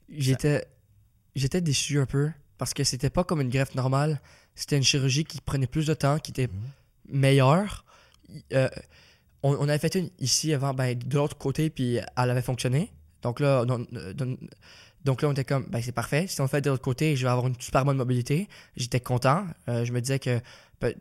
J'étais 0.09 0.65
j'étais 1.37 1.61
déçu 1.61 1.99
un 2.01 2.07
peu 2.07 2.31
parce 2.57 2.73
que 2.75 2.83
c'était 2.85 3.11
pas 3.11 3.25
comme 3.25 3.41
une 3.41 3.51
greffe 3.51 3.75
normale. 3.75 4.21
C'était 4.55 4.77
une 4.77 4.83
chirurgie 4.83 5.25
qui 5.25 5.41
prenait 5.41 5.67
plus 5.67 5.87
de 5.87 5.95
temps, 5.95 6.19
qui 6.19 6.31
était 6.33 6.49
meilleure. 7.09 7.85
Euh, 8.53 8.69
on, 9.43 9.53
on 9.55 9.69
avait 9.69 9.79
fait 9.79 9.95
une 9.95 10.11
ici 10.19 10.53
avant, 10.53 10.75
ben, 10.75 10.99
de 10.99 11.15
l'autre 11.17 11.37
côté, 11.39 11.71
puis 11.71 11.97
elle 11.99 12.31
avait 12.31 12.43
fonctionné. 12.43 12.91
Donc 13.23 13.41
là, 13.41 13.65
on- 13.69 13.87
on- 13.93 14.39
donc 15.05 15.23
là, 15.23 15.29
on 15.29 15.33
était 15.33 15.45
comme, 15.45 15.65
ben, 15.69 15.81
c'est 15.83 15.93
parfait. 15.93 16.27
Si 16.27 16.41
on 16.41 16.45
le 16.45 16.49
fait 16.49 16.61
de 16.61 16.71
l'autre 16.71 16.83
côté, 16.83 17.17
je 17.17 17.25
vais 17.25 17.31
avoir 17.31 17.47
une 17.47 17.59
super 17.61 17.85
bonne 17.85 17.97
mobilité. 17.97 18.49
J'étais 18.77 19.01
content. 19.01 19.45
Euh, 19.69 19.85
je 19.85 19.93
me 19.93 20.01
disais 20.01 20.19
que, 20.19 20.41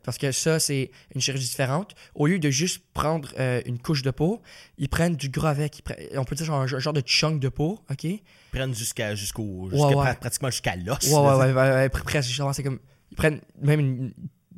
parce 0.04 0.18
que 0.18 0.32
ça, 0.32 0.60
c'est 0.60 0.92
une 1.14 1.22
chirurgie 1.22 1.48
différente. 1.48 1.94
Au 2.16 2.28
lieu 2.28 2.40
de 2.40 2.50
juste 2.50 2.82
prendre 2.94 3.30
euh, 3.40 3.62
une 3.66 3.80
couche 3.80 4.02
de 4.04 4.12
peau, 4.12 4.42
ils 4.78 4.90
prennent 4.90 5.16
du 5.16 5.30
gras 5.30 5.50
avec. 5.50 5.84
On 6.16 6.24
peut 6.26 6.36
dire 6.36 6.46
genre 6.46 6.62
un 6.62 6.68
genre 6.68 6.94
de 6.94 7.02
chunk 7.02 7.40
de 7.40 7.50
peau, 7.50 7.80
OK? 7.92 8.04
Ils 8.06 8.22
prennent 8.52 8.74
jusqu'à 8.74 9.14
jusqu'au 9.16 9.44
Ouais, 9.66 9.72
jusqu'à 9.72 9.88
ouais. 9.88 10.06
pra- 10.06 10.16
pratiquement 10.20 10.50
jusqu'à 10.50 10.76
l'os. 10.76 10.98
Ouais, 11.04 11.14
ouais, 11.20 11.36
ouais, 11.36 11.54
ouais, 11.54 11.72
ouais, 11.72 11.90
presque. 11.90 12.32
C'est 12.54 12.64
comme. 12.64 12.80
Ils 13.12 13.16
prennent 13.18 13.42
même 13.62 13.80
une- 13.80 14.14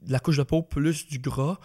la 0.08 0.20
couche 0.20 0.38
de 0.38 0.44
peau 0.44 0.62
plus 0.62 1.08
du 1.08 1.20
gras. 1.20 1.60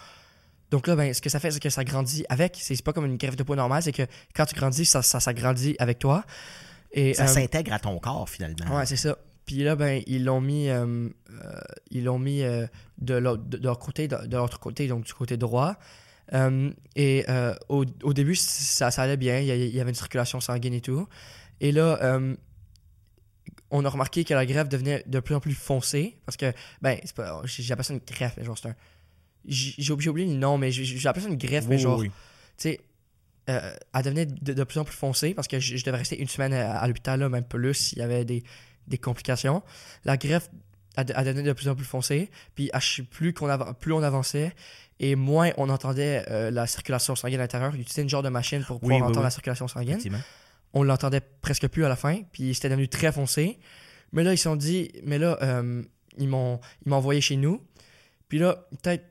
Donc 0.71 0.87
là, 0.89 0.97
ben, 0.97 1.15
ce 1.15 1.21
que 1.21 1.31
ça 1.31 1.39
fait, 1.39 1.51
c'est 1.53 1.61
que 1.61 1.71
ça 1.71 1.85
grandit 1.85 2.25
avec. 2.29 2.57
C'est 2.61 2.75
c'est 2.75 2.83
pas 2.83 2.93
comme 2.93 3.05
une 3.07 3.17
greffe 3.17 3.37
de 3.37 3.43
peau 3.45 3.55
normale, 3.55 3.83
c'est 3.83 3.93
que 3.93 4.03
quand 4.35 4.47
tu 4.47 4.55
grandis, 4.57 4.85
ça, 4.85 5.03
ça, 5.03 5.21
ça 5.21 5.33
grandit 5.33 5.77
avec 5.79 5.99
toi. 6.01 6.25
Et, 6.95 7.13
Ça 7.13 7.25
euh, 7.25 7.27
s'intègre 7.27 7.73
à 7.75 7.79
ton 7.79 7.99
corps, 7.99 8.29
finalement. 8.29 8.77
Ouais, 8.77 8.87
c'est 8.87 8.97
ça. 8.97 9.19
Puis 9.45 9.57
là, 9.57 9.77
ben, 9.77 10.03
ils 10.07 10.25
l'ont 10.25 10.41
mis, 10.41 10.71
euh, 10.71 10.87
euh, 10.87 11.61
ils 11.91 12.05
l'ont 12.05 12.19
mis 12.19 12.41
de 12.41 13.15
l'autre 13.15 13.43
de, 13.45 13.59
leur 13.59 13.79
côté, 13.79 14.09
de, 14.09 14.27
de 14.27 14.37
l'autre 14.37 14.59
côté, 14.59 14.89
donc 14.89 15.05
du 15.05 15.13
côté 15.13 15.37
droit. 15.37 15.77
Euh, 16.33 16.71
et 16.97 17.25
euh, 17.29 17.55
au, 17.69 17.85
au 18.03 18.13
début, 18.13 18.35
ça, 18.35 18.91
ça 18.91 19.03
allait 19.03 19.17
bien. 19.17 19.41
Il 19.41 19.47
y, 19.47 19.81
avait 19.81 19.91
une 19.91 19.97
circulation 19.97 20.41
sanguine 20.41 20.75
et 20.75 20.81
tout. 20.81 21.07
Et 21.61 21.73
là, 21.73 21.99
euh, 22.03 22.35
on 23.71 23.85
a 23.85 23.89
remarqué 23.89 24.25
que 24.25 24.35
la 24.35 24.47
greffe 24.47 24.69
devenait 24.69 25.03
de 25.07 25.21
plus 25.21 25.35
en 25.35 25.41
plus 25.41 25.55
foncée. 25.55 26.17
Parce 26.25 26.37
que, 26.37 26.53
ben, 26.81 26.99
c'est 27.05 27.15
pas, 27.15 27.43
j'appelle 27.45 27.85
ça 27.85 27.95
une 27.95 28.01
greffe, 28.01 28.35
mais 28.37 28.45
genre, 28.45 28.59
c'est 28.59 28.69
un. 28.69 28.77
J'ai 29.47 29.93
oublié 29.93 30.27
le 30.27 30.39
nom, 30.39 30.57
mais 30.57 30.71
j'appelle 30.71 31.23
ça 31.23 31.29
une 31.29 31.37
greffe, 31.37 31.67
mais 31.69 31.77
genre, 31.77 31.99
oui. 31.99 32.09
tu 32.09 32.13
sais, 32.57 32.81
euh, 33.51 33.75
elle 33.95 34.03
devenait 34.03 34.27
de, 34.27 34.53
de 34.53 34.65
plus 34.65 34.79
en 34.79 34.85
plus 34.85 34.95
foncée 34.97 35.35
parce 35.35 35.49
que 35.49 35.59
je, 35.61 35.77
je 35.77 35.85
devais 35.85 35.99
rester 35.99 36.19
une 36.21 36.29
semaine 36.29 36.53
à, 36.55 36.79
à 36.79 36.87
l'hôpital, 36.87 37.21
là, 37.21 37.29
même 37.29 37.45
plus 37.45 37.75
s'il 37.75 37.99
y 37.99 38.03
avait 38.03 38.25
des, 38.25 38.43
des 38.87 38.99
complications. 38.99 39.63
La 40.05 40.17
greffe, 40.17 40.51
elle, 40.97 41.07
elle 41.17 41.25
devenait 41.27 41.43
de 41.43 41.53
plus 41.53 41.69
en 41.69 41.75
plus 41.75 41.85
foncée. 41.85 42.31
Puis 42.55 42.71
plus, 43.11 43.33
qu'on 43.35 43.49
ava- 43.49 43.75
plus 43.75 43.93
on 43.93 44.03
avançait 44.03 44.53
et 45.01 45.17
moins 45.17 45.51
on 45.57 45.69
entendait 45.69 46.25
euh, 46.31 46.51
la 46.51 46.67
circulation 46.67 47.17
sanguine 47.17 47.41
à 47.41 47.43
l'intérieur. 47.43 47.75
Ils 47.75 47.81
utilisaient 47.83 48.03
une 48.03 48.09
genre 48.09 48.23
de 48.23 48.29
machine 48.29 48.65
pour 48.65 48.81
pouvoir 48.81 48.97
Oui, 48.97 49.03
oui, 49.03 49.03
entendre 49.03 49.19
oui. 49.19 49.25
la 49.25 49.31
circulation 49.31 49.69
sanguine. 49.69 49.99
On 50.73 50.83
l'entendait 50.83 51.21
presque 51.43 51.69
plus 51.69 51.85
à 51.85 51.89
la 51.89 51.97
fin. 51.97 52.23
Puis 52.33 52.55
c'était 52.55 52.69
devenu 52.69 52.89
très 52.89 53.13
foncé. 53.13 53.59
Mais 54.13 54.23
là, 54.25 54.33
ils 54.33 54.39
se 54.39 54.45
sont 54.45 54.57
dit, 54.57 54.91
mais 55.05 55.19
là, 55.19 55.37
euh, 55.43 55.83
ils 56.19 56.29
m'ont 56.29 56.61
ils 56.87 56.91
m'ont 56.91 56.97
envoyé 56.97 57.21
chez 57.21 57.37
nous. 57.37 57.61
Puis 58.29 58.39
là, 58.39 58.67
peut-être 58.83 59.05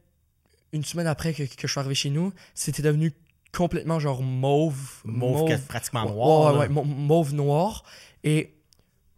une 0.72 0.84
semaine 0.84 1.08
après 1.08 1.34
que, 1.34 1.44
que 1.44 1.68
je 1.68 1.68
suis 1.68 1.80
arrivé 1.80 1.94
chez 1.96 2.10
nous, 2.10 2.34
c'était 2.56 2.82
devenu 2.82 3.12
complètement 3.56 4.00
genre 4.00 4.22
mauve. 4.22 5.02
Mauve, 5.06 5.48
que- 5.50 5.58
pratiquement 5.68 6.06
noir. 6.10 6.54
ouais, 6.54 6.60
ouais, 6.62 6.70
mau- 6.70 6.84
mauve 6.84 7.34
noir. 7.34 7.84
Et 8.24 8.56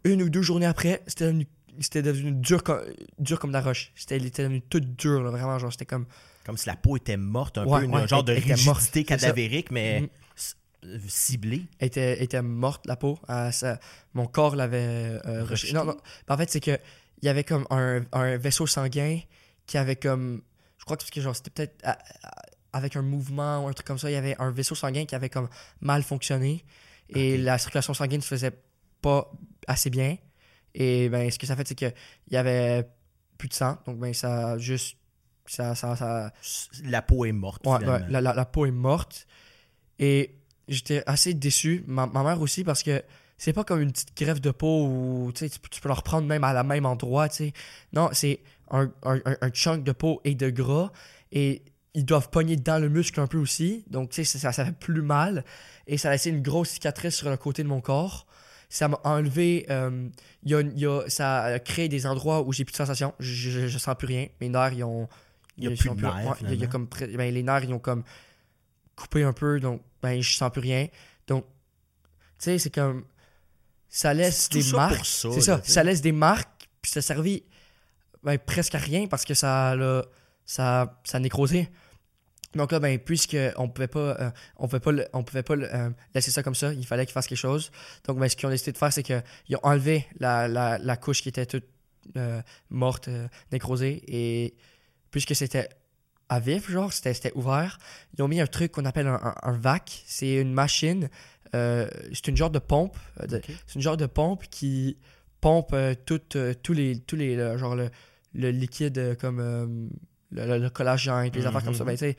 une 0.04 0.22
ou 0.22 0.28
deux 0.28 0.42
journées 0.42 0.66
après, 0.66 1.02
c'était 1.06 1.24
devenu, 1.26 1.46
c'était 1.80 2.02
devenu 2.02 2.32
dur, 2.32 2.62
comme, 2.62 2.80
dur 3.18 3.38
comme 3.40 3.50
de 3.50 3.54
la 3.56 3.62
roche. 3.62 3.92
C'était 3.96 4.16
il 4.16 4.26
était 4.26 4.42
devenu 4.42 4.60
tout 4.62 4.80
dur, 4.80 5.22
là, 5.22 5.30
vraiment. 5.30 5.58
Genre, 5.58 5.72
c'était 5.72 5.86
comme. 5.86 6.06
Comme 6.44 6.56
si 6.56 6.68
la 6.68 6.76
peau 6.76 6.96
était 6.96 7.16
morte, 7.16 7.58
un 7.58 7.64
Ouais, 7.66 7.80
peu, 7.80 7.84
une- 7.86 7.94
ouais, 7.94 8.02
un 8.02 8.06
genre 8.06 8.22
de 8.22 8.32
elle 8.32 8.46
morte, 8.64 8.78
rigidité 8.78 9.02
cadavérique, 9.04 9.72
mais 9.72 10.02
Mhm. 10.02 10.08
s- 10.36 10.56
euh, 10.84 10.98
ciblée. 11.08 11.62
Elle 11.80 11.88
était, 11.88 12.22
était 12.22 12.40
morte, 12.42 12.86
la 12.86 12.94
peau. 12.94 13.18
Euh, 13.30 13.50
ça- 13.50 13.80
mon 14.14 14.26
corps 14.26 14.54
l'avait 14.54 15.18
euh, 15.26 15.44
rejeté? 15.44 15.72
Non, 15.72 15.84
non. 15.84 15.96
Ben, 16.28 16.34
en 16.34 16.38
fait, 16.38 16.48
c'est 16.50 16.60
que 16.60 16.78
il 17.22 17.26
y 17.26 17.28
avait 17.28 17.42
comme 17.42 17.66
un, 17.70 18.02
un 18.12 18.36
vaisseau 18.36 18.66
sanguin 18.68 19.18
qui 19.66 19.76
avait 19.76 19.96
comme. 19.96 20.42
Je 20.78 20.84
crois 20.84 20.96
que 20.96 21.02
c'était 21.02 21.50
peut-être 21.50 21.84
à- 21.84 21.98
à- 22.22 22.42
avec 22.76 22.96
un 22.96 23.02
mouvement 23.02 23.64
ou 23.64 23.68
un 23.68 23.72
truc 23.72 23.86
comme 23.86 23.98
ça. 23.98 24.10
Il 24.10 24.14
y 24.14 24.16
avait 24.16 24.36
un 24.38 24.50
vaisseau 24.50 24.74
sanguin 24.74 25.04
qui 25.06 25.14
avait 25.14 25.30
comme 25.30 25.48
mal 25.80 26.02
fonctionné. 26.02 26.64
Et 27.08 27.36
la 27.38 27.58
circulation 27.58 27.94
sanguine 27.94 28.18
ne 28.18 28.22
se 28.22 28.28
faisait 28.28 28.52
pas 29.00 29.30
assez 29.66 29.90
bien. 29.90 30.16
Et 30.74 31.08
ben, 31.08 31.30
ce 31.30 31.38
que 31.38 31.46
ça 31.46 31.56
fait, 31.56 31.66
c'est 31.66 31.74
qu'il 31.74 31.92
y 32.30 32.36
avait 32.36 32.86
plus 33.38 33.48
de 33.48 33.54
sang. 33.54 33.78
Donc, 33.86 33.98
ben, 33.98 34.12
ça 34.14 34.58
juste. 34.58 34.96
Ça, 35.48 35.76
ça, 35.76 36.32
La 36.82 37.02
peau 37.02 37.24
est 37.24 37.30
morte, 37.32 37.64
Ouais, 37.78 37.78
la, 38.08 38.20
la- 38.20 38.34
la 38.34 38.44
peau 38.44 38.66
est 38.66 38.72
morte. 38.72 39.28
Et 40.00 40.34
j'étais 40.66 41.04
assez 41.06 41.34
déçu. 41.34 41.84
Ma, 41.86 42.06
ma 42.06 42.24
mère 42.24 42.40
aussi, 42.40 42.64
parce 42.64 42.82
que 42.82 43.00
c'est 43.38 43.52
pas 43.52 43.62
comme 43.62 43.80
une 43.80 43.92
petite 43.92 44.16
greffe 44.16 44.40
de 44.40 44.50
peau 44.50 44.86
où 44.88 45.30
tu, 45.32 45.48
sais, 45.48 45.58
tu 45.70 45.80
peux- 45.80 45.88
la 45.88 45.94
reprendre 45.94 46.26
même 46.26 46.42
à 46.42 46.52
la 46.52 46.64
même 46.64 46.84
endroit. 46.84 47.28
tu 47.28 47.36
sais. 47.36 47.52
Non, 47.92 48.08
c'est 48.12 48.40
un, 48.72 48.90
un, 49.04 49.20
un- 49.24 49.36
un 49.40 49.50
chunk 49.50 49.84
de 49.84 49.92
peau 49.92 50.20
et 50.24 50.34
de 50.34 50.50
gras. 50.50 50.90
Et 51.30 51.62
ils 51.96 52.04
doivent 52.04 52.28
pogner 52.30 52.56
dans 52.56 52.78
le 52.80 52.88
muscle 52.88 53.18
un 53.20 53.26
peu 53.26 53.38
aussi. 53.38 53.84
Donc, 53.88 54.10
tu 54.10 54.24
sais, 54.24 54.38
ça, 54.38 54.52
ça 54.52 54.64
fait 54.66 54.72
plus 54.78 55.02
mal. 55.02 55.44
Et 55.88 55.96
ça 55.98 56.08
a 56.08 56.12
laissé 56.12 56.30
une 56.30 56.42
grosse 56.42 56.68
cicatrice 56.70 57.14
sur 57.16 57.28
le 57.30 57.36
côté 57.36 57.62
de 57.64 57.68
mon 57.68 57.80
corps. 57.80 58.26
Ça 58.68 58.86
m'a 58.88 59.00
enlevé. 59.04 59.64
euh, 59.70 60.08
y 60.44 60.54
a, 60.54 60.60
y 60.60 60.86
a- 60.86 61.08
ça 61.08 61.42
a 61.44 61.58
créé 61.58 61.88
des 61.88 62.06
endroits 62.06 62.42
où 62.42 62.52
j'ai 62.52 62.64
plus 62.64 62.72
de 62.72 62.76
sensation. 62.76 63.14
Je, 63.18 63.50
je, 63.50 63.66
je 63.66 63.78
sens 63.78 63.94
plus 63.98 64.06
rien. 64.06 64.26
Mes 64.40 64.48
nerfs, 64.48 64.72
ils 64.74 64.84
ont. 64.84 65.08
Il 65.56 65.64
y 65.64 65.66
a 65.68 65.70
plus 65.70 65.88
de 65.96 66.00
nerfs, 66.02 66.14
ouais, 66.42 66.56
y 66.56 66.64
a- 66.64 66.66
comme 66.66 66.86
ben, 67.16 67.32
les 67.34 67.42
nerfs, 67.42 67.64
ils 67.64 67.72
ont 67.72 67.78
comme 67.78 68.02
coupé 68.94 69.22
un 69.22 69.32
peu. 69.32 69.58
Donc, 69.58 69.80
ben, 70.02 70.20
je 70.20 70.36
sens 70.36 70.50
plus 70.52 70.60
rien. 70.60 70.88
Donc, 71.28 71.44
tu 72.38 72.44
sais, 72.44 72.58
c'est 72.58 72.70
comme. 72.74 73.04
Ça 73.88 74.12
laisse 74.12 74.48
des 74.50 74.62
ça 74.62 74.76
marques. 74.76 75.06
ça, 75.06 75.28
C'est 75.32 75.40
ça. 75.40 75.62
sais. 75.64 75.72
Ça 75.72 75.82
laisse 75.82 76.02
des 76.02 76.12
marques. 76.12 76.68
Puis 76.82 76.90
ça 76.92 77.00
servait 77.00 77.44
ben, 78.22 78.36
presque 78.38 78.74
à 78.74 78.78
rien 78.78 79.06
parce 79.06 79.24
que 79.24 79.32
ça 79.34 79.74
l'a- 79.76 80.04
ça, 80.44 81.00
ça 81.04 81.16
a 81.16 81.20
nécrosé. 81.20 81.68
Donc 82.56 82.72
là, 82.72 82.80
ben, 82.80 82.98
puisque 82.98 83.36
on 83.56 83.68
pouvait 83.68 83.86
pas, 83.88 84.16
euh, 84.20 84.30
on 84.56 84.66
pouvait 84.66 84.80
pas, 84.80 84.92
le- 84.92 85.06
on 85.12 85.22
pouvait 85.22 85.42
pas 85.42 85.56
le, 85.56 85.72
euh, 85.74 85.90
laisser 86.14 86.30
ça 86.30 86.42
comme 86.42 86.54
ça, 86.54 86.72
il 86.72 86.86
fallait 86.86 87.04
qu'ils 87.06 87.12
fassent 87.12 87.26
quelque 87.26 87.38
chose. 87.38 87.70
Donc, 88.06 88.18
ben, 88.18 88.28
ce 88.28 88.36
qu'ils 88.36 88.46
ont 88.46 88.50
décidé 88.50 88.72
de 88.72 88.78
faire, 88.78 88.92
c'est 88.92 89.02
qu'ils 89.02 89.22
ont 89.56 89.60
enlevé 89.62 90.06
la, 90.18 90.48
la, 90.48 90.78
la 90.78 90.96
couche 90.96 91.22
qui 91.22 91.28
était 91.28 91.46
toute 91.46 91.64
euh, 92.16 92.40
morte, 92.70 93.08
nécrosée, 93.52 94.02
et 94.08 94.54
puisque 95.10 95.34
c'était 95.34 95.68
à 96.28 96.40
vif, 96.40 96.70
genre, 96.70 96.92
c'était 96.92 97.32
ouvert. 97.34 97.78
Ils 98.16 98.22
ont 98.22 98.28
mis 98.28 98.40
un 98.40 98.46
truc 98.46 98.72
qu'on 98.72 98.84
appelle 98.84 99.06
un, 99.06 99.20
un- 99.22 99.34
un 99.42 99.52
vac. 99.58 100.02
C'est 100.06 100.34
une 100.36 100.52
machine, 100.52 101.08
c'est 101.52 102.28
une 102.28 102.36
genre 102.36 102.50
de 102.50 102.58
pompe. 102.58 102.96
C'est 103.66 103.76
une 103.76 103.80
genre 103.82 103.96
de 103.96 104.06
pompe 104.06 104.44
qui 104.50 104.98
pompe 105.40 105.74
tout, 106.04 106.20
tous 106.62 106.72
les, 106.72 106.98
tous 107.00 107.16
les 107.16 107.36
le- 107.36 107.56
genre 107.58 107.76
le, 107.76 107.90
le 108.34 108.50
liquide 108.50 109.16
comme 109.20 109.90
le, 110.32 110.58
le- 110.58 110.70
collagène, 110.70 111.30
les 111.32 111.46
affaires 111.46 111.64
comme 111.64 111.74
ça. 111.74 111.84
Mhm. 111.84 111.90
Ben, 111.90 112.14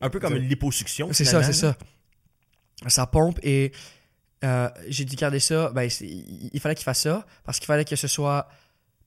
Un 0.00 0.10
peu 0.10 0.18
comme 0.20 0.36
une 0.36 0.48
liposuction. 0.48 1.12
c'est 1.12 1.24
ça, 1.24 1.42
c'est 1.42 1.52
ça. 1.52 1.76
Ça 2.86 3.06
pompe 3.06 3.38
et 3.42 3.72
euh, 4.42 4.70
j'ai 4.88 5.04
dû 5.04 5.16
garder 5.16 5.38
ça. 5.40 5.70
Ben, 5.74 5.88
il 6.00 6.60
fallait 6.60 6.74
qu'il 6.74 6.84
fasse 6.84 7.02
ça 7.02 7.26
parce 7.44 7.58
qu'il 7.58 7.66
fallait 7.66 7.84
que 7.84 7.94
ce 7.96 8.08
soit 8.08 8.48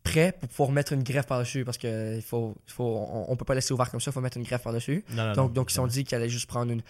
prêt 0.04 0.32
pour 0.40 0.48
pouvoir 0.50 0.72
mettre 0.72 0.94
une 0.94 1.02
greffe 1.02 1.26
par-dessus 1.26 1.66
parce 1.66 1.78
que 1.80 2.16
il 2.18 2.22
faut, 2.22 2.56
il 2.68 2.72
faut, 2.74 2.84
on, 3.10 3.26
on 3.32 3.36
peut 3.36 3.46
pas 3.46 3.56
laisser 3.56 3.74
ouvert 3.74 3.90
comme 3.90 4.00
ça, 4.02 4.12
il 4.12 4.14
faut 4.14 4.22
mettre 4.22 4.38
une 4.38 4.44
greffe 4.44 4.62
par-dessus. 4.64 5.04
Non, 5.10 5.16
non, 5.16 5.24
non, 5.30 5.34
donc, 5.34 5.54
donc 5.54 5.70
ils 5.70 5.74
évidemment. 5.74 5.88
dit 5.88 6.04
qu'il 6.04 6.16
allait 6.18 6.30
juste 6.30 6.46
prendre 6.48 6.72
une- 6.72 6.84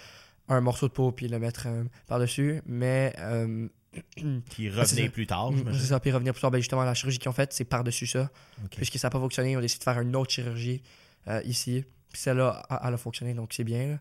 un 0.50 0.60
morceau 0.60 0.90
de 0.90 0.94
peau 0.94 1.12
puis 1.14 1.30
le 1.30 1.40
mettre 1.40 1.68
euh, 1.68 1.84
par-dessus. 2.08 2.62
Mais 2.66 3.14
euh, 3.20 3.68
Qui 4.50 4.70
c'est 4.70 4.70
revenait 4.72 5.10
plus 5.10 5.28
tard, 5.28 5.52
Mm. 5.54 5.72
C'est 5.74 5.86
ça, 5.88 6.00
puis 6.02 6.12
revenir 6.12 6.34
plus 6.34 6.42
tard. 6.42 6.52
Ben 6.52 6.58
justement, 6.60 6.84
la 6.84 6.94
chirurgie 6.96 7.20
qu'ils 7.20 7.30
ont 7.30 7.34
faite, 7.34 7.54
c'est 7.54 7.64
par-dessus 7.64 8.08
ça. 8.08 8.30
Puisque 8.72 8.98
ça 8.98 9.08
n'a 9.08 9.12
pas 9.12 9.20
fonctionné, 9.20 9.52
ils 9.52 9.58
ont 9.58 9.62
décidé 9.62 9.80
de 9.80 9.84
faire 9.86 10.02
une 10.02 10.16
autre 10.18 10.32
chirurgie 10.32 10.82
euh, 11.30 11.42
ici. 11.46 11.86
Puis 12.14 12.22
celle-là, 12.22 12.64
a- 12.70 12.88
elle 12.88 12.94
a 12.94 12.98
fonctionné, 12.98 13.34
donc 13.34 13.52
c'est 13.54 13.66
bien. 13.66 14.00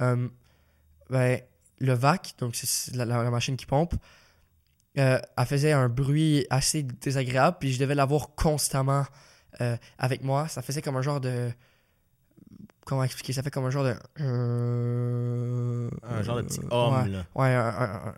Euh, 0.00 0.28
ben, 1.10 1.40
le 1.80 1.92
VAC, 1.94 2.34
donc 2.38 2.54
c'est- 2.54 2.94
la, 2.94 3.04
machine 3.30 3.56
qui 3.56 3.66
pompe, 3.66 3.94
euh, 4.98 5.18
elle 5.36 5.46
faisait 5.46 5.72
un 5.72 5.88
bruit 5.88 6.46
assez 6.50 6.82
désagréable, 6.84 7.56
puis 7.58 7.72
je 7.72 7.80
devais 7.80 7.94
l'avoir 7.96 8.34
constamment 8.36 9.04
euh, 9.62 9.76
avec 9.98 10.22
moi. 10.22 10.48
Ça 10.48 10.60
faisait 10.62 10.82
comme 10.82 10.96
un 10.96 11.02
genre 11.02 11.20
de. 11.20 11.50
Comment 12.84 13.02
expliquer? 13.04 13.32
Ça 13.32 13.42
fait 13.42 13.50
comme 13.50 13.64
un 13.64 13.70
genre 13.70 13.84
de. 13.84 13.94
euh, 14.20 15.88
Un 16.02 16.22
genre 16.22 16.36
de 16.36 16.42
petit 16.42 16.60
ouais. 16.60 16.66
homme, 16.70 17.06
là. 17.12 17.24
Ouais, 17.34 17.54
un, 17.54 17.66
un- 17.68 18.08
un- 18.08 18.14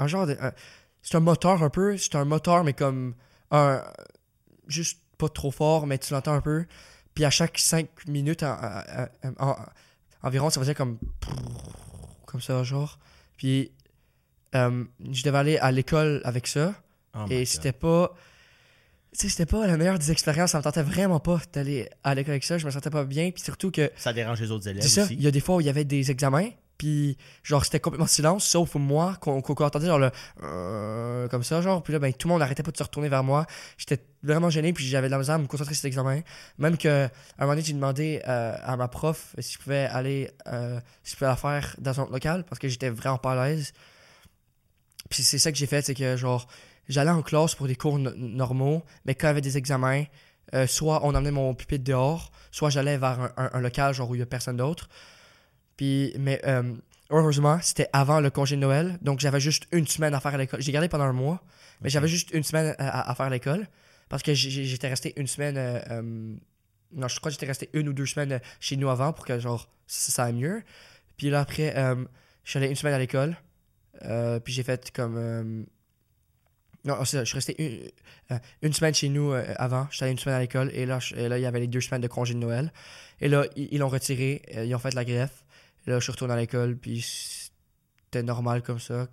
un 0.00 0.06
genre 0.06 0.26
de. 0.26 0.36
c'est 1.02 1.16
un 1.16 1.20
moteur 1.20 1.62
un 1.62 1.70
peu. 1.70 1.96
C'est 1.98 2.14
un 2.16 2.24
moteur, 2.24 2.64
mais 2.64 2.72
comme. 2.72 3.14
Un, 3.50 3.82
juste 4.66 5.00
pas 5.18 5.28
trop 5.28 5.50
fort, 5.50 5.86
mais 5.86 5.98
tu 5.98 6.12
l'entends 6.12 6.34
un 6.34 6.40
peu. 6.40 6.64
Puis 7.18 7.24
à 7.24 7.30
chaque 7.30 7.58
5 7.58 7.88
minutes, 8.06 8.44
en- 8.44 8.52
en- 8.54 9.28
en- 9.40 9.48
en- 9.50 9.56
environ, 10.22 10.50
ça 10.50 10.60
faisait 10.60 10.76
comme. 10.76 10.98
Comme 12.26 12.40
ça, 12.40 12.62
genre. 12.62 12.96
Puis. 13.36 13.72
euh, 14.54 14.84
je 15.10 15.24
devais 15.24 15.38
aller 15.38 15.58
à 15.58 15.72
l'école 15.72 16.20
avec 16.22 16.46
ça. 16.46 16.74
Oh 17.16 17.24
et 17.28 17.44
c'était 17.44 17.72
pas. 17.72 18.14
Tu 19.12 19.18
sais, 19.22 19.28
c'était 19.30 19.46
pas 19.46 19.66
la 19.66 19.76
meilleure 19.76 19.98
des 19.98 20.12
expériences. 20.12 20.52
Ça 20.52 20.58
me 20.58 20.62
tentait 20.62 20.84
vraiment 20.84 21.18
pas 21.18 21.40
d'aller 21.52 21.90
à 22.04 22.14
l'école 22.14 22.34
avec 22.34 22.44
ça. 22.44 22.56
Je 22.56 22.64
me 22.66 22.70
sentais 22.70 22.88
pas 22.90 23.02
bien. 23.02 23.32
Puis 23.32 23.42
surtout 23.42 23.72
que. 23.72 23.90
Ça 23.96 24.12
dérange 24.12 24.40
les 24.40 24.52
autres 24.52 24.68
élèves 24.68 24.84
C'est 24.84 24.88
ça. 25.04 25.08
Il 25.10 25.20
y 25.20 25.26
a 25.26 25.32
des 25.32 25.40
fois 25.40 25.56
où 25.56 25.60
il 25.60 25.66
y 25.66 25.70
avait 25.70 25.84
des 25.84 26.12
examens, 26.12 26.50
puis 26.78 27.18
genre 27.42 27.64
c'était 27.64 27.80
complètement 27.80 28.06
silence, 28.06 28.44
sauf 28.44 28.76
moi, 28.76 29.16
qu'on 29.20 29.42
qu'on 29.42 29.52
entendait 29.64 29.86
genre 29.86 29.98
le 29.98 30.10
euh, 30.44 31.28
comme 31.28 31.42
ça, 31.42 31.60
genre. 31.60 31.82
Puis 31.82 31.92
là, 31.92 31.98
ben 31.98 32.12
tout 32.12 32.28
le 32.28 32.32
monde 32.32 32.40
n'arrêtait 32.40 32.62
pas 32.62 32.70
de 32.70 32.76
se 32.76 32.82
retourner 32.84 33.08
vers 33.08 33.24
moi. 33.24 33.46
J'étais 33.76 33.98
vraiment 34.22 34.48
gêné, 34.48 34.72
puis 34.72 34.86
j'avais 34.86 35.08
de 35.08 35.12
la 35.12 35.18
misère 35.18 35.34
à 35.34 35.38
me 35.38 35.46
concentrer 35.46 35.74
sur 35.74 35.82
cet 35.82 35.88
examen. 35.88 36.20
Même 36.58 36.78
que 36.78 37.06
un 37.06 37.10
moment 37.40 37.52
donné, 37.52 37.62
j'ai 37.62 37.72
demandé 37.72 38.22
euh, 38.28 38.56
à 38.62 38.76
ma 38.76 38.88
prof 38.88 39.34
si 39.40 39.54
je 39.54 39.58
pouvais 39.58 39.86
aller, 39.86 40.30
euh, 40.46 40.80
si 41.02 41.12
je 41.12 41.16
pouvais 41.16 41.28
la 41.30 41.36
faire 41.36 41.74
dans 41.78 41.98
un 42.00 42.04
autre 42.04 42.12
local, 42.12 42.44
parce 42.48 42.58
que 42.60 42.68
j'étais 42.68 42.90
vraiment 42.90 43.18
pas 43.18 43.32
à 43.32 43.48
l'aise. 43.48 43.72
Puis 45.10 45.22
c'est 45.22 45.38
ça 45.38 45.50
que 45.50 45.58
j'ai 45.58 45.66
fait, 45.66 45.82
c'est 45.84 45.94
que 45.94 46.16
genre 46.16 46.46
j'allais 46.88 47.10
en 47.10 47.22
classe 47.22 47.54
pour 47.54 47.66
des 47.66 47.76
cours 47.76 47.98
no- 47.98 48.14
normaux, 48.14 48.84
mais 49.04 49.14
quand 49.14 49.26
il 49.26 49.30
y 49.30 49.32
avait 49.32 49.40
des 49.40 49.58
examens, 49.58 50.04
soit 50.66 51.00
on 51.04 51.14
emmenait 51.14 51.30
mon 51.30 51.54
pupitre 51.54 51.84
dehors, 51.84 52.30
soit 52.50 52.70
j'allais 52.70 52.96
vers 52.98 53.20
un, 53.20 53.32
un- 53.36 53.50
un 53.52 53.60
local 53.60 53.92
genre 53.94 54.08
où 54.10 54.14
il 54.14 54.20
y 54.20 54.22
a 54.22 54.26
personne 54.26 54.56
d'autre. 54.56 54.88
Puis, 55.78 56.12
mais 56.18 56.40
euh, 56.46 56.74
heureusement, 57.08 57.58
c'était 57.62 57.88
avant 57.94 58.20
le 58.20 58.28
congé 58.28 58.56
de 58.56 58.60
Noël, 58.60 58.98
donc 59.00 59.20
j'avais 59.20 59.40
juste 59.40 59.66
une 59.72 59.86
semaine 59.86 60.12
à 60.12 60.20
faire 60.20 60.34
à 60.34 60.38
l'école. 60.38 60.60
J'ai 60.60 60.72
gardé 60.72 60.88
pendant 60.88 61.04
un 61.04 61.12
mois, 61.14 61.42
mais 61.80 61.88
j'avais 61.88 62.08
juste 62.08 62.30
une 62.32 62.42
semaine 62.42 62.74
à, 62.78 63.10
à- 63.10 63.14
faire 63.14 63.26
à 63.26 63.30
l'école 63.30 63.66
parce 64.10 64.22
que 64.22 64.34
j'étais 64.34 64.88
resté 64.88 65.14
une 65.16 65.26
semaine. 65.26 65.56
euh, 65.56 65.80
euh, 65.90 66.34
non, 66.92 67.08
je 67.08 67.18
crois 67.20 67.30
que 67.30 67.34
j'étais 67.34 67.46
resté 67.46 67.70
une 67.74 67.88
ou 67.88 67.92
deux 67.94 68.06
semaines 68.06 68.32
euh, 68.32 68.38
chez 68.60 68.76
nous 68.76 68.88
avant 68.90 69.12
pour 69.14 69.24
que 69.24 69.38
genre 69.38 69.68
ça, 69.86 70.12
ça 70.12 70.24
aille 70.24 70.34
mieux. 70.34 70.62
Puis 71.16 71.30
là 71.30 71.40
après, 71.40 71.74
euh, 71.76 71.94
je 72.44 72.50
suis 72.50 72.58
allé 72.58 72.68
une 72.68 72.76
semaine 72.76 72.94
à 72.94 72.98
l'école. 72.98 73.36
Euh, 74.04 74.40
puis 74.40 74.52
j'ai 74.52 74.62
fait 74.62 74.90
comme. 74.92 75.16
euh, 75.16 75.62
non, 76.84 77.04
c'est 77.04 77.18
ça, 77.18 77.24
je 77.24 77.28
suis 77.28 77.34
resté 77.36 77.54
une, 77.62 77.90
euh, 78.32 78.38
une 78.62 78.72
semaine 78.72 78.94
chez 78.94 79.08
nous 79.08 79.32
euh, 79.32 79.44
avant. 79.56 79.86
J'étais 79.90 80.04
allé 80.04 80.12
une 80.12 80.18
semaine 80.18 80.36
à 80.36 80.40
l'école 80.40 80.70
et 80.72 80.86
là, 80.86 80.98
je- 81.00 81.14
et 81.16 81.28
là, 81.28 81.38
il 81.38 81.42
y 81.42 81.46
avait 81.46 81.60
les 81.60 81.66
deux 81.66 81.80
semaines 81.80 82.00
de 82.00 82.06
congé 82.08 82.34
de 82.34 82.38
Noël. 82.38 82.72
Et 83.20 83.28
là, 83.28 83.44
ils 83.56 83.78
l'ont 83.78 83.88
retiré. 83.88 84.42
euh, 84.56 84.64
ils 84.64 84.74
ont 84.74 84.78
fait 84.78 84.94
la 84.94 85.04
greffe. 85.04 85.44
Là, 85.88 85.98
je 85.98 86.04
suis 86.04 86.12
retourné 86.12 86.34
à 86.34 86.36
l'école. 86.36 86.76
Puis 86.76 87.02
c'était 88.04 88.22
normal 88.22 88.62
comme 88.62 88.78
ça. 88.80 89.08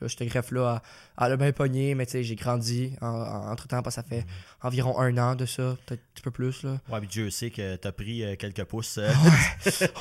Là, 0.00 0.08
cette 0.10 0.24
greffe-là, 0.28 0.82
elle, 1.18 1.24
elle 1.26 1.32
a 1.32 1.36
bien 1.38 1.52
pogné, 1.52 1.94
mais 1.94 2.04
tu 2.04 2.12
sais, 2.12 2.22
j'ai 2.22 2.34
grandi 2.36 2.92
en- 3.00 3.06
en- 3.06 3.50
entre-temps, 3.50 3.80
parce 3.82 3.96
que 3.96 4.02
ça 4.02 4.06
fait 4.06 4.26
environ 4.60 4.98
un 5.00 5.16
an 5.16 5.34
de 5.36 5.46
ça, 5.46 5.74
peut-être 5.86 6.00
un 6.02 6.12
petit 6.12 6.22
peu 6.22 6.30
plus. 6.30 6.62
Là. 6.64 6.78
Ouais, 6.90 6.98
puis 7.00 7.08
Dieu 7.08 7.30
sait 7.30 7.48
que 7.50 7.76
t'as 7.76 7.92
pris 7.92 8.22
euh, 8.22 8.36
quelques 8.36 8.64
pouces. 8.64 8.98
euh, 8.98 9.10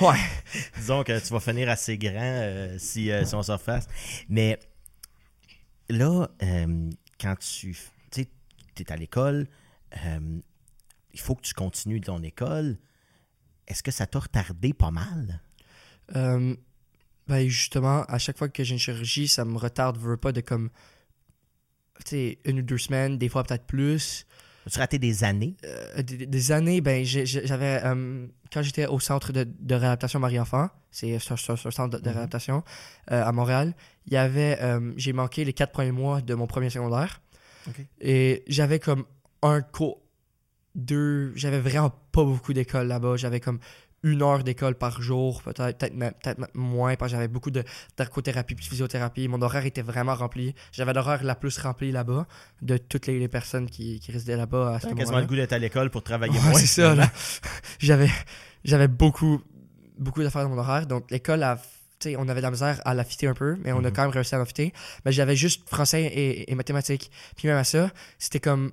Ouais. 0.02 0.18
disons 0.78 1.04
que 1.06 1.18
tu 1.26 1.32
vas 1.32 1.40
finir 1.40 1.70
assez 1.70 1.98
grand 1.98 2.20
euh, 2.22 2.76
si, 2.78 3.10
si 3.26 3.36
on 3.36 3.44
s'en 3.44 3.58
fasse. 3.58 3.88
Mais 4.28 4.60
là, 5.90 6.28
quand 7.22 7.36
tu 7.40 7.74
es 8.78 8.92
à 8.92 8.98
l'école, 8.98 9.48
il 11.14 11.20
faut 11.22 11.36
que 11.36 11.42
tu 11.44 11.54
continues 11.54 12.02
ton 12.02 12.22
école. 12.22 12.78
Est-ce 13.68 13.82
que 13.82 13.92
ça 13.92 14.06
t'a 14.06 14.20
retardé 14.20 14.74
pas 14.74 14.92
mal? 14.92 15.42
Euh, 16.16 16.56
ben 17.28 17.48
justement, 17.48 18.04
à 18.04 18.18
chaque 18.20 18.38
fois 18.38 18.50
que 18.50 18.64
j'ai 18.64 18.74
une 18.74 18.80
chirurgie, 18.80 19.28
ça 19.28 19.46
me 19.46 19.58
retarde, 19.58 19.98
veux 19.98 20.18
pas, 20.18 20.32
de 20.32 20.42
comme, 20.42 20.70
tu 22.06 22.10
sais, 22.10 22.40
une 22.46 22.60
ou 22.60 22.62
deux 22.62 22.78
semaines, 22.78 23.18
des 23.18 23.30
fois 23.30 23.44
peut-être 23.44 23.66
plus. 23.66 24.26
As-tu 24.68 24.80
raté 24.80 25.00
des 25.00 25.24
années? 25.24 25.56
Euh, 25.64 26.02
des, 26.02 26.26
des 26.26 26.52
années, 26.52 26.82
ben 26.82 27.04
j'avais, 27.06 27.82
euh, 27.84 28.28
quand 28.52 28.62
j'étais 28.64 28.88
au 28.88 29.00
centre 29.00 29.32
de, 29.32 29.44
de 29.44 29.76
réadaptation 29.76 30.20
Marie-Enfant, 30.20 30.70
c'est 30.92 31.16
un, 31.16 31.20
centre 31.20 31.88
de, 31.90 31.98
de 31.98 32.10
Mhm. 32.10 32.16
réadaptation 32.16 32.64
euh, 33.12 33.24
à 33.24 33.32
Montréal, 33.32 33.76
il 34.08 34.14
y 34.14 34.18
avait, 34.18 34.60
j'ai 34.98 35.14
manqué 35.14 35.46
les 35.46 35.54
quatre 35.54 35.72
premiers 35.72 35.92
mois 35.92 36.22
de 36.22 36.34
mon 36.36 36.48
premier 36.48 36.70
secondaire. 36.70 37.22
Ok. 37.68 37.76
Et 38.02 38.44
j'avais 38.48 38.80
comme 38.80 39.06
un 39.42 39.62
cours, 39.62 40.02
deux, 40.76 41.32
j'avais 41.36 41.60
vraiment 41.60 41.90
pas 42.12 42.24
beaucoup 42.24 42.54
d'école 42.54 42.88
là-bas. 42.88 43.18
J'avais 43.18 43.40
comme 43.40 43.60
une 44.04 44.22
heure 44.22 44.44
d'école 44.44 44.76
par 44.76 45.02
jour, 45.02 45.42
peut-être 45.42 45.80
peut-être 45.80 45.96
même 45.98 46.14
moins, 46.54 46.96
parce 46.96 47.12
que 47.12 47.18
j'avais 47.18 47.28
beaucoup 47.28 47.50
de 47.50 47.64
d'arcothérapie 47.98 48.54
puis 48.54 48.64
de 48.66 48.70
physiothérapie. 48.70 49.28
Mon 49.28 49.42
horaire 49.42 49.66
était 49.66 49.82
vraiment 49.82 50.14
rempli. 50.14 50.54
J'avais 50.72 50.94
l'horaire 50.94 51.24
la 51.24 51.34
plus 51.36 51.58
remplie 51.58 51.92
là-bas 51.92 52.28
de 52.62 52.78
toutes 52.78 53.08
les, 53.08 53.18
les 53.20 53.28
personnes 53.28 53.68
qui, 53.70 54.00
qui 54.00 54.12
résidaient 54.12 54.38
là-bas 54.38 54.76
à 54.76 54.80
ce 54.80 54.88
T'as 54.88 54.94
quasiment 54.94 55.20
le 55.20 55.26
goût 55.26 55.36
d'être 55.36 55.54
à 55.54 55.58
l'école 55.58 55.90
pour 55.90 56.04
travailler 56.04 56.38
Ouais, 56.38 56.50
moins. 56.50 56.60
c'est 56.60 56.68
ça, 56.68 56.94
là. 56.94 57.10
J'avais, 57.80 58.10
j'avais 58.64 58.88
beaucoup, 58.88 59.42
beaucoup 59.98 60.22
d'affaires 60.22 60.44
dans 60.44 60.50
mon 60.50 60.58
horaire. 60.60 60.86
Donc, 60.86 61.10
l'école, 61.10 61.42
a- 61.44 61.60
on 62.18 62.28
avait 62.28 62.42
de 62.42 62.46
la 62.46 62.52
misère 62.52 62.80
à 62.86 62.94
l'affiter 62.94 63.26
un 63.28 63.34
peu, 63.34 63.58
mais 63.64 63.72
on 63.72 63.80
a 63.80 63.88
Mhm. 63.90 63.92
quand 63.94 64.02
même 64.04 64.12
réussi 64.12 64.36
à 64.36 64.38
l'affiter. 64.38 64.72
Mais 65.06 65.12
j'avais 65.12 65.36
juste 65.36 65.68
français 65.68 66.04
et, 66.04 66.52
et 66.52 66.54
mathématiques. 66.56 67.10
Puis 67.36 67.48
même 67.48 67.58
à 67.58 67.64
ça, 67.64 67.90
c'était 68.20 68.40
comme 68.40 68.72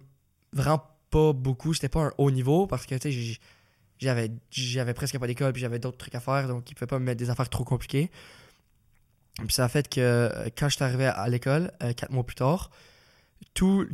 vraiment 0.52 0.82
pas 1.10 1.32
beaucoup. 1.32 1.72
C'était 1.72 1.88
pas 1.88 2.00
un 2.02 2.12
haut 2.18 2.30
niveau 2.30 2.66
parce 2.66 2.84
que, 2.84 2.94
tu 2.96 3.10
sais, 3.12 3.38
j'avais, 4.02 4.30
j'avais 4.50 4.94
presque 4.94 5.18
pas 5.18 5.26
d'école, 5.26 5.52
puis 5.52 5.62
j'avais 5.62 5.78
d'autres 5.78 5.98
trucs 5.98 6.14
à 6.14 6.20
faire, 6.20 6.48
donc 6.48 6.70
ils 6.70 6.74
pouvaient 6.74 6.86
pas 6.86 6.98
me 6.98 7.04
mettre 7.04 7.18
des 7.18 7.30
affaires 7.30 7.48
trop 7.48 7.64
compliquées. 7.64 8.10
Puis 9.38 9.52
ça 9.52 9.64
a 9.64 9.68
fait 9.68 9.88
que 9.88 10.00
euh, 10.00 10.48
quand 10.56 10.68
je 10.68 10.74
suis 10.76 10.84
arrivé 10.84 11.06
à 11.06 11.26
l'école, 11.28 11.72
euh, 11.82 11.92
quatre 11.94 12.12
mois 12.12 12.24
plus 12.24 12.34
tard, 12.34 12.70
tous 13.54 13.86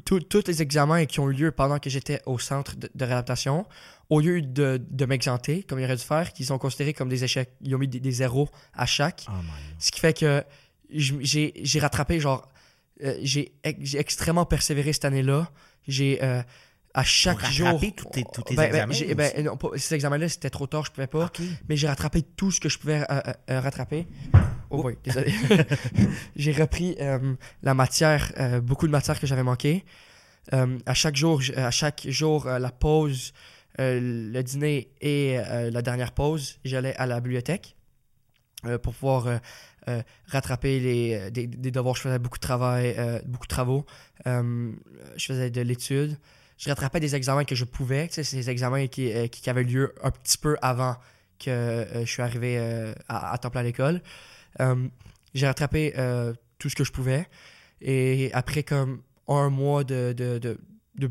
les 0.46 0.62
examens 0.62 1.06
qui 1.06 1.20
ont 1.20 1.30
eu 1.30 1.34
lieu 1.34 1.50
pendant 1.52 1.78
que 1.78 1.88
j'étais 1.90 2.20
au 2.26 2.38
centre 2.38 2.76
de, 2.76 2.90
de 2.94 3.04
réadaptation, 3.04 3.66
au 4.10 4.20
lieu 4.20 4.42
de, 4.42 4.80
de 4.90 5.04
m'exenter, 5.06 5.62
comme 5.62 5.78
ils 5.80 5.84
auraient 5.84 5.96
dû 5.96 6.02
faire, 6.02 6.32
qu'ils 6.32 6.52
ont 6.52 6.58
considéré 6.58 6.92
comme 6.92 7.08
des 7.08 7.24
échecs. 7.24 7.50
Ils 7.60 7.74
ont 7.74 7.78
mis 7.78 7.88
des, 7.88 8.00
des 8.00 8.12
zéros 8.12 8.48
à 8.74 8.86
chaque. 8.86 9.26
Oh. 9.28 9.32
Ce 9.78 9.90
qui 9.90 10.00
fait 10.00 10.18
que 10.18 10.44
j'ai 10.90 11.52
j'ai 11.56 11.80
rattrapé, 11.80 12.20
genre, 12.20 12.50
euh, 13.02 13.16
j'ai 13.22 13.52
ex- 13.64 13.78
j'ai 13.82 13.98
extrêmement 13.98 14.46
persévéré 14.46 14.92
cette 14.92 15.04
année-là. 15.04 15.50
J'ai, 15.86 16.22
euh, 16.22 16.42
à 16.94 17.04
chaque 17.04 17.38
Pour 17.40 17.50
jour. 17.50 17.80
tous 17.96 18.04
tes- 18.06 18.24
tous 18.32 18.42
tes 18.42 18.54
Ben, 18.56 18.62
ben, 18.70 18.74
examens 18.90 18.92
j'ai- 18.94 19.14
ben, 19.14 19.44
non, 19.44 19.56
pas- 19.56 19.68
ces 19.76 19.94
examens-là, 19.94 20.28
c'était 20.28 20.50
trop 20.50 20.66
tard, 20.66 20.84
je 20.86 20.90
pouvais 20.90 21.06
pas. 21.06 21.30
Mais 21.68 21.76
j'ai 21.76 21.86
rattrapé 21.86 22.22
tout 22.22 22.50
ce 22.50 22.60
que 22.60 22.68
je 22.68 22.78
pouvais 22.78 23.00
euh, 23.02 23.04
euh, 23.10 23.32
euh, 23.50 23.60
rattraper. 23.60 24.06
Oh 24.70 24.82
oui, 24.84 24.94
désolé. 25.04 25.32
j'ai 26.36 26.52
repris 26.52 26.96
euh, 27.00 27.34
la 27.62 27.74
matière, 27.74 28.32
beaucoup 28.62 28.86
de 28.86 28.92
matière 28.92 29.18
que 29.20 29.26
j'avais 29.26 29.42
manqué. 29.42 29.84
À 30.52 30.94
chaque 30.94 31.16
jour, 31.16 31.42
à 31.56 31.70
chaque 31.70 32.06
jour, 32.08 32.46
la 32.46 32.70
pause, 32.70 33.32
le 33.78 34.40
dîner 34.42 34.90
et 35.00 35.36
la 35.70 35.82
dernière 35.82 36.12
pause, 36.12 36.58
j'allais 36.64 36.96
à 36.96 37.06
la 37.06 37.20
bibliothèque 37.20 37.76
pour 38.82 38.94
pouvoir 38.94 39.38
euh, 39.88 40.02
rattraper 40.26 40.80
les, 40.80 41.30
des, 41.30 41.46
des 41.46 41.70
devoirs. 41.70 41.94
Je 41.96 42.00
faisais 42.02 42.18
beaucoup 42.18 42.38
de 42.38 42.42
travail, 42.42 42.94
euh, 42.98 43.20
beaucoup 43.26 43.46
de 43.46 43.50
travaux. 43.50 43.86
Euh, 44.26 44.72
je 45.16 45.26
faisais 45.26 45.50
de 45.50 45.60
l'étude. 45.60 46.18
Je 46.58 46.68
rattrapais 46.68 47.00
des 47.00 47.14
examens 47.14 47.44
que 47.44 47.54
je 47.54 47.64
pouvais, 47.64 48.08
tu 48.08 48.14
sais, 48.14 48.24
ces 48.24 48.50
examens 48.50 48.88
qui, 48.88 49.12
euh, 49.12 49.28
qui 49.28 49.48
avaient 49.48 49.62
lieu 49.62 49.94
un 50.02 50.10
petit 50.10 50.38
peu 50.38 50.56
avant 50.60 50.96
que 51.38 51.50
euh, 51.50 52.04
je 52.04 52.10
suis 52.10 52.22
arrivé 52.22 52.58
euh, 52.58 52.92
à, 53.08 53.32
à 53.32 53.38
temps 53.38 53.50
plein 53.50 53.60
à 53.60 53.64
l'école. 53.64 54.02
J'ai 55.34 55.46
rattrapé 55.46 55.92
tout 56.58 56.68
ce 56.68 56.74
que 56.74 56.84
je 56.84 56.90
pouvais. 56.90 57.28
Et 57.80 58.30
après 58.32 58.64
comme 58.64 59.02
un 59.28 59.50
mois 59.50 59.84
de, 59.84 60.12
de, 60.12 60.38
de 60.38 61.10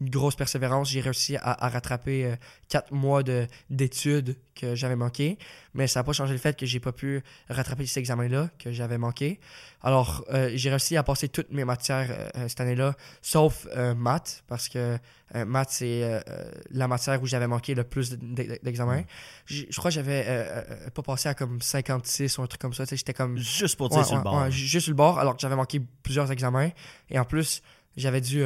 grosse 0.00 0.34
persévérance, 0.36 0.90
j'ai 0.90 1.00
réussi 1.00 1.36
à, 1.36 1.64
à 1.64 1.68
rattraper 1.68 2.24
euh, 2.26 2.36
quatre 2.68 2.92
mois 2.92 3.22
de- 3.22 3.46
d'études 3.70 4.36
que 4.54 4.74
j'avais 4.74 4.96
manqué. 4.96 5.38
Mais 5.72 5.86
ça 5.86 6.00
n'a 6.00 6.04
pas 6.04 6.12
changé 6.12 6.32
le 6.32 6.38
fait 6.38 6.56
que 6.58 6.66
j'ai 6.66 6.80
pas 6.80 6.92
pu 6.92 7.22
rattraper 7.48 7.86
cet 7.86 7.98
examen-là 7.98 8.50
que 8.58 8.72
j'avais 8.72 8.98
manqué. 8.98 9.40
Alors, 9.82 10.24
euh, 10.32 10.50
j'ai 10.54 10.70
réussi 10.70 10.96
à 10.96 11.02
passer 11.02 11.28
toutes 11.28 11.50
mes 11.52 11.64
matières 11.64 12.08
euh, 12.36 12.48
cette 12.48 12.60
année-là, 12.60 12.94
sauf 13.22 13.66
euh, 13.76 13.94
maths, 13.94 14.42
parce 14.48 14.68
que 14.68 14.98
euh, 15.34 15.44
maths, 15.44 15.70
c'est 15.70 16.02
euh, 16.04 16.20
euh, 16.28 16.50
la 16.70 16.86
matière 16.88 17.20
où 17.22 17.26
j'avais 17.26 17.46
manqué 17.48 17.74
le 17.74 17.84
plus 17.84 18.14
d'examens. 18.62 19.02
Je 19.46 19.64
crois 19.76 19.90
que 19.90 19.94
j'avais 19.96 20.24
euh, 20.26 20.62
euh, 20.70 20.90
pas 20.90 21.02
passé 21.02 21.28
à 21.28 21.34
comme 21.34 21.60
56 21.60 22.38
ou 22.38 22.42
un 22.42 22.46
truc 22.46 22.60
comme 22.60 22.74
ça. 22.74 22.84
J'étais 22.90 23.14
comme 23.14 23.36
Juste 23.38 23.76
pour 23.76 23.88
dire 23.88 23.98
Ouais, 23.98 24.04
sur 24.04 24.16
le 24.16 24.22
bord. 24.22 24.40
ouais, 24.42 24.50
juste 24.50 24.84
sur 24.84 24.92
le 24.92 24.96
bord, 24.96 25.18
alors 25.18 25.34
que 25.34 25.40
j'avais 25.40 25.56
manqué 25.56 25.80
plusieurs 26.02 26.30
examens. 26.30 26.70
Et 27.10 27.18
en 27.18 27.24
plus, 27.24 27.62
j'avais 27.96 28.20
dû 28.20 28.42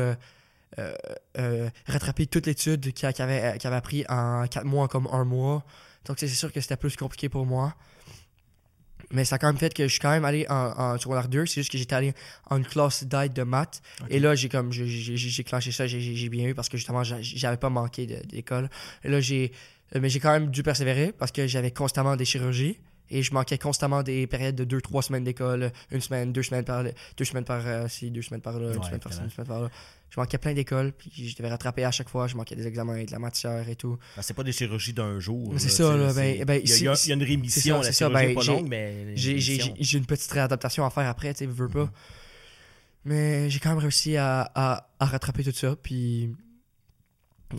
euh, 0.78 0.94
euh, 1.08 1.14
euh, 1.38 1.70
rattraper 1.86 2.26
toute 2.26 2.46
l'étude 2.46 2.92
qui, 2.92 3.06
qui 3.12 3.22
avait, 3.22 3.58
qui 3.58 3.66
avait 3.66 3.80
pris 3.80 4.04
en 4.08 4.46
quatre 4.48 4.66
mois 4.66 4.88
comme 4.88 5.08
un 5.12 5.24
mois. 5.24 5.64
Donc, 6.04 6.18
c'est 6.18 6.28
sûr 6.28 6.52
que 6.52 6.60
c'était 6.60 6.76
plus 6.76 6.96
compliqué 6.96 7.28
pour 7.28 7.46
moi. 7.46 7.74
Mais 9.10 9.24
ça 9.24 9.36
a 9.36 9.38
quand 9.38 9.46
même 9.46 9.56
fait 9.56 9.72
que 9.72 9.84
je 9.84 9.88
suis 9.88 10.00
quand 10.00 10.10
même 10.10 10.24
allé 10.26 10.44
en, 10.50 10.54
en 10.54 10.98
secondaire 10.98 11.28
2. 11.28 11.46
C'est 11.46 11.60
juste 11.62 11.70
que 11.72 11.78
j'étais 11.78 11.94
allé 11.94 12.12
en 12.50 12.58
une 12.58 12.66
classe 12.66 13.04
d'aide 13.04 13.32
de 13.32 13.42
maths. 13.42 13.80
Et 14.10 14.18
là, 14.20 14.34
j'ai 14.34 14.50
comme 14.50 14.70
j'ai- 14.72 15.44
clenché 15.44 15.72
ça, 15.72 15.86
j'ai- 15.86 16.28
bien 16.28 16.46
eu 16.48 16.54
parce 16.54 16.68
que 16.68 16.76
justement, 16.76 17.02
j'a- 17.04 17.22
j'avais 17.22 17.56
pas 17.56 17.70
manqué 17.70 18.06
d'école. 18.06 18.68
Et 19.04 19.08
là, 19.08 19.20
j'ai. 19.20 19.52
euh, 19.96 20.00
Mais 20.02 20.10
j'ai 20.10 20.20
quand 20.20 20.32
même 20.32 20.50
dû 20.50 20.62
persévérer 20.62 21.12
parce 21.12 21.32
que 21.32 21.46
j'avais 21.46 21.70
constamment 21.70 22.16
des 22.16 22.26
chirurgies. 22.26 22.78
Et 23.10 23.22
je 23.22 23.32
manquais 23.32 23.56
constamment 23.56 24.02
des 24.02 24.26
périodes 24.26 24.54
de 24.56 24.64
2-3 24.64 25.00
semaines 25.00 25.24
d'école, 25.24 25.72
une 25.90 26.02
semaine, 26.02 26.30
deux 26.30 26.42
semaines 26.42 26.64
par 26.66 26.84
deux 26.84 27.24
semaines 27.24 27.44
par 27.46 27.66
euh, 27.66 27.88
ci, 27.88 28.10
deux 28.10 28.20
semaines 28.20 28.42
par 28.42 28.58
là, 28.60 28.72
une 28.74 28.78
Ouais, 28.78 28.86
semaine 28.86 29.00
par 29.00 29.14
ci, 29.14 29.20
une 29.24 29.30
semaine 29.30 29.46
par 29.46 29.62
là. 29.62 29.70
Je 30.10 30.18
manquais 30.18 30.38
plein 30.38 30.54
d'écoles, 30.54 30.92
puis 30.92 31.10
je 31.14 31.36
devais 31.36 31.50
rattraper 31.50 31.84
à 31.84 31.90
chaque 31.90 32.08
fois, 32.08 32.26
je 32.28 32.36
manquais 32.36 32.56
des 32.56 32.66
examens, 32.66 33.04
de 33.04 33.12
la 33.12 33.18
matière 33.18 33.68
et 33.68 33.76
tout. 33.76 33.98
Ben, 34.16 34.22
c'est 34.22 34.34
pas 34.34 34.42
des 34.42 34.52
chirurgies 34.52 34.94
d'un 34.94 35.20
jour. 35.20 35.52
C'est 35.58 35.68
ça, 35.68 35.96
là, 35.96 36.12
ben- 36.12 36.44
ben, 36.44 36.60
il, 36.64 36.68
y 36.70 36.88
a, 36.88 36.94
il 37.04 37.10
y 37.10 37.12
une 37.12 37.22
rémission, 37.22 37.82
ça, 37.82 37.88
la 37.88 37.92
chirurgie 37.92 38.14
ben, 38.26 38.30
est 38.30 38.34
pas 38.34 38.44
longue, 38.44 38.68
mais. 38.68 39.16
J'ai 39.16 39.98
une 39.98 40.06
petite 40.06 40.30
réadaptation 40.30 40.84
à 40.84 40.90
faire 40.90 41.08
après, 41.08 41.34
tu 41.34 41.40
sais, 41.40 41.46
veux 41.46 41.68
pas. 41.68 41.90
Mais 43.04 43.48
j'ai 43.48 43.58
quand 43.58 43.70
même 43.70 43.78
réussi 43.78 44.16
à, 44.16 44.50
à, 44.54 44.88
à 44.98 45.06
rattraper 45.06 45.44
tout 45.44 45.52
ça, 45.52 45.76
puis 45.76 46.34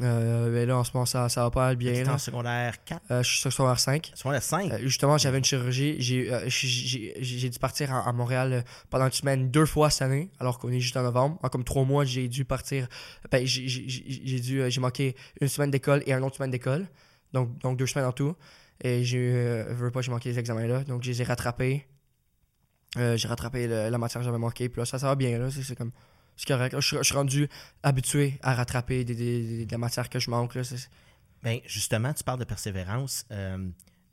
euh, 0.01 0.51
ben 0.53 0.67
là, 0.67 0.77
en 0.77 0.83
ce 0.83 0.91
moment, 0.93 1.05
ça, 1.05 1.29
ça 1.29 1.43
va 1.43 1.51
pas 1.51 1.73
bien. 1.75 1.91
T'étais 1.93 2.03
Là. 2.05 2.13
en 2.13 2.17
secondaire 2.17 2.83
4, 2.83 3.01
Euh, 3.11 3.23
je 3.23 3.29
suis 3.29 3.39
sur 3.39 3.51
secondaire 3.51 3.79
5. 3.79 4.11
secondaire 4.13 4.43
5. 4.43 4.71
Euh, 4.71 4.77
justement, 4.83 5.17
j'avais 5.17 5.39
une 5.39 5.43
chirurgie. 5.43 5.95
J'ai 5.99 7.49
dû 7.49 7.59
partir 7.59 7.93
à, 7.93 8.07
à 8.07 8.11
Montréal 8.13 8.63
pendant 8.89 9.05
une 9.05 9.11
semaine 9.11 9.49
deux 9.49 9.65
fois 9.65 9.89
cette 9.89 10.03
année, 10.03 10.29
alors 10.39 10.59
qu'on 10.59 10.69
est 10.71 10.79
juste 10.79 10.95
en 10.97 11.03
novembre. 11.03 11.39
En 11.43 11.49
comme 11.49 11.63
trois 11.63 11.85
mois, 11.85 12.05
j'ai 12.05 12.27
dû 12.27 12.45
partir. 12.45 12.87
Ben, 13.31 13.45
j'ai- 13.45 14.39
dû, 14.39 14.63
j'ai 14.69 14.81
manqué 14.81 15.15
une 15.41 15.47
semaine 15.47 15.71
d'école 15.71 16.03
et 16.05 16.13
une 16.13 16.23
autre 16.23 16.35
semaine 16.35 16.51
d'école. 16.51 16.87
Donc, 17.33 17.57
donc 17.59 17.77
deux 17.77 17.87
semaines 17.87 18.07
en 18.07 18.11
tout. 18.11 18.35
Et 18.81 19.03
euh, 19.13 19.65
veux 19.73 19.91
pas, 19.91 20.01
j'ai 20.01 20.11
manqué 20.11 20.29
les 20.29 20.39
examens 20.39 20.65
là. 20.67 20.83
Donc, 20.83 21.03
je 21.03 21.09
les 21.09 21.21
ai 21.21 21.25
rattrapés. 21.25 21.85
J'ai 22.95 23.27
rattrapé 23.27 23.67
le- 23.67 23.89
la 23.89 23.97
matière 23.97 24.21
que 24.21 24.25
j'avais 24.25 24.37
manqué. 24.39 24.67
Puis 24.69 24.79
là, 24.81 24.85
ça, 24.85 24.97
ça 24.99 25.07
va 25.07 25.15
bien. 25.15 25.37
Là, 25.37 25.49
c'est 25.51 25.75
comme. 25.75 25.91
C'est 26.39 26.47
correct. 26.47 26.71
Là, 26.73 26.79
je, 26.79 26.87
suis- 26.87 26.97
je 26.97 27.03
suis 27.03 27.15
rendu 27.15 27.49
habitué 27.83 28.39
à 28.41 28.53
rattraper 28.55 29.03
des, 29.03 29.13
des, 29.13 29.43
des- 29.43 29.65
de 29.65 29.71
la 29.73 29.77
matière 29.77 30.09
que 30.09 30.19
je 30.19 30.29
manque. 30.29 30.55
Là. 30.55 30.61
Ben, 31.43 31.59
justement, 31.67 32.13
tu 32.13 32.23
parles 32.23 32.39
de 32.39 32.45
persévérance. 32.45 33.25
euh, 33.31 33.57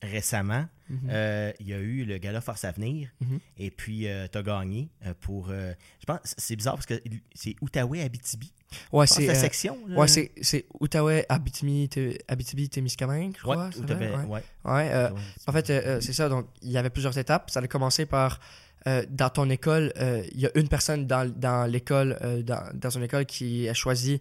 récemment, 0.02 0.66
Mhm. 0.90 0.98
euh, 1.10 1.52
il 1.58 1.68
y 1.68 1.72
a 1.72 1.78
eu 1.78 2.04
le 2.04 2.18
gala 2.18 2.40
Force 2.42 2.64
à 2.64 2.70
venir. 2.70 3.08
Mhm. 3.20 3.40
Et 3.58 3.70
puis, 3.70 4.06
tu 4.30 4.38
as 4.38 4.42
gagné 4.42 4.90
euh, 5.06 5.14
pour. 5.20 5.48
euh, 5.50 5.72
je 6.00 6.04
pense 6.04 6.18
c'est 6.36 6.54
bizarre 6.54 6.74
parce 6.74 6.84
que 6.86 7.00
c'est 7.34 7.56
Outaouais 7.62 8.02
Abitibi. 8.02 8.52
Ouais, 8.92 9.06
c'est. 9.06 9.26
la 9.26 9.32
euh, 9.32 9.40
section. 9.40 9.78
là. 9.88 9.96
Ouais, 9.96 10.06
c'est, 10.06 10.32
c'est 10.42 10.66
Outaouais, 10.80 11.24
Abitibi, 11.30 11.88
Té- 11.88 12.18
Abitibi, 12.28 12.68
Témiscamingue, 12.68 13.36
je 13.40 13.46
Ouais, 13.46 13.54
crois. 13.56 13.72
ça 13.72 13.78
Outaouais, 13.80 14.10
ouais. 14.10 14.24
ouais. 14.24 14.42
Ouais, 14.64 14.90
euh, 14.92 15.10
Ouais. 15.12 15.20
en 15.46 15.52
fait, 15.52 15.70
euh, 15.70 15.82
euh, 15.86 16.00
c'est 16.02 16.12
ça. 16.12 16.28
Donc, 16.28 16.46
il 16.60 16.70
y 16.70 16.76
avait 16.78 16.90
plusieurs 16.90 17.16
étapes. 17.16 17.50
Ça 17.50 17.60
a 17.60 17.66
commencé 17.66 18.04
par, 18.04 18.38
euh, 18.87 19.05
dans 19.11 19.30
ton 19.30 19.51
école, 19.51 19.93
euh, 19.99 20.22
il 20.32 20.41
y 20.41 20.47
a 20.47 20.51
une 20.55 20.68
personne 20.68 21.07
dans, 21.07 21.28
dans 21.28 21.70
l'école, 21.70 22.16
euh, 22.22 22.43
dans, 22.43 22.62
dans 22.74 22.91
une 22.91 23.03
école 23.03 23.26
qui 23.26 23.68
a 23.68 23.74
choisi 23.74 24.20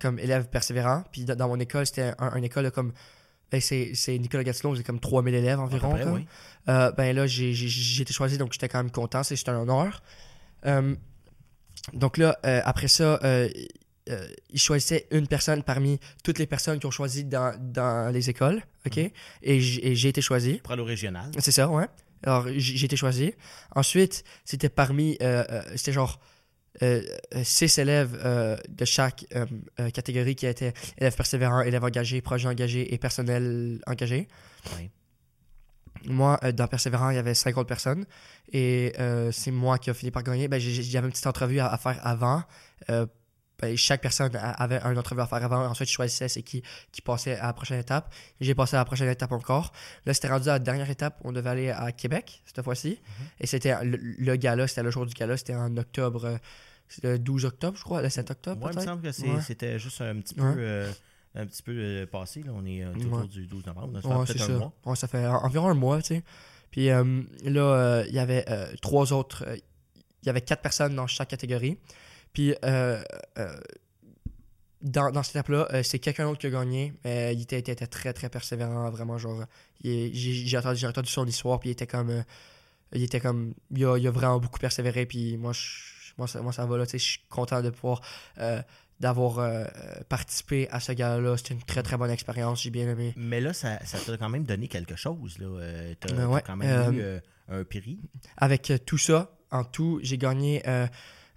comme 0.00 0.18
élève 0.18 0.46
persévérant. 0.48 1.04
Puis 1.12 1.24
dans, 1.24 1.36
dans 1.36 1.48
mon 1.48 1.58
école, 1.60 1.86
c'était 1.86 2.12
un, 2.18 2.34
une 2.36 2.44
école 2.44 2.64
de 2.64 2.70
comme, 2.70 2.92
ben, 3.50 3.60
c'est, 3.60 3.92
c'est 3.94 4.18
Nicolas 4.18 4.44
Gatineau, 4.44 4.74
c'est 4.76 4.82
comme 4.82 4.98
3000 5.00 5.34
élèves 5.34 5.60
environ. 5.60 5.90
près, 5.90 6.04
oui. 6.14 6.26
Ben 6.66 7.14
là, 7.16 7.26
j'ai, 7.26 7.52
j'ai- 7.52 7.68
j'ai 7.68 8.02
été 8.02 8.12
choisi, 8.12 8.38
donc 8.38 8.52
j'étais 8.52 8.68
quand 8.68 8.78
même 8.82 8.90
content. 8.90 9.22
C'est, 9.22 9.36
c'était 9.36 9.50
un 9.50 9.60
honneur. 9.60 10.02
Donc 11.92 12.16
là, 12.18 12.38
après 12.64 12.88
ça, 12.88 13.18
euh, 13.24 13.48
ils 14.50 14.58
choisissaient 14.60 15.06
une 15.10 15.26
personne 15.28 15.62
parmi 15.62 15.98
toutes 16.24 16.38
les 16.38 16.46
personnes 16.46 16.78
qui 16.80 16.86
ont 16.86 16.90
choisi 16.90 17.24
dans, 17.24 17.54
dans 17.60 18.12
les 18.12 18.30
écoles, 18.30 18.62
OK? 18.86 18.98
Et, 18.98 19.60
j- 19.60 19.80
et 19.82 19.94
j'ai 19.94 20.08
été 20.08 20.20
choisi. 20.20 20.54
Pour 20.58 20.72
aller 20.72 20.82
au 20.82 20.86
régional. 20.86 21.30
C'est 21.38 21.52
ça, 21.52 21.68
ouais. 21.68 21.86
Alors, 22.22 22.46
j'ai 22.54 22.84
été 22.84 22.96
choisi. 22.96 23.34
Ensuite, 23.74 24.24
c'était 24.44 24.68
parmi... 24.68 25.16
euh, 25.22 25.44
euh, 25.50 25.62
c'était 25.76 25.92
genre... 25.92 26.20
euh, 26.82 27.02
six 27.44 27.78
élèves 27.78 28.18
euh, 28.24 28.56
de 28.68 28.84
chaque 28.84 29.26
catégorie 29.92 30.34
qui 30.34 30.46
étaient 30.46 30.72
élèves 30.98 31.14
persévérants, 31.16 31.60
élèves 31.60 31.84
engagés, 31.84 32.20
projets 32.22 32.48
engagés 32.48 32.94
et 32.94 32.98
personnel 32.98 33.80
engagé. 33.86 34.28
Moi, 36.06 36.38
dans 36.54 36.66
Persévérant, 36.66 37.10
il 37.10 37.16
y 37.16 37.18
avait 37.18 37.34
50 37.34 37.68
personnes. 37.68 38.06
Et 38.52 38.92
c'est 39.30 39.50
moi 39.52 39.78
qui 39.78 39.90
ai 39.90 39.94
fini 39.94 40.10
par 40.10 40.22
gagner. 40.22 40.48
Ben, 40.48 40.58
J'avais 40.58 41.06
une 41.06 41.12
petite 41.12 41.26
entrevue 41.26 41.60
à, 41.60 41.68
à 41.68 41.78
faire 41.78 42.00
avant. 42.04 42.42
Ben, 43.62 43.76
chaque 43.76 44.00
personne 44.02 44.32
avait 44.34 44.80
une 44.84 44.98
entrevue 44.98 45.20
à 45.20 45.26
faire 45.26 45.42
avant. 45.44 45.64
Ensuite, 45.66 45.88
je 45.88 45.94
choisissais 45.94 46.28
c'est 46.28 46.42
qui, 46.42 46.62
qui 46.90 47.00
passait 47.00 47.38
à 47.38 47.46
la 47.46 47.52
prochaine 47.52 47.78
étape. 47.78 48.12
J'ai 48.40 48.54
passé 48.56 48.74
à 48.76 48.80
la 48.80 48.84
prochaine 48.84 49.08
étape 49.08 49.30
encore. 49.32 49.72
Là, 50.04 50.12
c'était 50.14 50.28
rendu 50.28 50.48
à 50.48 50.54
la 50.54 50.58
dernière 50.58 50.90
étape. 50.90 51.20
On 51.22 51.30
devait 51.32 51.50
aller 51.50 51.70
à 51.70 51.92
Québec, 51.92 52.42
cette 52.44 52.62
fois-ci. 52.64 52.98
Et 53.40 53.46
c'était 53.46 53.72
le, 53.84 53.96
le 53.98 54.36
gala, 54.36 54.66
c'était 54.66 54.82
le 54.82 54.90
jour 54.90 55.06
du 55.06 55.14
gala. 55.14 55.36
C'était 55.36 55.54
en 55.54 55.76
octobre. 55.76 56.24
euh, 56.24 56.36
c'était 56.88 57.12
le 57.12 57.18
12 57.20 57.44
octobre, 57.46 57.78
je 57.78 57.84
crois, 57.84 58.02
le 58.02 58.10
7 58.10 58.30
octobre, 58.32 58.60
Moi, 58.60 58.70
il 58.72 58.78
me 58.78 58.84
semble 58.84 59.00
que 59.02 59.06
Ouais. 59.30 59.40
c'était 59.40 59.78
juste 59.78 60.00
un 60.02 60.16
petit 60.20 60.34
peu, 60.34 60.42
Ouais. 60.42 60.54
euh, 60.58 60.92
un 61.36 61.46
petit 61.46 61.62
peu 61.62 61.72
euh, 61.74 62.04
passé. 62.06 62.42
Là. 62.42 62.50
On 62.54 62.66
est 62.66 62.84
autour 62.84 63.28
du 63.28 63.46
12 63.46 63.64
novembre. 63.64 64.00
Ça 64.02 64.34
fait 64.34 64.42
un 64.52 64.58
mois. 64.84 64.96
Ça 64.96 65.08
fait 65.08 65.24
en- 65.26 65.44
environ 65.44 65.68
un 65.68 65.74
mois, 65.74 66.02
tu 66.02 66.16
sais. 66.16 66.22
Puis 66.72 66.90
euh, 66.90 67.22
là, 67.44 67.60
euh, 67.62 68.04
il 68.08 68.14
y 68.14 68.18
avait 68.18 68.44
trois 68.82 69.12
autres. 69.12 69.46
Il 70.22 70.26
y 70.26 70.30
avait 70.30 70.40
quatre 70.40 70.62
personnes 70.62 70.94
dans 70.96 71.06
chaque 71.06 71.28
catégorie. 71.28 71.78
Puis 72.32 72.54
euh, 72.64 73.02
euh, 73.38 73.56
dans, 74.80 75.10
dans 75.10 75.22
cette 75.22 75.36
étape-là, 75.36 75.68
euh, 75.72 75.82
c'est 75.82 75.98
quelqu'un 75.98 76.24
d'autre 76.24 76.40
qui 76.40 76.46
a 76.48 76.50
gagné. 76.50 76.92
Mais 77.04 77.34
il 77.34 77.42
était, 77.42 77.58
était, 77.58 77.72
était 77.72 77.86
très, 77.86 78.12
très 78.12 78.28
persévérant, 78.28 78.90
vraiment. 78.90 79.18
Genre, 79.18 79.44
j'ai 79.84 80.56
entendu, 80.58 80.86
entendu 80.86 81.10
son 81.10 81.26
histoire, 81.26 81.60
puis 81.60 81.68
il 81.70 81.72
était 81.72 81.86
comme. 81.86 82.10
euh, 82.10 82.22
il 82.94 83.02
était 83.02 83.20
comme. 83.20 83.54
Il 83.70 83.84
a, 83.84 83.96
il 83.96 84.06
a 84.06 84.10
vraiment 84.10 84.38
beaucoup 84.38 84.58
persévéré, 84.58 85.06
puis 85.06 85.36
moi, 85.36 85.52
je- 85.52 86.12
moi, 86.18 86.26
ça, 86.26 86.42
moi, 86.42 86.52
ça 86.52 86.66
va 86.66 86.76
là. 86.78 86.84
tu 86.86 86.92
sais, 86.92 86.98
Je 86.98 87.04
suis 87.12 87.20
content 87.28 87.62
de 87.62 87.70
pouvoir. 87.70 88.00
d'avoir 89.00 89.40
euh, 89.40 89.64
participé 90.08 90.68
à 90.70 90.78
ce 90.78 90.92
gala-là. 90.92 91.36
C'était 91.36 91.54
une 91.54 91.62
très, 91.62 91.82
très 91.82 91.96
bonne 91.96 92.10
expérience. 92.10 92.62
J'ai 92.62 92.70
bien 92.70 92.88
aimé. 92.88 93.12
Mais 93.16 93.40
là, 93.40 93.52
ça 93.52 93.84
ça 93.84 93.98
t'a 93.98 94.16
quand 94.16 94.28
même 94.28 94.44
donné 94.44 94.68
quelque 94.68 94.94
chose. 94.94 95.38
Là. 95.38 95.46
Euh, 95.46 95.94
t'as, 95.98 96.12
Ben 96.12 96.26
ouais, 96.28 96.40
quand 96.46 96.56
même 96.56 96.92
euh, 96.92 97.18
eu 97.18 97.52
un 97.52 97.64
prix. 97.64 97.98
Avec 98.36 98.72
tout 98.86 98.98
ça, 98.98 99.34
en 99.50 99.64
tout, 99.64 99.98
j'ai 100.04 100.18
gagné 100.18 100.62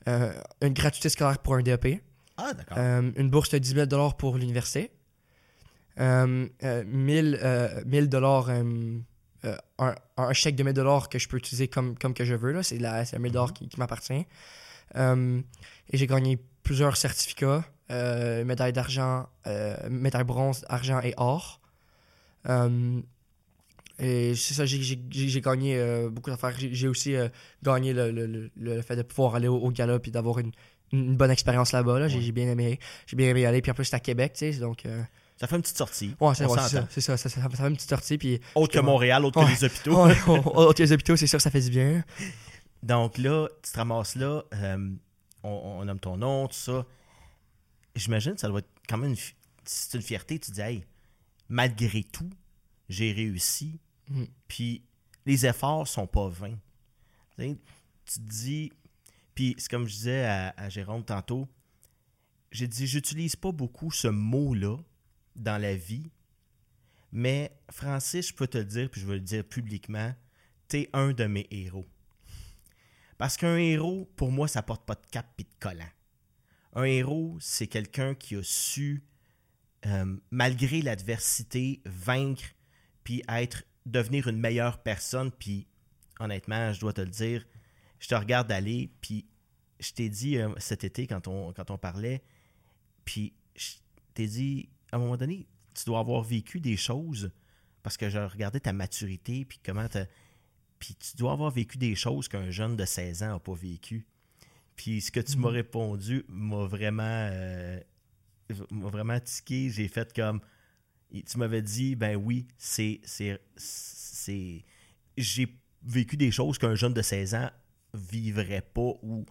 euh, 0.08 0.34
une 0.62 0.74
gratuité 0.74 1.10
scolaire 1.10 1.40
pour 1.40 1.56
un 1.56 1.62
DEP, 1.62 2.02
Ah, 2.38 2.54
d'accord. 2.54 2.78
euh, 2.78 3.12
une 3.16 3.30
bourse 3.30 3.50
de 3.50 3.58
10 3.58 3.74
000 3.90 4.12
pour 4.18 4.38
l'université, 4.38 4.92
euh, 6.00 6.48
euh, 6.64 6.84
1000 6.86 7.40
euh, 7.42 7.84
1000 7.86 8.10
dollars, 8.10 8.50
un, 8.50 9.96
un 10.18 10.34
chèque 10.34 10.56
de 10.56 10.64
1000 10.64 10.74
dollars 10.74 11.08
que 11.10 11.20
je 11.20 11.28
peux 11.30 11.38
utiliser 11.38 11.68
comme, 11.68 11.98
comme 11.98 12.14
que 12.14 12.26
je 12.26 12.34
veux. 12.36 12.52
là. 12.52 12.64
C'est 12.64 12.78
la- 12.80 13.06
c'est 13.06 13.18
1000 13.20 13.32
dollars 13.32 13.54
qui, 13.54 13.68
qui 13.70 13.80
m'appartient. 13.80 14.26
Et 14.96 15.98
j'ai 15.98 16.08
gagné 16.08 16.40
plusieurs 16.64 16.98
certificats, 16.98 17.64
médaille 17.90 18.74
d'argent, 18.74 19.28
médaille 19.90 20.24
bronze, 20.24 20.66
argent 20.70 21.00
et 21.02 21.14
or. 21.18 21.62
Et 24.00 24.36
c'est 24.36 24.54
ça, 24.54 24.66
j'ai- 24.66 25.42
gagné 25.42 25.78
euh, 25.78 26.10
beaucoup 26.10 26.30
d'affaires. 26.30 26.54
J'ai 26.58 26.88
aussi 26.88 27.16
euh, 27.16 27.30
gagné 27.64 27.94
le, 27.94 28.12
le- 28.12 28.26
le- 28.28 28.52
le 28.58 28.82
fait 28.82 28.96
de 28.96 29.02
pouvoir 29.04 29.36
aller 29.36 29.48
au, 29.48 29.56
au 29.58 29.72
gala 29.72 30.00
et 30.04 30.12
d'avoir 30.12 30.40
une, 30.40 30.52
une 30.92 31.16
bonne 31.16 31.32
expérience 31.32 31.72
là-bas. 31.72 32.00
Là. 32.00 32.08
J'ai 32.08 32.20
Ouais. 32.20 32.32
bien 32.32 32.48
aimé. 32.50 32.80
J'ai 33.08 33.16
bien 33.16 33.30
aimé 33.30 33.42
y 33.42 33.46
aller. 33.46 33.62
Puis 33.62 33.72
en 33.72 33.74
plus, 33.74 33.86
c'est 33.86 33.96
à 33.96 34.00
Québec, 34.00 34.34
tu 34.34 34.52
sais. 34.52 34.60
Donc, 34.60 34.86
euh, 34.86 35.02
Ça 35.40 35.48
fait 35.48 35.56
une 35.56 35.62
petite 35.62 35.78
sortie. 35.78 36.16
ouais, 36.20 36.36
c'est 36.36 36.46
ouais, 36.46 36.56
ça. 36.58 36.68
Ça, 36.90 37.18
ça, 37.18 37.30
ça, 37.30 37.30
fait 37.50 37.64
une 37.68 37.76
petite 37.76 37.90
sortie. 37.90 38.18
Puis, 38.18 38.40
Autre 38.56 38.74
que. 38.74 38.80
Montréal, 38.80 39.24
autre 39.26 39.40
Ouais. 39.42 39.48
que 39.48 39.60
les 39.60 39.64
hôpitaux. 39.66 40.06
ouais, 40.06 40.16
au- 40.28 40.68
au- 40.70 40.74
les 40.78 40.92
hôpitaux, 40.92 41.16
c'est 41.16 41.28
sûr, 41.28 41.40
ça 41.42 41.50
fait 41.52 41.62
du 41.62 41.70
bien. 41.70 42.04
Donc 42.84 43.18
là, 43.18 43.48
tu 43.64 43.72
te 43.72 43.78
ramasses 43.78 44.16
là, 44.16 44.44
on, 45.44 45.50
on 45.50 45.86
nomme 45.86 46.00
ton 46.00 46.18
nom, 46.18 46.48
tout 46.48 46.54
ça. 46.56 46.86
J'imagine 47.96 48.34
que 48.36 48.42
ça 48.42 48.48
doit 48.50 48.60
être 48.60 48.70
quand 48.90 48.98
même 48.98 49.12
une, 49.12 49.18
une 49.94 50.02
fierté. 50.02 50.38
Tu 50.40 50.50
te 50.52 50.56
dis, 50.56 50.62
hey, 50.62 50.84
malgré 51.50 52.04
tout, 52.04 52.30
j'ai 52.90 53.12
réussi, 53.12 53.80
Mhm. 54.10 54.28
puis 54.48 54.84
les 55.26 55.46
efforts 55.46 55.88
sont 55.88 56.08
pas 56.08 56.30
vains. 56.30 56.58
Tu 57.38 57.56
te 58.06 58.20
dis, 58.20 58.72
puis 59.34 59.56
c'est 59.58 59.70
comme 59.70 59.88
je 59.88 59.94
disais 59.94 60.26
à, 60.26 60.70
Jérôme 60.70 61.04
tantôt, 61.04 61.48
j'ai 62.52 62.68
dit, 62.68 62.88
j'utilise 62.88 63.36
pas 63.36 63.52
beaucoup 63.52 63.92
ce 63.92 64.08
mot-là 64.08 64.78
dans 65.36 65.62
la 65.62 65.76
vie, 65.76 66.10
mais 67.12 67.52
Francis, 67.70 68.30
je 68.30 68.34
peux 68.34 68.48
te 68.48 68.58
dire, 68.58 68.90
puis 68.90 69.02
je 69.02 69.06
veux 69.06 69.16
le 69.16 69.22
dire 69.22 69.44
publiquement, 69.44 70.14
t'es 70.68 70.90
un 70.94 71.12
de 71.12 71.26
mes 71.26 71.48
héros. 71.52 71.86
Parce 73.18 73.38
qu'un 73.38 73.58
héros, 73.58 74.10
pour 74.16 74.32
moi, 74.32 74.48
ça 74.48 74.62
porte 74.62 74.86
pas 74.86 74.96
de 74.96 75.06
cap 75.12 75.28
et 75.40 75.44
de 75.44 75.50
collant. 75.60 75.90
Un 76.74 76.84
héros, 76.84 77.38
c'est 77.40 77.68
quelqu'un 77.68 78.16
qui 78.16 78.36
a 78.36 78.44
su, 78.44 79.04
euh, 79.86 80.18
malgré 80.32 80.82
l'adversité, 80.82 81.82
vaincre, 81.86 82.44
puis 83.04 83.24
être, 83.30 83.64
devenir 83.86 84.28
une 84.28 84.40
meilleure 84.40 84.82
personne. 84.82 85.32
Puis, 85.32 85.68
honnêtement, 86.20 86.74
je 86.74 86.80
dois 86.80 86.94
te 86.94 87.02
le 87.02 87.10
dire, 87.10 87.46
je 88.00 88.08
te 88.08 88.16
regarde 88.16 88.52
aller, 88.52 88.92
puis 89.02 89.26
je 89.80 89.92
t'ai 89.92 90.10
dit 90.10 90.38
euh, 90.38 90.50
cet 90.58 90.84
été, 90.84 91.08
quand 91.08 91.28
on, 91.28 91.54
quand 91.54 91.70
on 91.72 91.78
parlait, 91.78 92.24
puis 93.04 93.34
je 93.56 93.74
t'ai 94.14 94.28
dit, 94.28 94.70
à 94.92 94.96
un 94.96 95.00
moment 95.00 95.18
donné, 95.18 95.48
tu 95.74 95.86
dois 95.86 96.00
avoir 96.00 96.22
vécu 96.24 96.60
des 96.60 96.78
choses, 96.78 97.32
parce 97.84 97.98
que 97.98 98.10
je 98.10 98.18
regardais 98.18 98.60
ta 98.60 98.74
maturité, 98.74 99.46
puis 99.46 99.60
comment 99.64 99.88
t'as- 99.88 100.08
Puis 100.80 100.96
tu 100.96 101.18
dois 101.18 101.34
avoir 101.34 101.52
vécu 101.52 101.78
des 101.78 101.96
choses 101.96 102.28
qu'un 102.28 102.50
jeune 102.50 102.76
de 102.76 102.86
16 102.86 103.24
ans 103.24 103.28
n'a 103.34 103.40
pas 103.40 103.54
vécu. 103.54 104.08
Puis 104.76 105.02
ce 105.02 105.12
que 105.12 105.20
tu 105.20 105.38
m'as 105.38 105.50
répondu 105.50 106.26
m'a 106.28 106.66
vraiment, 106.66 107.04
euh, 107.32 107.80
m'a 108.72 108.90
vraiment 108.90 109.20
tiqué. 109.20 109.70
J'ai 109.70 109.88
fait 109.88 110.14
comme. 110.14 110.42
Tu 111.24 111.38
m'avais 111.38 111.62
dit, 111.62 111.96
ben 111.96 112.16
oui, 112.16 112.48
c'est. 112.58 113.00
c'est, 113.06 113.40
J'ai 115.18 115.48
vécu 115.84 116.18
des 116.18 116.32
choses 116.32 116.58
qu'un 116.58 116.76
jeune 116.76 116.94
de 116.94 117.02
16 117.02 117.36
ans 117.36 117.50
vivrait 117.94 118.62
pas 118.74 118.92
ou 119.04 119.26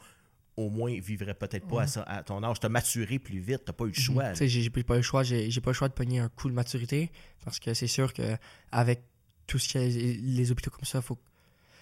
au 0.56 0.70
moins 0.70 0.96
vivrait 1.00 1.34
peut-être 1.34 1.66
pas 1.66 1.82
à, 1.82 1.86
ça- 1.88 2.02
à 2.04 2.22
ton 2.22 2.42
âge. 2.44 2.60
Tu 2.60 2.66
as 2.66 2.68
maturé 2.68 3.18
plus 3.18 3.40
vite, 3.40 3.64
tu 3.66 3.72
pas 3.72 3.84
eu 3.84 3.88
le 3.88 3.92
choix. 3.94 4.30
Tu 4.30 4.36
sais, 4.36 4.48
j'ai 4.48 4.70
pas 4.70 4.96
le 4.96 5.02
choix, 5.02 5.22
j'ai 5.24 5.50
j'ai 5.50 5.60
pas 5.60 5.70
le 5.70 5.74
choix 5.74 5.88
de 5.88 5.94
pogner 5.94 6.20
un 6.20 6.28
coup 6.28 6.48
de 6.48 6.54
maturité 6.54 7.10
parce 7.44 7.58
que 7.58 7.74
c'est 7.74 7.88
sûr 7.88 8.12
que 8.12 8.36
avec 8.70 9.02
tout 9.46 9.58
ce 9.58 9.68
qu'il 9.68 9.80
y 9.80 9.84
a, 9.84 9.88
les, 9.88 10.14
les 10.14 10.50
hôpitaux 10.52 10.70
comme 10.70 10.84
ça, 10.84 11.02
faut. 11.02 11.16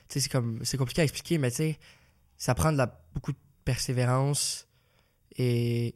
Tu 0.09 0.15
sais, 0.15 0.21
c'est 0.21 0.29
comme 0.31 0.65
c'est 0.65 0.79
compliqué 0.79 1.03
à 1.03 1.05
expliquer, 1.05 1.37
mais 1.39 1.51
tu 1.51 1.59
sais, 1.59 1.79
ça 2.39 2.55
prend 2.55 2.73
de 2.73 2.79
la, 2.79 2.87
beaucoup 3.15 3.33
de 3.33 3.39
persévérance 3.65 4.67
et 5.37 5.95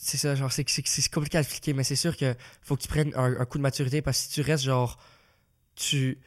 c'est 0.00 0.16
ça, 0.16 0.34
genre, 0.34 0.50
c'est 0.52 0.64
compliqué 1.10 1.36
à 1.38 1.40
expliquer, 1.40 1.72
mais 1.74 1.84
c'est 1.84 1.96
sûr 1.96 2.16
que 2.16 2.34
faut 2.62 2.76
que 2.76 2.82
tu 2.82 2.88
prennes 2.88 3.12
un, 3.16 3.38
un 3.40 3.44
coup 3.44 3.58
de 3.58 3.62
maturité 3.62 4.00
parce 4.00 4.18
que 4.18 4.24
si 4.24 4.30
tu 4.30 4.40
restes 4.42 4.64
genre, 4.64 4.98
tu. 5.74 6.18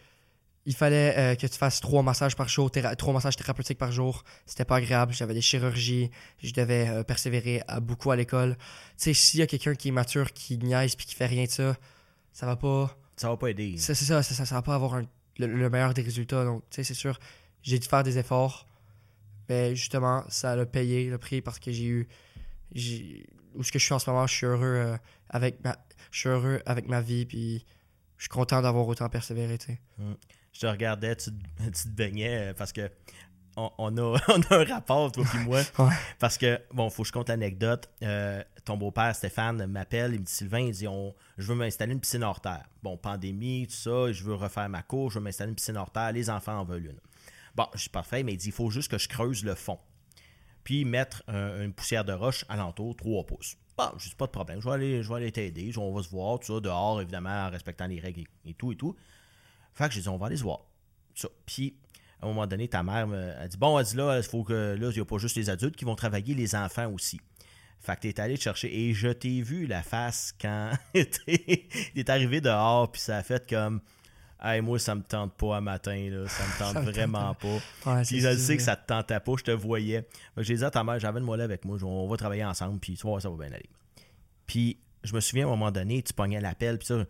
Il 0.67 0.75
fallait 0.75 1.15
euh, 1.17 1.33
que 1.35 1.47
tu 1.47 1.57
fasses 1.57 1.79
trois 1.81 2.03
massages 2.03 2.35
par 2.35 2.47
jour, 2.47 2.69
trois 2.95 3.13
massages 3.13 3.35
thérapeutiques 3.35 3.79
par 3.79 3.91
jour. 3.91 4.23
C'était 4.45 4.63
pas 4.63 4.75
agréable. 4.75 5.11
J'avais 5.11 5.33
des 5.33 5.41
chirurgies. 5.41 6.11
Je 6.43 6.53
devais 6.53 6.87
euh, 6.87 7.03
persévérer 7.03 7.63
à, 7.67 7.79
beaucoup 7.79 8.11
à 8.11 8.15
l'école. 8.15 8.55
Tu 8.95 9.05
sais, 9.05 9.13
s'il 9.15 9.39
y 9.39 9.43
a 9.43 9.47
quelqu'un 9.47 9.73
qui 9.73 9.87
est 9.87 9.91
mature, 9.91 10.31
qui 10.33 10.59
niaise 10.59 10.95
puis 10.95 11.07
qui 11.07 11.15
fait 11.15 11.25
rien 11.25 11.45
de 11.45 11.49
ça, 11.49 11.75
ça 12.31 12.45
va 12.45 12.57
pas. 12.57 12.95
Ça 13.17 13.29
va 13.29 13.37
pas 13.37 13.47
aider. 13.49 13.73
C'est 13.79 13.95
c'est 13.95 14.05
ça, 14.05 14.21
ça, 14.21 14.35
ça, 14.35 14.45
ça 14.45 14.53
va 14.53 14.61
pas 14.61 14.75
avoir 14.75 14.93
un- 14.93 15.07
le, 15.39 15.47
le 15.47 15.69
meilleur 15.71 15.95
des 15.95 16.03
résultats. 16.03 16.45
Donc, 16.45 16.61
tu 16.69 16.75
sais, 16.75 16.83
c'est 16.83 16.93
sûr, 16.93 17.17
j'ai 17.63 17.79
dû 17.79 17.87
faire 17.87 18.03
des 18.03 18.19
efforts. 18.19 18.67
Mais 19.49 19.75
justement, 19.75 20.23
ça 20.29 20.51
a 20.51 20.65
payé 20.67 21.09
le 21.09 21.17
prix 21.17 21.41
parce 21.41 21.57
que 21.57 21.71
j'ai 21.71 21.85
eu. 21.85 22.07
j'ai- 22.73 23.25
Où 23.55 23.63
ce 23.63 23.71
que 23.71 23.79
je 23.79 23.85
suis 23.85 23.93
en 23.93 23.99
ce 23.99 24.09
moment, 24.09 24.27
je 24.27 24.33
suis 24.33 24.45
heureux 24.45 24.61
euh, 24.65 24.97
avec 25.29 25.63
ma. 25.63 25.77
Je 26.11 26.19
suis 26.19 26.29
heureux 26.29 26.61
avec 26.65 26.87
ma 26.87 27.01
vie, 27.01 27.25
puis 27.25 27.65
je 28.17 28.23
suis 28.23 28.29
content 28.29 28.61
d'avoir 28.61 28.87
autant 28.87 29.07
persévéré, 29.09 29.57
sais. 29.59 29.79
Je 30.53 30.59
te 30.59 30.65
regardais, 30.67 31.15
tu, 31.15 31.31
te- 31.31 31.63
tu 31.65 31.71
te 31.83 31.87
baignais 31.89 32.49
euh, 32.49 32.53
parce 32.53 32.73
que 32.73 32.89
on, 33.57 33.69
on 33.77 33.97
a, 33.97 34.01
on 34.29 34.41
a 34.41 34.55
un 34.55 34.63
rapport, 34.65 35.11
toi 35.11 35.23
et 35.35 35.37
moi. 35.45 35.61
Ouais. 35.79 35.93
Parce 36.19 36.37
que, 36.37 36.59
bon, 36.73 36.89
faut 36.89 37.03
que 37.03 37.07
je 37.07 37.13
compte 37.13 37.29
l'anecdote. 37.29 37.89
Euh, 38.03 38.43
ton 38.65 38.77
beau-père, 38.77 39.15
Stéphane, 39.15 39.65
m'appelle, 39.65 40.13
il 40.13 40.19
me 40.21 40.25
dit 40.25 40.31
Sylvain, 40.31 40.59
il 40.59 40.71
dit 40.73 40.87
on, 40.87 41.13
Je 41.37 41.47
veux 41.47 41.55
m'installer 41.55 41.93
une 41.93 41.99
piscine 41.99 42.23
hors 42.23 42.39
terre. 42.41 42.65
Bon, 42.83 42.95
pandémie, 42.97 43.67
tout 43.67 43.75
ça, 43.75 44.11
je 44.11 44.23
veux 44.23 44.35
refaire 44.35 44.69
ma 44.69 44.81
cour, 44.83 45.09
je 45.09 45.19
veux 45.19 45.23
m'installer 45.23 45.49
une 45.49 45.55
piscine 45.55 45.77
hors 45.77 45.91
terre, 45.91 46.11
les 46.11 46.29
enfants 46.29 46.59
en 46.59 46.63
veulent 46.65 46.85
une. 46.87 46.99
Bon, 47.55 47.65
je 47.73 47.79
suis 47.79 47.89
parfait, 47.89 48.23
mais 48.23 48.33
il 48.33 48.37
dit 48.37 48.47
Il 48.47 48.53
faut 48.53 48.69
juste 48.69 48.89
que 48.91 48.97
je 48.97 49.09
creuse 49.09 49.43
le 49.43 49.55
fond. 49.55 49.79
Puis 50.63 50.85
mettre 50.85 51.23
un- 51.27 51.63
une 51.63 51.73
poussière 51.73 52.05
de 52.05 52.13
roche 52.13 52.45
alentour, 52.49 52.95
3 52.95 53.25
pouces. 53.25 53.57
Bon, 53.77 53.89
je 53.97 54.09
dis 54.09 54.15
pas 54.15 54.27
de 54.27 54.31
problème, 54.31 54.59
je 54.61 54.67
vais 54.67 54.73
aller, 54.75 55.03
je 55.03 55.09
vais 55.09 55.15
aller 55.15 55.31
t'aider, 55.31 55.71
on 55.77 55.93
va 55.93 56.03
se 56.03 56.09
voir, 56.09 56.39
tout 56.39 56.53
ça, 56.53 56.59
dehors, 56.59 57.01
évidemment, 57.01 57.47
en 57.47 57.49
respectant 57.49 57.87
les 57.87 57.99
règles 57.99 58.25
et, 58.45 58.53
tout 58.53 58.71
et 58.71 58.75
tout. 58.75 58.95
Fait 59.73 59.87
que 59.87 59.93
j'ai 59.93 60.01
dit, 60.01 60.09
on 60.09 60.17
va 60.17 60.27
aller 60.27 60.37
se 60.37 60.43
voir. 60.43 60.59
Ça. 61.15 61.29
Puis, 61.45 61.75
à 62.21 62.25
un 62.25 62.29
moment 62.29 62.45
donné, 62.45 62.67
ta 62.67 62.83
mère 62.83 63.07
a 63.39 63.47
dit, 63.47 63.57
bon, 63.57 63.79
elle 63.79 63.85
dit 63.85 63.95
là, 63.95 64.17
il 64.17 64.23
faut 64.23 64.43
que, 64.43 64.75
là, 64.79 64.89
il 64.89 64.93
n'y 64.93 64.99
a 64.99 65.05
pas 65.05 65.17
juste 65.17 65.35
les 65.35 65.49
adultes 65.49 65.75
qui 65.75 65.85
vont 65.85 65.95
travailler, 65.95 66.35
les 66.35 66.53
enfants 66.53 66.91
aussi. 66.91 67.19
Fait 67.79 67.95
que 67.95 68.01
t'es 68.01 68.19
allé 68.19 68.37
te 68.37 68.43
chercher 68.43 68.71
et 68.71 68.93
je 68.93 69.07
t'ai 69.07 69.41
vu 69.41 69.65
la 69.65 69.81
face 69.81 70.35
quand 70.39 70.71
t'es 70.93 72.09
arrivé 72.09 72.39
dehors, 72.39 72.91
puis 72.91 73.01
ça 73.01 73.17
a 73.17 73.23
fait 73.23 73.49
comme, 73.49 73.81
hey, 74.41 74.61
moi, 74.61 74.79
ça 74.79 74.95
me 74.95 75.01
tente 75.03 75.33
pas 75.33 75.57
à 75.57 75.61
matin, 75.61 76.09
là, 76.09 76.27
ça 76.27 76.43
me 76.45 76.59
tente 76.73 76.83
vraiment 76.85 77.33
pas. 77.35 77.47
Ouais, 77.47 78.03
Puis 78.03 78.19
je 78.21 78.35
sais 78.37 78.57
que 78.57 78.63
ça 78.63 78.75
te 78.75 78.87
tentait 78.87 79.19
pas, 79.19 79.33
je 79.37 79.43
te 79.43 79.51
voyais. 79.51 80.07
J'ai 80.37 80.55
dit 80.55 80.63
à 80.63 80.71
ta 80.71 80.83
mère, 80.83 80.99
j'avais 80.99 81.19
le 81.19 81.25
mollet 81.25 81.43
avec 81.43 81.65
moi, 81.65 81.77
on 81.83 82.07
va 82.07 82.17
travailler 82.17 82.45
ensemble, 82.45 82.79
puis 82.79 82.95
tu 82.95 83.03
vas 83.03 83.09
voir, 83.11 83.21
ça 83.21 83.29
va 83.29 83.37
bien 83.37 83.53
aller. 83.55 83.69
Puis 84.47 84.77
je 85.03 85.13
me 85.15 85.19
souviens 85.19 85.45
à 85.45 85.47
un 85.47 85.51
moment 85.51 85.71
donné, 85.71 86.01
tu 86.03 86.13
pognais 86.13 86.39
l'appel, 86.41 86.77
puis 86.77 86.87
ça, 86.87 87.05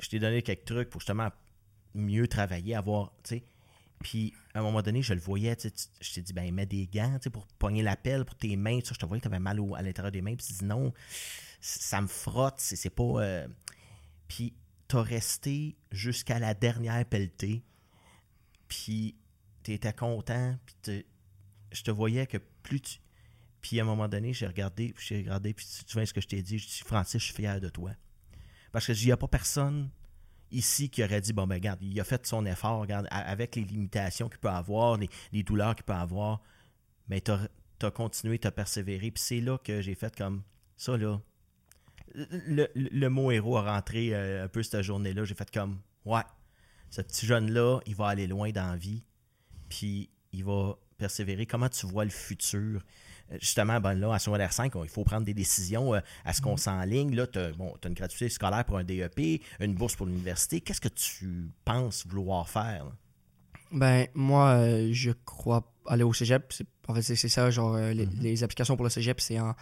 je 0.00 0.08
t'ai 0.08 0.18
donné 0.18 0.42
quelques 0.42 0.64
trucs 0.64 0.90
pour 0.90 1.00
justement 1.00 1.28
mieux 1.94 2.26
travailler, 2.28 2.74
avoir, 2.74 3.12
tu 3.24 3.36
sais. 3.36 3.44
Puis 4.02 4.32
à 4.54 4.60
un 4.60 4.62
moment 4.62 4.80
donné, 4.80 5.02
je 5.02 5.12
le 5.12 5.20
voyais, 5.20 5.54
tu 5.56 5.68
sais, 5.68 5.70
tu- 5.72 5.84
je 6.00 6.14
t'ai 6.14 6.22
dit, 6.22 6.32
ben 6.32 6.50
mets 6.54 6.64
des 6.64 6.86
gants, 6.86 7.12
tu 7.18 7.24
sais, 7.24 7.30
pour 7.30 7.46
pogner 7.58 7.82
l'appel, 7.82 8.24
pour 8.24 8.34
tes 8.36 8.56
mains, 8.56 8.80
ça. 8.82 8.92
Je 8.94 8.98
te 8.98 9.04
voyais 9.04 9.20
que 9.20 9.28
tu 9.28 9.32
avais 9.34 9.38
mal 9.42 9.60
au- 9.60 9.74
à 9.74 9.82
l'intérieur 9.82 10.10
des 10.10 10.22
mains, 10.22 10.34
puis 10.36 10.46
tu 10.46 10.52
dis 10.54 10.64
non, 10.64 10.92
ça 11.60 12.00
me 12.00 12.06
frotte, 12.06 12.54
c'est 12.58 12.76
c'est 12.76 12.88
pas. 12.90 13.02
euh, 13.04 13.46
Puis 14.26 14.54
t'as 14.90 15.02
resté 15.02 15.76
jusqu'à 15.92 16.40
la 16.40 16.52
dernière 16.52 17.04
pelletée, 17.06 17.62
puis 18.66 19.14
t'étais 19.62 19.92
content, 19.92 20.58
puis 20.66 21.04
je 21.70 21.82
te 21.82 21.92
voyais 21.92 22.26
que 22.26 22.38
plus 22.64 22.80
tu. 22.80 22.98
Puis 23.60 23.78
à 23.78 23.84
un 23.84 23.86
moment 23.86 24.08
donné, 24.08 24.32
j'ai 24.32 24.48
regardé, 24.48 24.92
puis 24.92 25.06
j'ai 25.06 25.18
regardé, 25.18 25.54
puis 25.54 25.64
tu, 25.86 25.92
vois 25.92 26.04
ce 26.06 26.12
que 26.12 26.20
je 26.20 26.26
t'ai 26.26 26.42
dit, 26.42 26.58
je 26.58 26.66
dis 26.66 26.82
Francis, 26.84 27.20
je 27.20 27.26
suis 27.26 27.34
fier 27.34 27.60
de 27.60 27.68
toi. 27.68 27.92
Parce 28.72 28.84
que 28.84 28.92
il 28.92 29.06
n'y 29.06 29.12
a 29.12 29.16
pas 29.16 29.28
personne 29.28 29.90
ici 30.50 30.90
qui 30.90 31.04
aurait 31.04 31.20
dit 31.20 31.32
bon 31.32 31.46
ben 31.46 31.54
regarde, 31.54 31.80
il 31.82 32.00
a 32.00 32.04
fait 32.04 32.26
son 32.26 32.44
effort, 32.44 32.80
regarde, 32.80 33.06
avec 33.12 33.54
les 33.54 33.62
limitations 33.62 34.28
qu'il 34.28 34.40
peut 34.40 34.48
avoir, 34.48 34.96
les, 34.96 35.08
les 35.30 35.44
douleurs 35.44 35.76
qu'il 35.76 35.84
peut 35.84 35.92
avoir, 35.92 36.42
mais 37.08 37.20
t'as 37.20 37.46
as 37.80 37.90
continué, 37.92 38.40
t'as 38.40 38.50
persévéré, 38.50 39.12
puis 39.12 39.22
c'est 39.22 39.40
là 39.40 39.56
que 39.56 39.82
j'ai 39.82 39.94
fait 39.94 40.16
comme 40.16 40.42
ça 40.76 40.96
là. 40.96 41.20
Le, 42.14 42.66
le- 42.74 43.08
mot 43.08 43.30
héros 43.30 43.56
a 43.58 43.72
rentré 43.74 44.14
euh, 44.14 44.44
un 44.44 44.48
peu 44.48 44.62
cette 44.62 44.82
journée-là. 44.82 45.24
J'ai 45.24 45.34
fait 45.34 45.50
comme 45.50 45.78
ouais, 46.04 46.22
ce 46.90 47.02
petit 47.02 47.26
jeune-là, 47.26 47.80
il 47.86 47.94
va 47.94 48.08
aller 48.08 48.26
loin 48.26 48.50
dans 48.50 48.70
la 48.70 48.76
vie, 48.76 49.04
puis 49.68 50.10
il 50.32 50.44
va 50.44 50.76
persévérer. 50.98 51.46
Comment 51.46 51.68
tu 51.68 51.86
vois 51.86 52.04
le 52.04 52.10
futur? 52.10 52.80
Euh, 53.32 53.36
Justement, 53.40 53.80
ben 53.80 53.94
là, 53.94 54.12
à 54.12 54.18
secondaire 54.18 54.52
5, 54.52 54.74
on- 54.76 54.82
il 54.84 54.90
faut 54.90 55.04
prendre 55.04 55.24
des 55.24 55.34
décisions. 55.34 55.94
euh, 55.94 56.00
à 56.24 56.32
ce 56.32 56.40
qu'on 56.42 56.56
s'enligne? 56.56 57.14
Là, 57.14 57.26
tu 57.26 57.38
as, 57.38 57.52
bon, 57.52 57.72
une 57.86 57.94
gratuité 57.94 58.28
scolaire 58.28 58.64
pour 58.64 58.76
un 58.78 58.84
DEP, 58.84 59.40
une 59.60 59.74
bourse 59.74 59.94
pour 59.96 60.06
l'université. 60.06 60.60
Qu'est-ce 60.60 60.80
que 60.80 60.88
tu 60.88 61.50
penses 61.64 62.06
vouloir 62.06 62.48
faire? 62.48 62.84
là? 62.86 62.92
Ben, 63.72 64.08
moi, 64.14 64.48
euh, 64.56 64.88
je 64.92 65.12
crois 65.24 65.72
aller 65.86 66.02
au 66.02 66.12
cégep. 66.12 66.52
En 66.88 66.94
fait, 66.94 67.02
c'est 67.02 67.14
ça, 67.28 67.50
genre, 67.50 67.76
les, 67.78 68.06
Mhm. 68.06 68.18
les 68.20 68.42
applications 68.42 68.74
pour 68.76 68.82
le 68.84 68.90
cégep, 68.90 69.20
c'est 69.20 69.38
en 69.38 69.54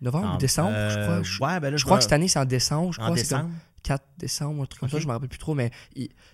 novembre 0.00 0.34
ou 0.34 0.38
décembre, 0.38 0.70
je 0.70 0.98
euh, 0.98 1.02
crois. 1.04 1.22
Je, 1.22 1.42
ouais, 1.54 1.60
ben 1.60 1.70
là, 1.70 1.76
je 1.76 1.84
crois 1.84 1.96
que 1.98 2.02
cette 2.02 2.12
année, 2.12 2.28
c'est 2.28 2.38
en 2.38 2.44
décembre. 2.44 2.92
Je 2.92 3.00
En 3.00 3.04
crois 3.04 3.16
décembre? 3.16 3.50
4 3.82 4.02
décembre, 4.18 4.62
un 4.62 4.66
truc 4.66 4.80
comme 4.80 4.88
ça, 4.88 4.98
je 4.98 5.06
me 5.06 5.12
rappelle 5.12 5.28
plus 5.28 5.38
trop, 5.38 5.54
mais 5.54 5.70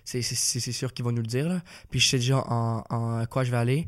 c'est 0.03 0.21
sûr 0.23 0.93
qu'ils 0.93 1.05
vont 1.05 1.11
nous 1.11 1.21
le 1.21 1.27
dire. 1.27 1.47
Là. 1.47 1.61
Puis 1.91 1.99
je 1.99 2.09
sais 2.09 2.17
déjà 2.17 2.39
en, 2.47 2.83
en 2.89 3.25
quoi 3.27 3.43
je 3.43 3.51
vais 3.51 3.57
aller. 3.57 3.85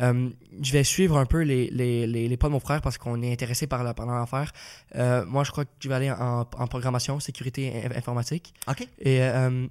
Euh, 0.00 0.28
je 0.60 0.72
vais 0.72 0.82
suivre 0.82 1.16
un 1.16 1.24
peu 1.26 1.42
les, 1.42 1.70
les, 1.70 2.08
les, 2.08 2.26
les 2.28 2.36
pas 2.36 2.48
de 2.48 2.52
mon 2.52 2.58
frère 2.58 2.82
parce 2.82 2.98
qu'on 2.98 3.22
est 3.22 3.32
intéressé 3.32 3.68
par 3.68 3.84
la- 3.84 3.94
par 3.94 4.06
l'affaire. 4.06 4.50
Euh, 4.96 5.24
moi, 5.26 5.44
je 5.44 5.52
crois 5.52 5.64
que 5.64 5.70
je 5.78 5.88
vais 5.88 5.94
aller 5.94 6.10
en, 6.10 6.40
en 6.40 6.66
programmation, 6.66 7.20
sécurité 7.20 7.84
in- 7.86 7.96
informatique. 7.96 8.52
OK. 8.68 8.82
Et 8.98 9.22
euh, 9.22 9.68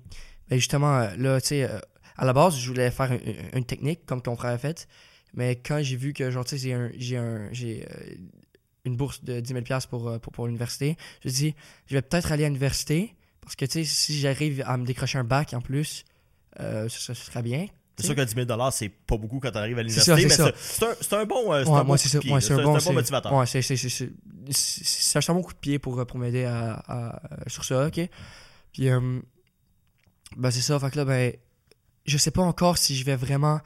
ben 0.50 0.58
justement, 0.58 0.98
euh, 1.00 1.10
là, 1.18 1.42
tu 1.42 1.48
sais, 1.50 1.64
euh, 1.70 1.78
à 2.16 2.24
la 2.24 2.32
base, 2.32 2.58
je 2.58 2.66
voulais 2.70 2.90
faire 2.92 3.12
une, 3.12 3.20
une 3.54 3.66
technique 3.66 4.06
comme 4.06 4.22
ton 4.22 4.38
frère 4.38 4.52
a 4.54 4.58
fait. 4.58 4.88
Mais 5.34 5.58
quand 5.58 5.80
j'ai 5.82 5.98
vu 5.98 6.14
que, 6.14 6.32
genre, 6.32 6.46
tu 6.46 6.52
sais, 6.52 6.58
j'ai 6.58 6.74
un- 6.74 6.92
j'ai 6.98 7.18
un- 7.18 7.50
j'ai, 7.52 7.86
euh, 7.92 8.16
une 8.86 8.96
bourse 8.98 9.24
de 9.24 9.40
10 9.40 9.54
000 9.68 9.80
pour, 9.90 10.08
euh, 10.10 10.20
pour, 10.20 10.34
pour 10.34 10.46
l'université, 10.48 10.98
je 11.24 11.30
me 11.30 11.34
dit, 11.34 11.56
je 11.88 11.96
vais 11.96 12.02
peut-être 12.02 12.32
aller 12.32 12.44
à 12.44 12.48
l'université 12.48 13.16
parce 13.42 13.56
que, 13.56 13.66
tu 13.66 13.72
sais, 13.72 13.84
si 13.86 14.20
j'arrive 14.20 14.64
à 14.66 14.78
me 14.78 14.86
décrocher 14.86 15.18
un 15.18 15.24
bac 15.24 15.54
en 15.54 15.62
plus, 15.62 16.04
euh, 16.60 16.88
ce, 16.90 17.00
ce 17.00 17.14
serait 17.14 17.42
bien. 17.44 17.68
C'est 17.98 18.08
sûr 18.08 18.16
que 18.16 18.22
10 18.22 18.34
000 18.48 18.72
c'est 18.72 18.90
pas 18.90 19.18
beaucoup 19.18 19.40
quand 19.40 19.52
tu 19.52 19.58
arrives 19.58 19.78
à 19.78 19.84
l'université, 19.84 20.24
mais 20.24 20.30
c'est 20.30 21.16
un, 21.16 21.20
un 21.22 21.26
bon, 21.26 21.54
euh, 21.54 21.64
c'est 21.64 21.70
Ouais, 21.70 21.78
un 21.78 21.84
bon 21.84 21.96
c'est 21.98 22.14
là. 22.18 22.22
c'est 22.42 22.54
un 22.54 22.64
bon, 22.64 22.94
motivateur. 22.94 23.34
Ouais, 23.34 23.46
c'est 23.46 25.30
un 25.30 25.34
bon 25.34 25.42
coup 25.44 25.54
de 25.54 25.60
pied 25.60 25.80
pour, 25.80 26.00
euh, 26.00 26.06
pour 26.06 26.18
m'aider 26.18 26.44
à, 26.46 26.74
à- 26.88 27.22
euh, 27.34 27.38
sur 27.48 27.64
ça, 27.64 27.88
ok? 27.88 28.02
Puis, 28.74 28.90
euh, 28.90 29.20
Ben, 30.36 30.50
c'est 30.50 30.62
ça. 30.62 30.80
Fait 30.80 30.90
que 30.90 30.98
là, 30.98 31.06
ben, 31.06 31.34
je 32.06 32.18
sais 32.18 32.32
pas 32.32 32.42
encore 32.42 32.80
si 32.80 32.96
je 32.96 33.06
vais 33.06 33.16
vraiment 33.16 33.60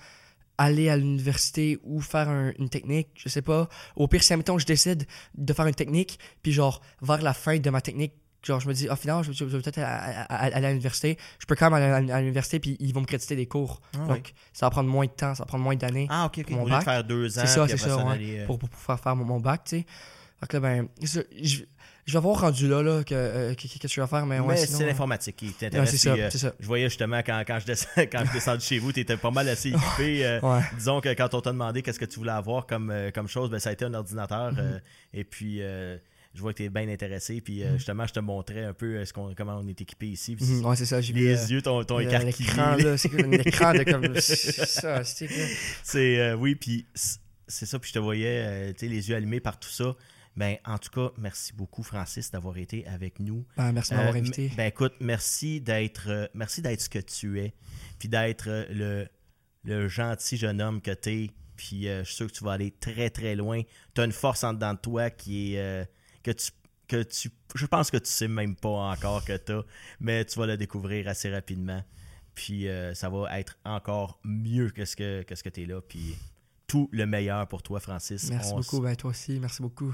aller 0.57 0.89
à 0.89 0.97
l'université 0.97 1.79
ou 1.83 2.01
faire 2.01 2.29
un- 2.29 2.51
une 2.57 2.69
technique, 2.69 3.09
je 3.15 3.29
sais 3.29 3.41
pas. 3.41 3.69
Au 3.95 4.07
pire, 4.07 4.23
si, 4.23 4.33
admettons, 4.33 4.57
je 4.57 4.65
décide 4.65 5.05
de 5.35 5.53
faire 5.53 5.67
une 5.67 5.75
technique, 5.75 6.19
puis 6.41 6.51
genre, 6.51 6.81
vers 7.01 7.21
la 7.21 7.33
fin 7.33 7.57
de 7.59 7.69
ma 7.69 7.81
technique, 7.81 8.13
genre, 8.43 8.59
je 8.59 8.67
me 8.67 8.73
dis, 8.73 8.87
ah, 8.89 8.95
finalement, 8.95 9.23
je, 9.23 9.31
je- 9.33 9.45
vais 9.45 9.59
peut-être 9.61 9.79
aller 9.79 10.65
à 10.65 10.69
l'université. 10.69 11.17
Je 11.39 11.45
peux 11.45 11.55
quand 11.55 11.69
même 11.69 11.81
aller 11.93 12.11
à, 12.11 12.19
l'université, 12.21 12.59
puis 12.59 12.77
ils 12.79 12.93
vont 12.93 13.01
me 13.01 13.05
créditer 13.05 13.35
des 13.35 13.45
cours. 13.45 13.81
Ah, 13.95 14.07
Donc, 14.07 14.33
ça 14.53 14.65
va 14.65 14.69
prendre 14.69 14.89
moins 14.89 15.05
de 15.05 15.11
temps, 15.11 15.35
ça 15.35 15.43
va 15.43 15.47
prendre 15.47 15.63
moins 15.63 15.75
d'années 15.75 16.07
Ah, 16.09 16.25
ok, 16.25 16.39
ok. 16.39 16.49
mon 16.51 16.61
Au 16.61 16.65
lieu 16.65 16.71
de 16.71 16.75
bac. 16.75 16.85
faire 16.85 17.03
deux 17.03 17.37
ans, 17.37 17.41
C'est 17.41 17.47
ça, 17.47 17.67
c'est 17.67 17.77
ça, 17.77 17.97
ouais, 18.05 18.17
euh, 18.21 18.45
pour, 18.45 18.57
pour 18.57 18.69
pouvoir 18.69 18.99
faire 18.99 19.15
mon, 19.15 19.25
mon 19.25 19.39
bac, 19.39 19.63
tu 19.65 19.77
sais. 19.79 19.85
Fait 20.39 20.47
que 20.47 20.57
là, 20.57 20.59
ben, 20.61 20.87
je, 21.01 21.19
je 22.07 22.13
vais 22.13 22.17
avoir 22.17 22.39
rendu 22.41 22.67
là, 22.67 22.81
là, 22.81 23.03
que, 23.03 23.13
euh, 23.13 23.53
que, 23.53 23.67
que, 23.67 23.77
que 23.79 23.87
tu 23.87 23.99
vas 23.99 24.07
faire, 24.07 24.25
mais 24.25 24.39
ouais, 24.39 24.57
c'est 24.57 24.83
euh, 24.83 24.87
l'informatique 24.87 25.35
qui 25.35 25.45
ouais, 25.47 25.51
t'intéresse. 25.59 25.91
c'est 25.91 25.97
ça, 25.97 26.13
puis, 26.13 26.21
euh, 26.21 26.29
c'est 26.31 26.37
ça. 26.39 26.53
Je 26.59 26.65
voyais 26.65 26.85
justement 26.89 27.19
quand, 27.19 27.43
quand 27.45 27.59
je 27.59 27.65
descends, 27.65 27.87
quand 27.97 28.23
je 28.25 28.31
descends 28.33 28.55
de 28.55 28.61
chez 28.61 28.79
vous, 28.79 28.91
tu 28.91 29.01
étais 29.01 29.17
pas 29.17 29.31
mal 29.31 29.47
assez 29.49 29.69
équipé. 29.69 30.25
euh, 30.25 30.39
Ouais. 30.41 30.61
Disons 30.77 31.01
que 31.01 31.09
quand 31.13 31.33
on 31.33 31.41
t'a 31.41 31.51
demandé 31.51 31.81
qu'est-ce 31.81 31.99
que 31.99 32.05
tu 32.05 32.17
voulais 32.19 32.31
avoir 32.31 32.65
comme, 32.65 32.93
comme 33.13 33.27
chose, 33.27 33.49
ben, 33.49 33.59
ça 33.59 33.69
a 33.69 33.73
été 33.73 33.85
un 33.85 33.93
ordinateur. 33.93 34.53
Mhm. 34.53 34.81
et 35.13 35.23
puis, 35.23 35.61
je 36.37 36.41
vois 36.43 36.53
que 36.53 36.57
tu 36.57 36.63
es 36.65 36.69
bien 36.69 36.87
intéressé. 36.87 37.41
Puis, 37.41 37.63
euh, 37.63 37.77
justement, 37.77 38.05
je 38.05 38.13
te 38.13 38.19
montrais 38.19 38.63
un 38.63 38.73
peu 38.73 38.97
euh, 38.97 39.05
ce 39.05 39.11
comment 39.11 39.57
on 39.59 39.67
est 39.67 39.81
équipé 39.81 40.07
ici. 40.07 40.35
Puis, 40.35 40.45
Mhm, 40.45 40.65
ouais, 40.65 40.75
c'est 40.75 40.85
ça, 40.85 41.01
j'ai 41.01 41.11
les 41.13 41.35
euh, 41.35 41.47
yeux 41.47 41.57
écarquillé. 41.59 42.47
L'écran, 42.47 42.75
là, 42.75 42.95
c'est 42.97 43.11
un 43.25 43.31
écran 43.31 43.73
de 43.73 43.83
comme. 43.83 44.15
ça, 44.19 45.03
c'est 45.03 46.33
oui, 46.35 46.55
puis 46.55 46.85
c'est 47.47 47.65
ça, 47.65 47.79
puis 47.79 47.89
je 47.89 47.93
te 47.95 47.99
voyais, 47.99 48.73
tu 48.73 48.81
sais, 48.81 48.87
les 48.87 49.09
yeux 49.09 49.15
allumés 49.15 49.39
par 49.39 49.59
tout 49.59 49.69
ça. 49.69 49.95
Ben, 50.37 50.57
en 50.65 50.77
tout 50.77 50.91
cas, 50.91 51.11
merci 51.17 51.51
beaucoup, 51.53 51.83
Francis, 51.83 52.29
d'avoir 52.31 52.57
été 52.57 52.87
avec 52.87 53.19
nous. 53.19 53.43
Ben, 53.57 53.71
merci 53.71 53.91
de 53.91 53.95
m'avoir 53.97 54.15
Euh, 54.15 54.19
invité. 54.19 54.51
Ben, 54.55 54.67
écoute, 54.67 54.93
merci 55.01 55.59
d'être, 55.59 56.09
euh, 56.09 56.27
merci 56.33 56.61
d'être 56.61 56.79
ce 56.81 56.89
que 56.89 56.99
tu 56.99 57.41
es, 57.41 57.53
puis 57.99 58.07
d'être 58.07 58.47
euh, 58.47 58.65
le, 58.69 59.07
le 59.65 59.87
gentil 59.87 60.37
jeune 60.37 60.61
homme 60.61 60.79
que 60.81 60.91
tu 60.91 61.09
es. 61.09 61.31
Puis 61.55 61.87
euh, 61.89 62.03
je 62.03 62.05
suis 62.05 62.15
sûr 62.17 62.27
que 62.27 62.33
tu 62.33 62.43
vas 62.43 62.51
aller 62.53 62.71
très, 62.71 63.09
très 63.09 63.35
loin. 63.35 63.63
Tu 63.95 64.01
as 64.01 64.05
une 64.05 64.11
force 64.11 64.43
en 64.43 64.53
dedans 64.53 64.73
de 64.75 64.79
toi 64.79 65.09
qui 65.09 65.55
est. 65.55 65.89
que 66.23 66.31
tu. 66.31 66.51
Que 66.87 67.03
tu, 67.03 67.29
je 67.53 67.65
pense 67.65 67.91
que 67.91 67.97
tu 67.97 68.09
sais 68.09 68.29
même 68.29 68.55
pas 68.55 68.69
encore 68.69 69.25
que 69.25 69.35
tu 69.35 69.51
as, 69.51 69.65
mais 69.99 70.23
tu 70.23 70.39
vas 70.39 70.45
le 70.45 70.55
découvrir 70.55 71.09
assez 71.09 71.29
rapidement. 71.29 71.83
Puis 72.33 72.69
euh, 72.69 72.93
ça 72.93 73.09
va 73.09 73.37
être 73.39 73.57
encore 73.65 74.21
mieux 74.23 74.69
que 74.69 74.85
ce 74.85 74.95
que, 74.95 75.23
que, 75.23 75.35
ce 75.35 75.43
que 75.43 75.49
tu 75.49 75.63
es 75.63 75.65
là. 75.65 75.81
Puis 75.81 76.15
tout 76.65 76.87
le 76.93 77.05
meilleur 77.05 77.45
pour 77.49 77.61
toi, 77.61 77.81
Francis. 77.81 78.29
Merci 78.29 78.53
On 78.53 78.57
beaucoup, 78.59 78.79
ben, 78.79 78.95
toi 78.95 79.09
aussi, 79.09 79.37
merci 79.37 79.61
beaucoup. 79.61 79.93